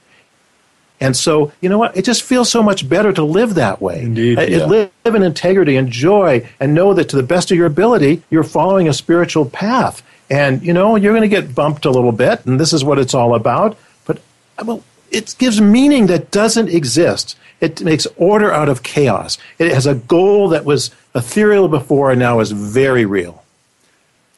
And 1.00 1.16
so, 1.16 1.52
you 1.60 1.68
know 1.68 1.78
what? 1.78 1.96
It 1.96 2.04
just 2.04 2.22
feels 2.22 2.48
so 2.48 2.62
much 2.62 2.88
better 2.88 3.12
to 3.12 3.24
live 3.24 3.54
that 3.54 3.82
way. 3.82 4.02
Indeed, 4.02 4.38
Uh, 4.38 4.42
yeah. 4.42 4.66
Live 4.66 4.90
in 5.04 5.22
integrity 5.24 5.76
and 5.76 5.90
joy 5.90 6.48
and 6.60 6.74
know 6.74 6.94
that 6.94 7.08
to 7.08 7.16
the 7.16 7.24
best 7.24 7.50
of 7.50 7.56
your 7.56 7.66
ability, 7.66 8.22
you're 8.30 8.44
following 8.44 8.88
a 8.88 8.92
spiritual 8.92 9.44
path. 9.46 10.02
And, 10.30 10.62
you 10.62 10.72
know, 10.72 10.94
you're 10.94 11.12
going 11.12 11.28
to 11.28 11.36
get 11.40 11.54
bumped 11.54 11.84
a 11.84 11.90
little 11.90 12.12
bit, 12.12 12.46
and 12.46 12.58
this 12.58 12.72
is 12.72 12.84
what 12.84 12.98
it's 12.98 13.14
all 13.14 13.34
about. 13.34 13.76
But 14.06 14.20
well, 14.64 14.84
it 15.12 15.36
gives 15.38 15.60
meaning 15.60 16.06
that 16.06 16.30
doesn't 16.30 16.68
exist. 16.68 17.36
It 17.60 17.82
makes 17.82 18.06
order 18.16 18.52
out 18.52 18.68
of 18.68 18.82
chaos. 18.82 19.38
It 19.58 19.72
has 19.72 19.86
a 19.86 19.94
goal 19.94 20.48
that 20.48 20.64
was 20.64 20.90
ethereal 21.14 21.68
before 21.68 22.10
and 22.10 22.18
now 22.18 22.40
is 22.40 22.50
very 22.50 23.04
real. 23.04 23.44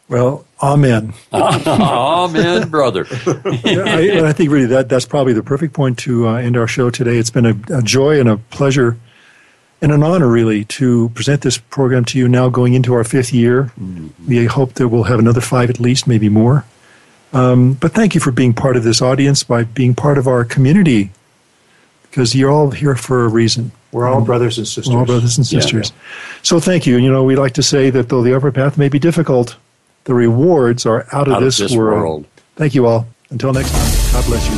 well, 0.09 0.45
amen. 0.63 1.15
Amen, 1.33 2.69
brother. 2.69 3.07
I, 3.27 4.11
and 4.13 4.27
I 4.27 4.33
think 4.33 4.51
really 4.51 4.67
that 4.67 4.89
that's 4.89 5.07
probably 5.07 5.33
the 5.33 5.43
perfect 5.43 5.73
point 5.73 5.99
to 6.01 6.29
uh, 6.29 6.35
end 6.35 6.57
our 6.57 6.67
show 6.67 6.91
today. 6.91 7.17
It's 7.17 7.31
been 7.31 7.47
a, 7.47 7.79
a 7.79 7.83
joy 7.83 8.21
and 8.21 8.29
a 8.29 8.37
pleasure 8.37 8.99
and 9.81 9.93
an 9.93 10.03
honor, 10.03 10.29
really, 10.29 10.65
to 10.65 11.11
present 11.11 11.43
this 11.43 11.59
program 11.59 12.05
to 12.07 12.19
you 12.19 12.29
now 12.29 12.49
going 12.49 12.75
into 12.75 12.95
our 12.95 13.05
fifth 13.05 13.33
year. 13.33 13.71
We 14.27 14.47
hope 14.47 14.75
that 14.75 14.89
we'll 14.89 15.05
have 15.05 15.19
another 15.19 15.43
five 15.43 15.69
at 15.69 15.79
least, 15.79 16.07
maybe 16.07 16.29
more. 16.29 16.65
Um, 17.35 17.75
but 17.75 17.93
thank 17.93 18.15
you 18.15 18.21
for 18.21 18.31
being 18.31 18.55
part 18.55 18.77
of 18.77 18.85
this 18.85 19.03
audience, 19.03 19.43
by 19.43 19.65
being 19.65 19.95
part 19.95 20.17
of 20.19 20.27
our 20.29 20.45
community, 20.45 21.11
because 22.11 22.35
you're 22.35 22.51
all 22.51 22.71
here 22.71 22.95
for 22.95 23.25
a 23.25 23.29
reason. 23.29 23.73
We're 23.93 24.07
all 24.09 24.21
brothers 24.23 24.57
and 24.59 24.67
sisters. 24.67 24.89
We're 24.93 25.01
all 25.01 25.05
brothers 25.07 25.37
and 25.37 25.51
Yeah. 25.53 25.61
sisters. 25.61 25.93
So 26.43 26.61
thank 26.61 26.87
you. 26.87 26.97
You 26.97 27.11
know, 27.11 27.25
we 27.25 27.37
like 27.37 27.55
to 27.55 27.63
say 27.63 27.91
that 27.91 28.09
though 28.09 28.23
the 28.23 28.35
upper 28.37 28.51
path 28.53 28.79
may 28.79 28.89
be 28.89 28.99
difficult, 28.99 29.57
the 30.05 30.15
rewards 30.15 30.87
are 30.87 31.07
out 31.13 31.29
of, 31.29 31.35
Out 31.35 31.39
of 31.39 31.43
this, 31.45 31.59
this 31.59 31.73
world. 31.77 31.99
world. 32.01 32.25
Thank 32.57 32.75
you 32.75 32.87
all. 32.87 33.07
Until 33.31 33.53
next 33.53 33.71
time, 33.73 34.13
God 34.13 34.25
bless 34.27 34.49
you. 34.49 34.57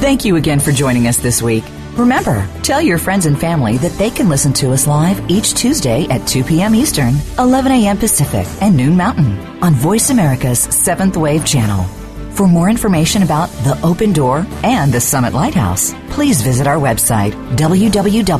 Thank 0.00 0.24
you 0.24 0.36
again 0.36 0.60
for 0.60 0.72
joining 0.72 1.06
us 1.06 1.18
this 1.18 1.40
week. 1.42 1.64
Remember, 1.96 2.48
tell 2.62 2.80
your 2.80 2.96
friends 2.98 3.26
and 3.26 3.38
family 3.38 3.76
that 3.78 3.92
they 3.98 4.10
can 4.10 4.28
listen 4.28 4.52
to 4.54 4.72
us 4.72 4.86
live 4.86 5.30
each 5.30 5.52
Tuesday 5.54 6.06
at 6.08 6.26
2 6.26 6.42
p.m. 6.44 6.74
Eastern, 6.74 7.14
11 7.38 7.70
a.m. 7.70 7.98
Pacific, 7.98 8.46
and 8.62 8.74
noon 8.76 8.96
Mountain 8.96 9.38
on 9.62 9.74
Voice 9.74 10.08
America's 10.10 10.60
Seventh 10.60 11.18
Wave 11.18 11.44
channel. 11.44 11.84
For 12.32 12.46
more 12.48 12.70
information 12.70 13.22
about 13.22 13.50
the 13.64 13.78
Open 13.82 14.14
Door 14.14 14.46
and 14.64 14.90
the 14.90 15.00
Summit 15.00 15.34
Lighthouse, 15.34 15.92
please 16.08 16.40
visit 16.40 16.66
our 16.66 16.78
website, 16.78 17.32
www.tsl.org. 17.56 18.32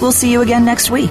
We'll 0.00 0.12
see 0.12 0.32
you 0.32 0.40
again 0.40 0.64
next 0.64 0.90
week. 0.90 1.10